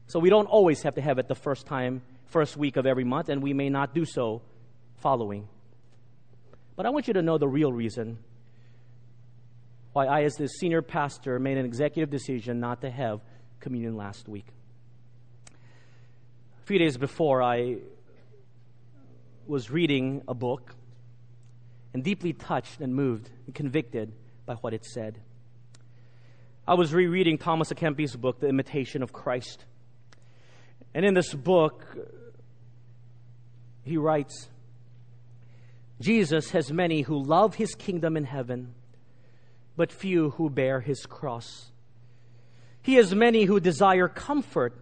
So 0.07 0.19
we 0.19 0.31
don't 0.31 0.47
always 0.47 0.83
have 0.83 0.95
to 0.97 1.01
have 1.01 1.19
it 1.19 1.29
the 1.29 1.35
first 1.35 1.67
time, 1.67 2.03
first 2.27 2.57
week 2.57 2.77
of 2.77 2.87
every 2.87 3.05
month, 3.05 3.29
and 3.29 3.43
we 3.43 3.53
may 3.53 3.71
not 3.71 3.95
do 3.95 4.05
so 4.05 4.43
following. 4.97 5.49
But 6.77 6.87
I 6.87 6.91
want 6.91 7.07
you 7.07 7.15
to 7.15 7.23
know 7.23 7.39
the 7.39 7.49
real 7.49 7.73
reason 7.73 8.19
why 9.93 10.07
I, 10.07 10.23
as 10.23 10.35
the 10.35 10.49
senior 10.49 10.83
pastor, 10.83 11.39
made 11.39 11.59
an 11.59 11.67
executive 11.67 12.11
decision 12.11 12.61
not 12.61 12.81
to 12.81 12.91
have 12.91 13.21
communion 13.61 13.97
last 13.97 14.29
week. 14.29 14.47
A 16.63 16.65
few 16.65 16.79
days 16.79 16.97
before, 16.97 17.43
I 17.43 17.77
was 19.47 19.71
reading 19.71 20.23
a 20.29 20.35
book 20.35 20.75
and 21.95 22.03
deeply 22.03 22.33
touched 22.33 22.81
and 22.81 22.95
moved 22.95 23.31
and 23.47 23.55
convicted 23.55 24.13
by 24.47 24.55
what 24.55 24.75
it 24.75 24.85
said. 24.85 25.21
I 26.67 26.75
was 26.75 26.95
rereading 26.95 27.39
Thomas 27.39 27.73
à 27.73 27.77
Kempis' 27.77 28.17
book, 28.19 28.41
The 28.41 28.49
Imitation 28.49 29.03
of 29.03 29.13
Christ. 29.13 29.65
And 30.95 31.05
in 31.05 31.15
this 31.15 31.35
book, 31.35 31.85
he 33.83 33.97
writes 33.97 34.49
Jesus 36.01 36.51
has 36.51 36.73
many 36.73 37.03
who 37.03 37.23
love 37.23 37.55
his 37.57 37.75
kingdom 37.75 38.17
in 38.17 38.25
heaven, 38.25 38.75
but 39.77 39.93
few 39.93 40.31
who 40.31 40.51
bear 40.51 40.81
his 40.81 41.07
cross. 41.07 41.71
He 42.83 42.95
has 42.95 43.15
many 43.15 43.45
who 43.45 43.61
desire 43.61 44.09
comfort, 44.09 44.75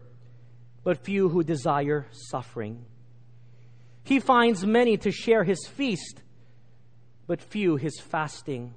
but 0.83 1.05
few 1.05 1.29
who 1.29 1.43
desire 1.43 2.07
suffering. 2.11 2.87
He 4.05 4.21
finds 4.21 4.65
many 4.65 4.97
to 4.99 5.11
share 5.11 5.45
his 5.45 5.67
feast, 5.67 6.23
but 7.27 7.41
few 7.41 7.77
his 7.77 8.01
fasting. 8.01 8.75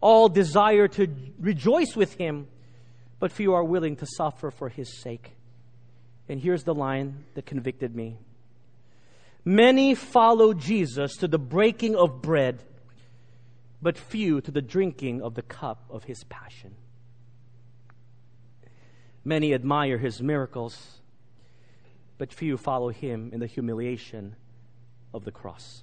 All 0.00 0.28
desire 0.28 0.88
to 0.88 1.08
rejoice 1.38 1.96
with 1.96 2.14
him, 2.14 2.48
but 3.18 3.32
few 3.32 3.54
are 3.54 3.64
willing 3.64 3.96
to 3.96 4.06
suffer 4.06 4.50
for 4.50 4.68
his 4.68 5.00
sake. 5.00 5.32
And 6.28 6.40
here's 6.40 6.64
the 6.64 6.74
line 6.74 7.24
that 7.34 7.46
convicted 7.46 7.94
me 7.94 8.18
Many 9.44 9.94
follow 9.94 10.54
Jesus 10.54 11.16
to 11.18 11.28
the 11.28 11.38
breaking 11.38 11.94
of 11.94 12.20
bread, 12.20 12.64
but 13.80 13.96
few 13.96 14.40
to 14.40 14.50
the 14.50 14.60
drinking 14.60 15.22
of 15.22 15.34
the 15.34 15.42
cup 15.42 15.84
of 15.88 16.02
his 16.04 16.24
passion. 16.24 16.74
Many 19.24 19.54
admire 19.54 19.98
his 19.98 20.20
miracles, 20.20 21.00
but 22.18 22.32
few 22.32 22.56
follow 22.56 22.88
him 22.88 23.30
in 23.32 23.40
the 23.40 23.46
humiliation 23.46 24.36
of 25.12 25.24
the 25.24 25.30
cross. 25.30 25.82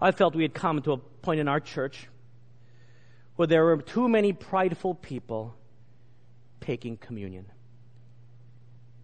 I 0.00 0.12
felt 0.12 0.34
we 0.34 0.42
had 0.42 0.54
come 0.54 0.80
to 0.82 0.92
a 0.92 0.96
point 0.96 1.40
in 1.40 1.48
our 1.48 1.60
church 1.60 2.08
where 3.36 3.46
there 3.46 3.64
were 3.64 3.78
too 3.78 4.08
many 4.08 4.32
prideful 4.32 4.94
people 4.94 5.54
taking 6.60 6.96
communion. 6.96 7.46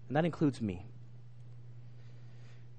And 0.08 0.16
that 0.16 0.24
includes 0.24 0.60
me. 0.60 0.86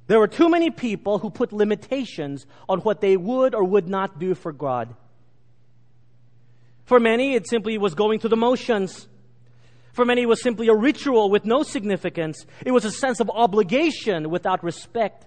There 0.07 0.19
were 0.19 0.27
too 0.27 0.49
many 0.49 0.69
people 0.69 1.17
who 1.17 1.29
put 1.29 1.51
limitations 1.51 2.45
on 2.69 2.79
what 2.81 3.01
they 3.01 3.17
would 3.17 3.55
or 3.55 3.63
would 3.63 3.89
not 3.89 4.19
do 4.19 4.35
for 4.35 4.51
God. 4.51 4.95
For 6.83 6.99
many, 6.99 7.33
it 7.33 7.47
simply 7.47 7.77
was 7.77 7.95
going 7.95 8.19
through 8.19 8.29
the 8.29 8.37
motions. 8.37 9.07
For 9.95 10.03
many, 10.03 10.23
it 10.23 10.27
was 10.27 10.43
simply 10.43 10.67
a 10.67 10.75
ritual 10.75 11.29
with 11.29 11.45
no 11.45 11.63
significance. 11.63 12.45
It 12.65 12.71
was 12.71 12.83
a 12.83 12.91
sense 12.91 13.21
of 13.21 13.29
obligation 13.29 14.29
without 14.29 14.61
respect. 14.61 15.25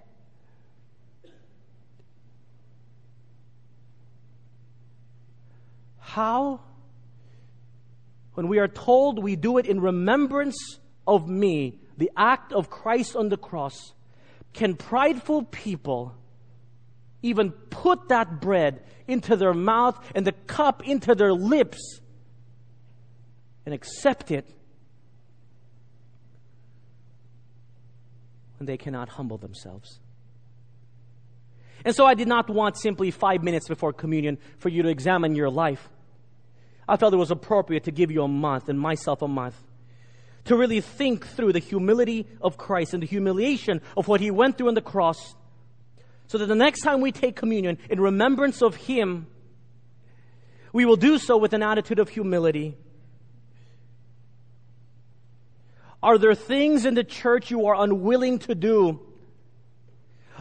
How? 5.99 6.61
When 8.35 8.49
we 8.49 8.59
are 8.59 8.69
told 8.69 9.23
we 9.23 9.37
do 9.37 9.57
it 9.57 9.65
in 9.65 9.81
remembrance 9.81 10.79
of 11.07 11.31
me, 11.31 11.79
the 11.97 12.11
act 12.15 12.53
of 12.53 12.69
Christ 12.69 13.17
on 13.17 13.31
the 13.31 13.39
cross, 13.39 13.95
can 14.53 14.77
prideful 14.77 15.45
people 15.45 16.15
even 17.23 17.53
put 17.53 18.11
that 18.11 18.43
bread 18.43 18.85
into 19.07 19.35
their 19.35 19.55
mouth 19.55 19.99
and 20.15 20.27
the 20.27 20.33
cup 20.33 20.87
into 20.87 21.15
their 21.15 21.33
lips 21.33 22.03
and 23.65 23.75
accept 23.75 24.31
it 24.31 24.47
when 28.59 28.67
they 28.67 28.77
cannot 28.77 29.09
humble 29.09 29.39
themselves? 29.39 30.01
And 31.85 31.95
so 31.95 32.07
I 32.07 32.15
did 32.15 32.29
not 32.29 32.51
want 32.51 32.77
simply 32.77 33.11
five 33.11 33.43
minutes 33.43 33.69
before 33.69 33.93
communion 33.93 34.39
for 34.59 34.69
you 34.69 34.83
to 34.83 34.89
examine 34.89 35.35
your 35.35 35.51
life. 35.51 35.89
I 36.89 36.97
felt 36.97 37.13
it 37.13 37.19
was 37.19 37.31
appropriate 37.31 37.85
to 37.85 37.93
give 37.93 38.11
you 38.11 38.23
a 38.23 38.29
month 38.29 38.69
and 38.69 38.81
myself 38.81 39.23
a 39.23 39.29
month 39.29 39.57
to 40.49 40.57
really 40.57 40.81
think 40.81 41.27
through 41.27 41.53
the 41.53 41.59
humility 41.59 42.27
of 42.41 42.57
Christ 42.57 42.95
and 42.95 43.03
the 43.03 43.07
humiliation 43.07 43.83
of 43.97 44.09
what 44.09 44.21
he 44.21 44.31
went 44.31 44.57
through 44.57 44.69
on 44.69 44.75
the 44.75 44.81
cross, 44.81 45.35
so 46.27 46.39
that 46.39 46.47
the 46.47 46.55
next 46.55 46.81
time 46.81 47.03
we 47.03 47.13
take 47.13 47.37
communion 47.37 47.79
in 47.91 48.01
remembrance 48.01 48.63
of 48.63 48.75
him, 48.75 49.27
we 50.73 50.87
will 50.87 50.97
do 50.97 51.19
so 51.19 51.37
with 51.37 51.53
an 51.53 51.63
attitude 51.63 51.99
of 51.99 52.09
humility. 52.09 52.77
Are 56.03 56.19
there 56.19 56.35
things 56.35 56.85
in 56.85 56.95
the 56.95 57.05
church 57.05 57.51
you 57.51 57.67
are 57.67 57.75
unwilling 57.75 58.39
to 58.41 58.55
do? 58.55 59.01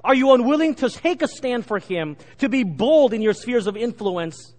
Are 0.03 0.13
you 0.13 0.31
unwilling 0.31 0.75
to 0.75 0.89
take 0.89 1.21
a 1.21 1.27
stand 1.27 1.65
for 1.65 1.79
Him, 1.79 2.17
to 2.37 2.49
be 2.49 2.63
bold 2.63 3.13
in 3.13 3.21
your 3.21 3.33
spheres 3.33 3.67
of 3.67 3.75
influence? 3.75 4.53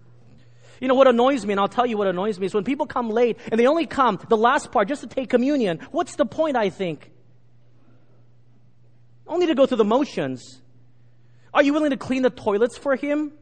You 0.81 0.87
know 0.87 0.95
what 0.95 1.07
annoys 1.07 1.45
me, 1.45 1.53
and 1.53 1.59
I'll 1.59 1.67
tell 1.67 1.85
you 1.85 1.97
what 1.97 2.07
annoys 2.07 2.39
me, 2.39 2.45
is 2.45 2.53
when 2.53 2.63
people 2.63 2.85
come 2.85 3.09
late 3.09 3.37
and 3.51 3.59
they 3.59 3.67
only 3.67 3.85
come 3.85 4.19
the 4.29 4.37
last 4.37 4.71
part 4.71 4.87
just 4.87 5.01
to 5.01 5.07
take 5.07 5.29
communion. 5.29 5.79
What's 5.91 6.15
the 6.15 6.25
point, 6.25 6.55
I 6.55 6.69
think? 6.69 7.11
Only 9.27 9.47
to 9.47 9.55
go 9.55 9.65
through 9.65 9.77
the 9.77 9.85
motions. 9.85 10.61
Are 11.53 11.63
you 11.63 11.73
willing 11.73 11.91
to 11.91 11.97
clean 11.97 12.21
the 12.21 12.29
toilets 12.29 12.77
for 12.77 12.95
Him? 12.95 13.33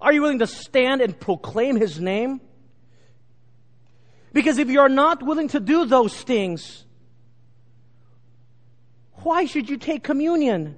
Are 0.00 0.12
you 0.12 0.22
willing 0.22 0.38
to 0.38 0.46
stand 0.46 1.00
and 1.00 1.18
proclaim 1.18 1.76
His 1.76 2.00
name? 2.00 2.40
Because 4.32 4.58
if 4.58 4.68
you're 4.68 4.88
not 4.88 5.22
willing 5.22 5.48
to 5.48 5.60
do 5.60 5.86
those 5.86 6.14
things, 6.22 6.84
why 9.22 9.44
should 9.44 9.68
you 9.68 9.76
take 9.76 10.02
communion? 10.02 10.76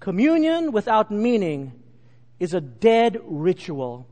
Communion 0.00 0.70
without 0.70 1.10
meaning 1.10 1.82
is 2.38 2.54
a 2.54 2.60
dead 2.60 3.18
ritual 3.24 4.06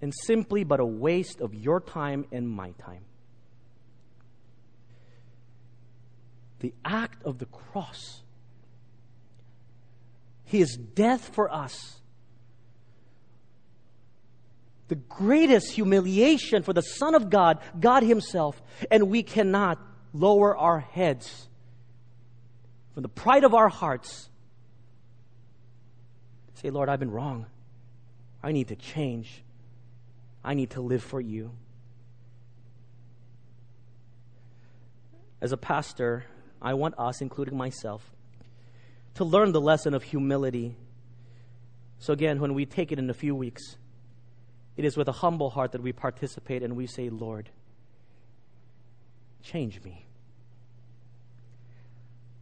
and 0.00 0.12
simply 0.24 0.64
but 0.64 0.80
a 0.80 0.84
waste 0.84 1.40
of 1.40 1.54
your 1.54 1.80
time 1.80 2.24
and 2.32 2.48
my 2.48 2.72
time. 2.72 3.04
The 6.60 6.74
act 6.84 7.22
of 7.22 7.38
the 7.38 7.46
cross, 7.46 8.22
His 10.44 10.76
death 10.76 11.32
for 11.34 11.52
us, 11.52 11.99
the 14.90 14.96
greatest 14.96 15.70
humiliation 15.70 16.64
for 16.64 16.72
the 16.72 16.82
Son 16.82 17.14
of 17.14 17.30
God, 17.30 17.60
God 17.78 18.02
Himself, 18.02 18.60
and 18.90 19.08
we 19.08 19.22
cannot 19.22 19.78
lower 20.12 20.56
our 20.56 20.80
heads 20.80 21.48
from 22.92 23.04
the 23.04 23.08
pride 23.08 23.44
of 23.44 23.54
our 23.54 23.68
hearts. 23.68 24.28
Say, 26.54 26.70
Lord, 26.70 26.88
I've 26.88 26.98
been 26.98 27.12
wrong. 27.12 27.46
I 28.42 28.50
need 28.50 28.66
to 28.68 28.76
change. 28.76 29.44
I 30.42 30.54
need 30.54 30.70
to 30.70 30.80
live 30.80 31.04
for 31.04 31.20
you. 31.20 31.52
As 35.40 35.52
a 35.52 35.56
pastor, 35.56 36.24
I 36.60 36.74
want 36.74 36.96
us, 36.98 37.20
including 37.20 37.56
myself, 37.56 38.10
to 39.14 39.24
learn 39.24 39.52
the 39.52 39.60
lesson 39.60 39.94
of 39.94 40.02
humility. 40.02 40.74
So, 42.00 42.12
again, 42.12 42.40
when 42.40 42.54
we 42.54 42.66
take 42.66 42.90
it 42.90 42.98
in 42.98 43.08
a 43.08 43.14
few 43.14 43.36
weeks, 43.36 43.76
it 44.80 44.86
is 44.86 44.96
with 44.96 45.08
a 45.08 45.12
humble 45.12 45.50
heart 45.50 45.72
that 45.72 45.82
we 45.82 45.92
participate 45.92 46.62
and 46.62 46.74
we 46.74 46.86
say, 46.86 47.10
Lord, 47.10 47.50
change 49.42 49.78
me. 49.82 50.06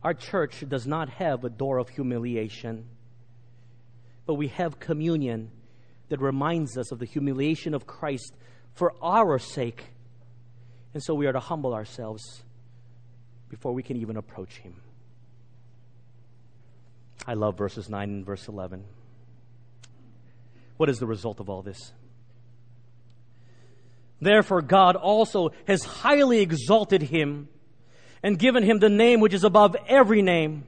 Our 0.04 0.14
church 0.14 0.62
does 0.68 0.86
not 0.86 1.08
have 1.08 1.42
a 1.42 1.50
door 1.50 1.78
of 1.78 1.88
humiliation, 1.88 2.84
but 4.24 4.34
we 4.34 4.46
have 4.46 4.78
communion 4.78 5.50
that 6.10 6.20
reminds 6.20 6.78
us 6.78 6.92
of 6.92 7.00
the 7.00 7.06
humiliation 7.06 7.74
of 7.74 7.88
Christ 7.88 8.32
for 8.72 8.94
our 9.02 9.40
sake. 9.40 9.86
And 10.94 11.02
so 11.02 11.14
we 11.14 11.26
are 11.26 11.32
to 11.32 11.40
humble 11.40 11.74
ourselves 11.74 12.22
before 13.48 13.72
we 13.72 13.82
can 13.82 13.96
even 13.96 14.16
approach 14.16 14.58
Him. 14.58 14.76
I 17.26 17.34
love 17.34 17.58
verses 17.58 17.88
9 17.88 18.08
and 18.08 18.24
verse 18.24 18.46
11. 18.46 18.84
What 20.76 20.88
is 20.88 20.98
the 21.00 21.06
result 21.06 21.40
of 21.40 21.50
all 21.50 21.62
this? 21.62 21.92
Therefore, 24.20 24.62
God 24.62 24.96
also 24.96 25.50
has 25.66 25.84
highly 25.84 26.40
exalted 26.40 27.02
him 27.02 27.48
and 28.22 28.38
given 28.38 28.64
him 28.64 28.78
the 28.78 28.88
name 28.88 29.20
which 29.20 29.34
is 29.34 29.44
above 29.44 29.76
every 29.86 30.22
name, 30.22 30.64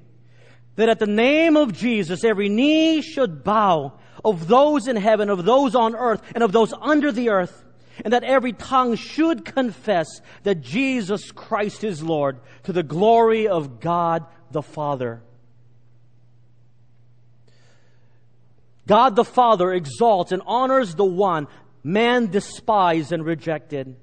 that 0.76 0.88
at 0.88 0.98
the 0.98 1.06
name 1.06 1.56
of 1.56 1.72
Jesus 1.72 2.22
every 2.22 2.48
knee 2.48 3.02
should 3.02 3.42
bow 3.42 3.94
of 4.24 4.46
those 4.46 4.86
in 4.86 4.96
heaven, 4.96 5.28
of 5.30 5.44
those 5.44 5.74
on 5.74 5.96
earth, 5.96 6.22
and 6.34 6.44
of 6.44 6.52
those 6.52 6.72
under 6.80 7.10
the 7.10 7.30
earth, 7.30 7.64
and 8.04 8.12
that 8.12 8.24
every 8.24 8.52
tongue 8.52 8.94
should 8.94 9.44
confess 9.44 10.06
that 10.44 10.60
Jesus 10.60 11.32
Christ 11.32 11.82
is 11.84 12.02
Lord 12.02 12.38
to 12.64 12.72
the 12.72 12.82
glory 12.82 13.48
of 13.48 13.80
God 13.80 14.26
the 14.50 14.62
Father. 14.62 15.22
God 18.86 19.16
the 19.16 19.24
Father 19.24 19.72
exalts 19.72 20.32
and 20.32 20.42
honors 20.46 20.94
the 20.94 21.04
one 21.04 21.46
man 21.82 22.26
despised 22.26 23.12
and 23.12 23.24
rejected. 23.24 23.96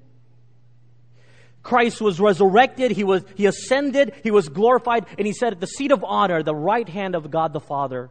Christ 1.62 2.00
was 2.00 2.18
resurrected, 2.18 2.92
he 2.92 3.04
was 3.04 3.24
he 3.34 3.46
ascended, 3.46 4.14
he 4.22 4.30
was 4.30 4.48
glorified, 4.48 5.06
and 5.18 5.26
he 5.26 5.32
said 5.32 5.52
at 5.52 5.60
the 5.60 5.66
seat 5.66 5.92
of 5.92 6.02
honor, 6.04 6.42
the 6.42 6.54
right 6.54 6.88
hand 6.88 7.14
of 7.14 7.30
God 7.30 7.52
the 7.52 7.60
Father. 7.60 8.10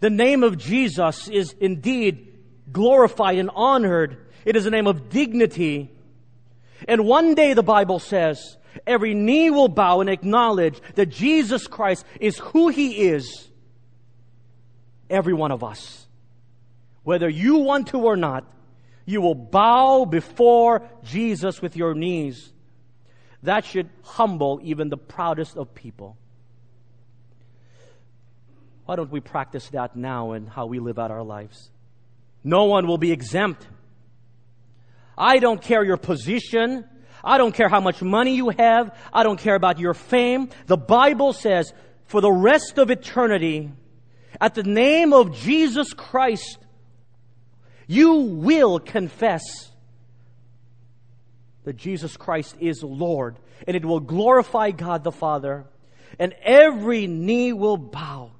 The 0.00 0.10
name 0.10 0.42
of 0.42 0.58
Jesus 0.58 1.28
is 1.28 1.54
indeed 1.58 2.34
glorified 2.70 3.38
and 3.38 3.50
honored. 3.54 4.18
It 4.44 4.56
is 4.56 4.66
a 4.66 4.70
name 4.70 4.86
of 4.86 5.08
dignity. 5.08 5.90
And 6.86 7.06
one 7.06 7.34
day 7.34 7.54
the 7.54 7.62
Bible 7.62 7.98
says, 7.98 8.56
every 8.86 9.14
knee 9.14 9.50
will 9.50 9.68
bow 9.68 10.00
and 10.00 10.10
acknowledge 10.10 10.80
that 10.94 11.06
Jesus 11.06 11.66
Christ 11.66 12.04
is 12.20 12.38
who 12.38 12.68
he 12.68 13.08
is. 13.08 13.48
Every 15.08 15.32
one 15.32 15.52
of 15.52 15.64
us. 15.64 16.05
Whether 17.06 17.28
you 17.28 17.58
want 17.58 17.86
to 17.88 17.98
or 17.98 18.16
not, 18.16 18.44
you 19.04 19.20
will 19.20 19.36
bow 19.36 20.06
before 20.06 20.82
Jesus 21.04 21.62
with 21.62 21.76
your 21.76 21.94
knees. 21.94 22.52
That 23.44 23.64
should 23.64 23.88
humble 24.02 24.58
even 24.64 24.88
the 24.88 24.96
proudest 24.96 25.56
of 25.56 25.72
people. 25.72 26.16
Why 28.86 28.96
don't 28.96 29.12
we 29.12 29.20
practice 29.20 29.68
that 29.68 29.94
now 29.94 30.32
in 30.32 30.48
how 30.48 30.66
we 30.66 30.80
live 30.80 30.98
out 30.98 31.12
our 31.12 31.22
lives? 31.22 31.70
No 32.42 32.64
one 32.64 32.88
will 32.88 32.98
be 32.98 33.12
exempt. 33.12 33.64
I 35.16 35.38
don't 35.38 35.62
care 35.62 35.84
your 35.84 35.98
position. 35.98 36.86
I 37.22 37.38
don't 37.38 37.54
care 37.54 37.68
how 37.68 37.80
much 37.80 38.02
money 38.02 38.34
you 38.34 38.48
have. 38.48 38.92
I 39.12 39.22
don't 39.22 39.38
care 39.38 39.54
about 39.54 39.78
your 39.78 39.94
fame. 39.94 40.48
The 40.66 40.76
Bible 40.76 41.32
says, 41.32 41.72
for 42.06 42.20
the 42.20 42.32
rest 42.32 42.78
of 42.78 42.90
eternity, 42.90 43.70
at 44.40 44.54
the 44.54 44.64
name 44.64 45.12
of 45.12 45.36
Jesus 45.36 45.92
Christ, 45.92 46.58
you 47.86 48.14
will 48.14 48.78
confess 48.78 49.42
that 51.64 51.76
Jesus 51.76 52.16
Christ 52.16 52.56
is 52.60 52.82
Lord, 52.82 53.36
and 53.66 53.76
it 53.76 53.84
will 53.84 54.00
glorify 54.00 54.70
God 54.70 55.04
the 55.04 55.12
Father, 55.12 55.64
and 56.18 56.34
every 56.42 57.06
knee 57.06 57.52
will 57.52 57.76
bow. 57.76 58.30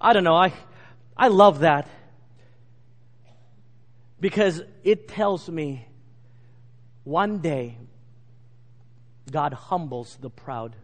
I 0.00 0.12
don't 0.12 0.24
know, 0.24 0.36
I, 0.36 0.52
I 1.16 1.28
love 1.28 1.60
that 1.60 1.88
because 4.20 4.62
it 4.84 5.08
tells 5.08 5.48
me 5.48 5.86
one 7.04 7.38
day 7.38 7.78
God 9.30 9.52
humbles 9.52 10.16
the 10.20 10.30
proud. 10.30 10.74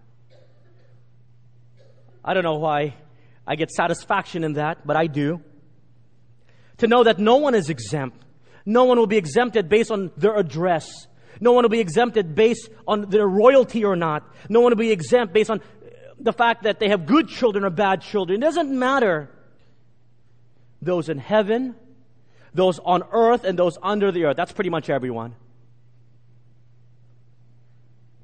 I 2.24 2.34
don't 2.34 2.44
know 2.44 2.58
why 2.58 2.94
I 3.46 3.56
get 3.56 3.70
satisfaction 3.70 4.44
in 4.44 4.54
that, 4.54 4.86
but 4.86 4.96
I 4.96 5.06
do 5.06 5.42
to 6.78 6.86
know 6.86 7.04
that 7.04 7.18
no 7.18 7.36
one 7.36 7.54
is 7.54 7.70
exempt. 7.70 8.24
No 8.64 8.84
one 8.84 8.98
will 8.98 9.06
be 9.06 9.16
exempted 9.16 9.68
based 9.68 9.90
on 9.90 10.10
their 10.16 10.36
address. 10.36 11.06
No 11.40 11.52
one 11.52 11.64
will 11.64 11.70
be 11.70 11.80
exempted 11.80 12.34
based 12.34 12.68
on 12.86 13.10
their 13.10 13.26
royalty 13.26 13.84
or 13.84 13.96
not. 13.96 14.22
No 14.48 14.60
one 14.60 14.70
will 14.70 14.78
be 14.78 14.92
exempt 14.92 15.34
based 15.34 15.50
on 15.50 15.60
the 16.18 16.32
fact 16.32 16.62
that 16.62 16.78
they 16.78 16.88
have 16.88 17.06
good 17.06 17.28
children 17.28 17.64
or 17.64 17.70
bad 17.70 18.02
children. 18.02 18.40
It 18.40 18.44
doesn't 18.44 18.70
matter. 18.70 19.28
Those 20.80 21.08
in 21.08 21.18
heaven, 21.18 21.74
those 22.54 22.78
on 22.78 23.02
earth, 23.12 23.44
and 23.44 23.58
those 23.58 23.78
under 23.82 24.12
the 24.12 24.24
earth. 24.26 24.36
That's 24.36 24.52
pretty 24.52 24.70
much 24.70 24.88
everyone. 24.88 25.34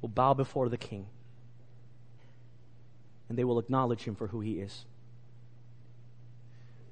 Will 0.01 0.09
bow 0.09 0.33
before 0.33 0.69
the 0.69 0.77
King. 0.77 1.07
And 3.27 3.37
they 3.37 3.43
will 3.43 3.59
acknowledge 3.59 4.03
him 4.03 4.15
for 4.15 4.27
who 4.27 4.39
he 4.39 4.53
is 4.53 4.85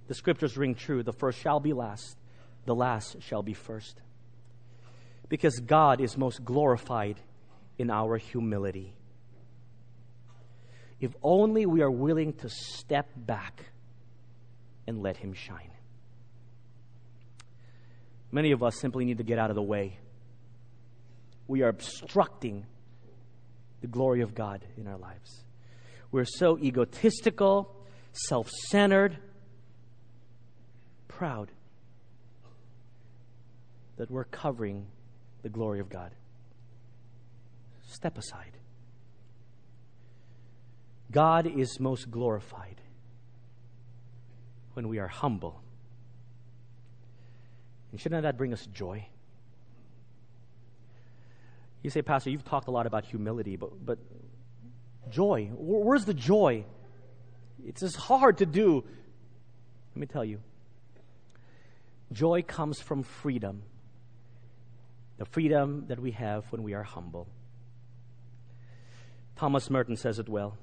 the 0.08 0.14
scriptures 0.14 0.58
ring 0.58 0.76
true. 0.76 1.04
The 1.04 1.14
first 1.14 1.40
shall 1.40 1.60
be 1.60 1.74
last, 1.74 2.18
the 2.66 2.76
last 2.76 3.22
shall 3.22 3.44
be 3.44 3.54
first. 3.54 4.02
Because 5.30 5.60
God 5.60 6.02
is 6.02 6.18
most 6.18 6.44
glorified 6.44 7.20
in 7.78 7.90
our 7.90 8.18
humility. 8.18 8.94
If 11.00 11.14
only 11.22 11.66
we 11.66 11.82
are 11.82 11.92
willing 11.92 12.34
to 12.34 12.50
step 12.50 13.08
back 13.16 13.66
and 14.88 15.04
let 15.04 15.18
Him 15.18 15.34
shine. 15.34 15.72
Many 18.32 18.52
of 18.52 18.64
us 18.64 18.80
simply 18.80 19.06
need 19.06 19.18
to 19.18 19.24
get 19.24 19.38
out 19.38 19.50
of 19.50 19.56
the 19.56 19.62
way. 19.62 20.00
We 21.48 21.62
are 21.62 21.70
obstructing 21.70 22.66
the 23.82 23.88
glory 23.88 24.22
of 24.22 24.34
God 24.34 24.66
in 24.78 24.88
our 24.88 24.98
lives. 24.98 25.44
We're 26.12 26.26
so 26.26 26.58
egotistical, 26.58 27.76
self 28.12 28.50
centered, 28.70 29.18
proud 31.18 31.50
that 33.98 34.12
we're 34.12 34.24
covering 34.24 34.86
the 35.42 35.50
glory 35.50 35.80
of 35.80 35.90
God. 35.90 36.12
Step 37.90 38.20
aside. 38.20 38.56
God 41.12 41.48
is 41.48 41.80
most 41.80 42.12
glorified 42.12 42.80
when 44.74 44.88
we 44.90 45.00
are 45.00 45.08
humble. 45.08 45.60
And 47.92 48.00
shouldn't 48.00 48.22
that 48.22 48.38
bring 48.38 48.54
us 48.54 48.68
joy? 48.68 49.08
You 51.82 51.90
say, 51.90 52.04
Pastor, 52.04 52.30
you've 52.30 52.46
talked 52.46 52.68
a 52.68 52.72
lot 52.72 52.86
about 52.86 53.06
humility, 53.06 53.56
but, 53.56 53.84
but 53.84 53.98
joy, 55.10 55.50
where's 55.56 56.06
the 56.06 56.14
joy? 56.14 56.64
It's 57.66 57.82
as 57.82 57.96
hard 57.96 58.38
to 58.38 58.46
do. 58.46 58.84
Let 59.96 60.00
me 60.00 60.06
tell 60.06 60.24
you 60.24 60.42
Joy 62.12 62.42
comes 62.42 62.80
from 62.80 63.04
freedom, 63.04 63.64
the 65.18 65.26
freedom 65.26 65.86
that 65.88 66.00
we 66.00 66.12
have 66.12 66.46
when 66.52 66.64
we 66.64 66.74
are 66.74 66.84
humble. 66.84 67.28
Thomas 69.36 69.70
Merton 69.70 69.98
says 69.98 70.18
it 70.18 70.30
well. 70.30 70.58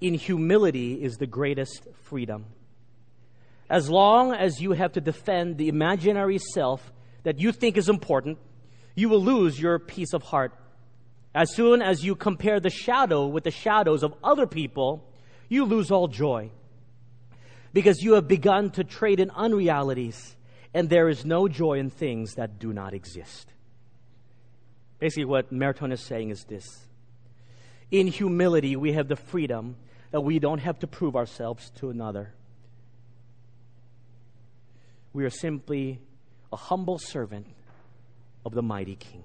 In 0.00 0.14
humility 0.14 1.02
is 1.02 1.16
the 1.16 1.26
greatest 1.26 1.86
freedom. 2.02 2.46
As 3.70 3.88
long 3.88 4.34
as 4.34 4.60
you 4.60 4.72
have 4.72 4.92
to 4.92 5.00
defend 5.00 5.58
the 5.58 5.68
imaginary 5.68 6.38
self 6.38 6.92
that 7.22 7.38
you 7.38 7.52
think 7.52 7.76
is 7.76 7.88
important, 7.88 8.38
you 8.94 9.08
will 9.08 9.22
lose 9.22 9.60
your 9.60 9.78
peace 9.78 10.12
of 10.12 10.24
heart. 10.24 10.52
As 11.34 11.54
soon 11.54 11.80
as 11.80 12.04
you 12.04 12.14
compare 12.14 12.60
the 12.60 12.68
shadow 12.68 13.26
with 13.26 13.44
the 13.44 13.50
shadows 13.50 14.02
of 14.02 14.12
other 14.22 14.46
people, 14.46 15.08
you 15.48 15.64
lose 15.64 15.90
all 15.90 16.08
joy 16.08 16.50
because 17.72 18.02
you 18.02 18.14
have 18.14 18.28
begun 18.28 18.70
to 18.70 18.84
trade 18.84 19.20
in 19.20 19.30
unrealities 19.34 20.36
and 20.74 20.88
there 20.88 21.08
is 21.08 21.24
no 21.24 21.48
joy 21.48 21.78
in 21.78 21.90
things 21.90 22.34
that 22.34 22.58
do 22.58 22.72
not 22.72 22.94
exist. 22.94 23.52
Basically, 24.98 25.24
what 25.24 25.52
Merton 25.52 25.92
is 25.92 26.00
saying 26.00 26.30
is 26.30 26.44
this 26.44 26.64
In 27.90 28.06
humility, 28.06 28.76
we 28.76 28.92
have 28.92 29.08
the 29.08 29.16
freedom 29.16 29.76
that 30.10 30.20
we 30.20 30.38
don't 30.38 30.60
have 30.60 30.78
to 30.80 30.86
prove 30.86 31.16
ourselves 31.16 31.70
to 31.76 31.90
another. 31.90 32.34
We 35.12 35.24
are 35.24 35.30
simply 35.30 36.00
a 36.52 36.56
humble 36.56 36.98
servant 36.98 37.46
of 38.44 38.52
the 38.52 38.62
mighty 38.62 38.96
King. 38.96 39.24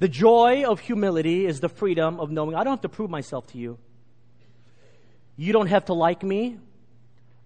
The 0.00 0.08
joy 0.08 0.64
of 0.64 0.80
humility 0.80 1.46
is 1.46 1.60
the 1.60 1.68
freedom 1.68 2.20
of 2.20 2.30
knowing 2.30 2.54
I 2.54 2.64
don't 2.64 2.72
have 2.72 2.80
to 2.82 2.88
prove 2.88 3.10
myself 3.10 3.46
to 3.48 3.58
you. 3.58 3.78
You 5.36 5.52
don't 5.52 5.66
have 5.66 5.86
to 5.86 5.94
like 5.94 6.22
me. 6.22 6.58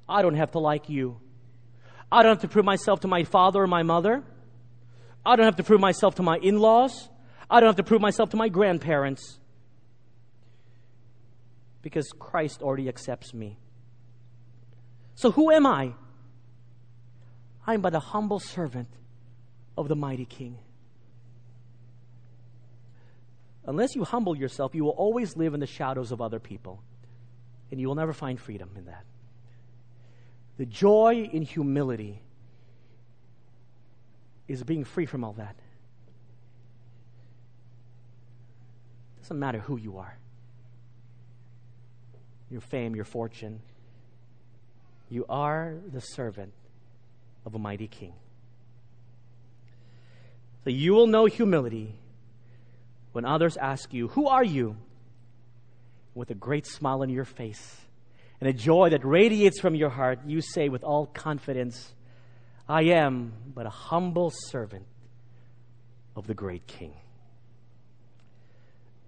I 0.09 0.23
don't 0.23 0.35
have 0.35 0.53
to 0.53 0.59
like 0.59 0.89
you. 0.89 1.21
I 2.11 2.23
don't 2.23 2.33
have 2.33 2.43
to 2.43 2.49
prove 2.49 2.65
myself 2.65 3.01
to 3.01 3.09
my 3.09 3.25
father 3.25 3.63
or 3.63 3.67
my 3.67 3.83
mother. 3.83 4.23
I 5.25 5.37
don't 5.37 5.45
have 5.45 5.57
to 5.57 5.63
prove 5.63 5.81
myself 5.81 6.15
to 6.17 6.23
my 6.23 6.39
in 6.39 6.59
laws. 6.59 7.09
I 7.51 7.61
don't 7.61 7.69
have 7.69 7.77
to 7.77 7.83
prove 7.83 8.01
myself 8.01 8.31
to 8.31 8.37
my 8.37 8.49
grandparents. 8.49 9.39
Because 11.83 12.09
Christ 12.19 12.63
already 12.63 12.89
accepts 12.89 13.33
me. 13.35 13.59
So 15.15 15.31
who 15.31 15.51
am 15.51 15.67
I? 15.67 15.95
I 17.67 17.75
am 17.75 17.81
but 17.81 17.95
a 17.95 18.01
humble 18.01 18.39
servant 18.39 18.89
of 19.77 19.89
the 19.89 19.97
mighty 19.97 20.25
King. 20.25 20.59
Unless 23.67 23.95
you 23.95 24.05
humble 24.05 24.35
yourself, 24.35 24.75
you 24.75 24.85
will 24.85 24.93
always 24.93 25.37
live 25.37 25.53
in 25.53 25.61
the 25.61 25.67
shadows 25.67 26.11
of 26.11 26.23
other 26.23 26.41
people, 26.41 26.83
and 27.71 27.81
you 27.81 27.89
will 27.89 27.95
never 27.95 28.13
find 28.13 28.41
freedom 28.41 28.71
in 28.77 28.87
that. 28.87 29.05
The 30.57 30.67
joy 30.67 31.29
in 31.33 31.43
humility 31.43 32.23
is 34.49 34.63
being 34.63 34.85
free 34.85 35.07
from 35.07 35.25
all 35.25 35.35
that. 35.35 35.57
It 39.17 39.23
doesn't 39.23 39.39
matter 39.39 39.61
who 39.61 39.77
you 39.77 39.99
are 39.99 40.19
your 42.51 42.61
fame, 42.61 42.97
your 42.97 43.05
fortune. 43.05 43.61
You 45.11 45.25
are 45.29 45.75
the 45.91 46.01
servant 46.01 46.53
of 47.45 47.55
a 47.55 47.59
mighty 47.59 47.89
king. 47.89 48.15
So 50.65 50.71
you 50.71 50.93
will 50.93 51.07
know 51.07 51.27
humility 51.27 51.95
when 53.13 53.25
others 53.25 53.57
ask 53.57 53.93
you, 53.93 54.09
Who 54.09 54.29
are 54.29 54.45
you? 54.45 54.77
With 56.19 56.31
a 56.33 56.35
great 56.35 56.67
smile 56.67 57.03
on 57.03 57.11
your 57.11 57.25
face 57.25 57.77
and 58.41 58.51
a 58.51 58.53
joy 58.53 58.91
that 58.91 59.05
radiates 59.05 59.61
from 59.61 59.77
your 59.77 59.89
heart, 59.89 60.19
you 60.27 60.41
say 60.41 60.69
with 60.69 60.83
all 60.83 61.07
confidence, 61.07 61.95
I 62.69 62.83
am 62.87 63.33
but 63.55 63.67
a 63.67 63.71
humble 63.71 64.33
servant 64.35 64.85
of 66.17 66.27
the 66.27 66.35
great 66.35 66.67
King. 66.67 66.93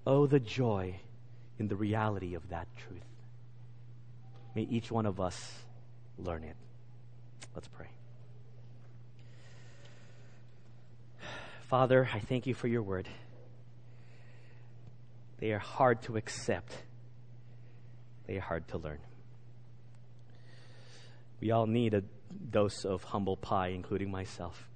Oh, 0.07 0.29
the 0.29 0.39
joy 0.39 1.01
in 1.59 1.67
the 1.67 1.75
reality 1.75 2.37
of 2.37 2.49
that 2.51 2.69
truth. 2.77 3.03
May 4.55 4.63
each 4.63 4.93
one 4.93 5.05
of 5.05 5.19
us 5.19 5.37
learn 6.17 6.45
it. 6.45 6.55
Let's 7.57 7.67
pray. 7.67 7.89
Father, 11.67 12.09
I 12.15 12.21
thank 12.21 12.47
you 12.47 12.55
for 12.55 12.69
your 12.69 12.83
word. 12.83 13.09
They 15.39 15.51
are 15.51 15.59
hard 15.59 16.03
to 16.03 16.17
accept, 16.17 16.73
they 18.31 18.39
hard 18.39 18.69
to 18.69 18.79
learn. 18.79 19.01
We 21.41 21.51
all 21.51 21.67
need 21.67 21.95
a 21.95 22.05
dose 22.49 22.85
of 22.85 23.03
humble 23.03 23.37
pie, 23.37 23.69
including 23.69 24.09
myself, 24.09 24.69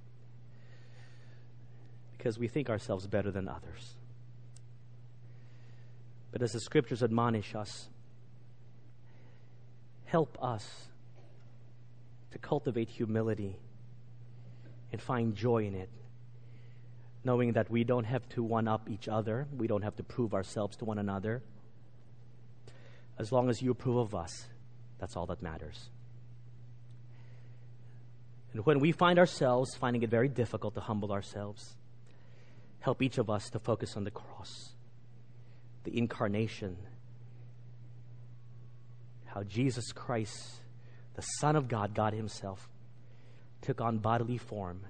because 2.17 2.37
we 2.37 2.49
think 2.49 2.69
ourselves 2.69 3.07
better 3.07 3.31
than 3.31 3.47
others. 3.47 3.95
But 6.33 6.41
as 6.41 6.51
the 6.51 6.59
scriptures 6.59 7.01
admonish 7.01 7.55
us, 7.55 7.87
help 10.03 10.37
us 10.41 10.89
to 12.31 12.37
cultivate 12.37 12.89
humility 12.89 13.55
and 14.91 15.01
find 15.01 15.33
joy 15.33 15.65
in 15.65 15.75
it 15.75 15.89
knowing 17.23 17.53
that 17.53 17.71
we 17.71 17.83
don't 17.83 18.03
have 18.03 18.27
to 18.29 18.43
one 18.43 18.67
up 18.67 18.87
each 18.87 19.07
other, 19.07 19.47
we 19.57 19.65
don't 19.65 19.81
have 19.81 19.95
to 19.95 20.03
prove 20.03 20.35
ourselves 20.35 20.77
to 20.77 20.85
one 20.85 20.99
another. 20.99 21.41
As 23.17 23.31
long 23.31 23.49
as 23.49 23.61
you 23.61 23.71
approve 23.71 23.97
of 23.97 24.15
us, 24.15 24.47
that's 24.99 25.15
all 25.15 25.25
that 25.27 25.41
matters. 25.41 25.89
And 28.53 28.65
when 28.65 28.79
we 28.79 28.91
find 28.91 29.19
ourselves 29.19 29.75
finding 29.75 30.03
it 30.03 30.09
very 30.09 30.29
difficult 30.29 30.75
to 30.75 30.81
humble 30.81 31.11
ourselves, 31.11 31.75
help 32.79 33.01
each 33.01 33.17
of 33.17 33.29
us 33.29 33.49
to 33.49 33.59
focus 33.59 33.97
on 33.97 34.03
the 34.03 34.11
cross, 34.11 34.73
the 35.83 35.97
incarnation, 35.97 36.77
how 39.25 39.43
Jesus 39.43 39.91
Christ, 39.91 40.61
the 41.15 41.21
Son 41.21 41.55
of 41.55 41.67
God, 41.67 41.93
God 41.93 42.13
Himself, 42.13 42.69
took 43.61 43.81
on 43.81 43.97
bodily 43.97 44.37
form 44.37 44.81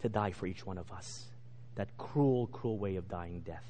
to 0.00 0.08
die 0.08 0.32
for 0.32 0.46
each 0.46 0.64
one 0.64 0.78
of 0.78 0.90
us. 0.90 1.26
That 1.74 1.96
cruel, 1.96 2.46
cruel 2.48 2.78
way 2.78 2.96
of 2.96 3.08
dying 3.08 3.40
death. 3.40 3.64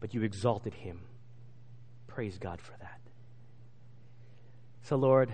But 0.00 0.12
you 0.12 0.22
exalted 0.22 0.74
him. 0.74 1.00
Praise 2.16 2.38
God 2.38 2.62
for 2.62 2.72
that. 2.80 2.98
So, 4.84 4.96
Lord, 4.96 5.30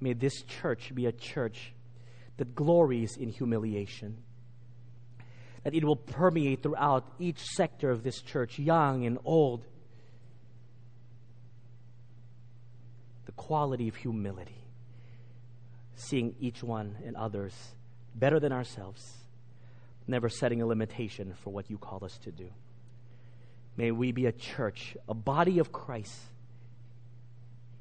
may 0.00 0.12
this 0.12 0.42
church 0.42 0.92
be 0.92 1.06
a 1.06 1.12
church 1.12 1.72
that 2.36 2.56
glories 2.56 3.16
in 3.16 3.28
humiliation. 3.28 4.16
That 5.62 5.72
it 5.72 5.84
will 5.84 5.94
permeate 5.94 6.64
throughout 6.64 7.04
each 7.20 7.38
sector 7.44 7.92
of 7.92 8.02
this 8.02 8.22
church, 8.22 8.58
young 8.58 9.06
and 9.06 9.18
old. 9.24 9.64
The 13.26 13.32
quality 13.36 13.86
of 13.86 13.94
humility, 13.94 14.64
seeing 15.94 16.34
each 16.40 16.64
one 16.64 16.96
and 17.06 17.14
others 17.14 17.54
better 18.16 18.40
than 18.40 18.50
ourselves, 18.50 19.00
never 20.08 20.28
setting 20.28 20.60
a 20.60 20.66
limitation 20.66 21.34
for 21.44 21.50
what 21.50 21.70
you 21.70 21.78
call 21.78 22.04
us 22.04 22.18
to 22.24 22.32
do. 22.32 22.50
May 23.76 23.90
we 23.90 24.12
be 24.12 24.26
a 24.26 24.32
church, 24.32 24.96
a 25.08 25.14
body 25.14 25.58
of 25.58 25.72
Christ, 25.72 26.18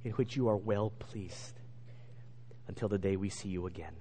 in 0.03 0.11
which 0.13 0.35
you 0.35 0.49
are 0.49 0.57
well 0.57 0.89
pleased 0.89 1.59
until 2.67 2.89
the 2.89 2.97
day 2.97 3.15
we 3.15 3.29
see 3.29 3.49
you 3.49 3.67
again. 3.67 3.93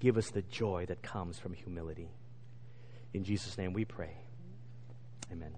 Give 0.00 0.16
us 0.16 0.30
the 0.30 0.42
joy 0.42 0.86
that 0.86 1.02
comes 1.02 1.38
from 1.38 1.54
humility. 1.54 2.10
In 3.12 3.24
Jesus' 3.24 3.56
name 3.58 3.72
we 3.72 3.84
pray. 3.84 4.16
Amen. 5.32 5.54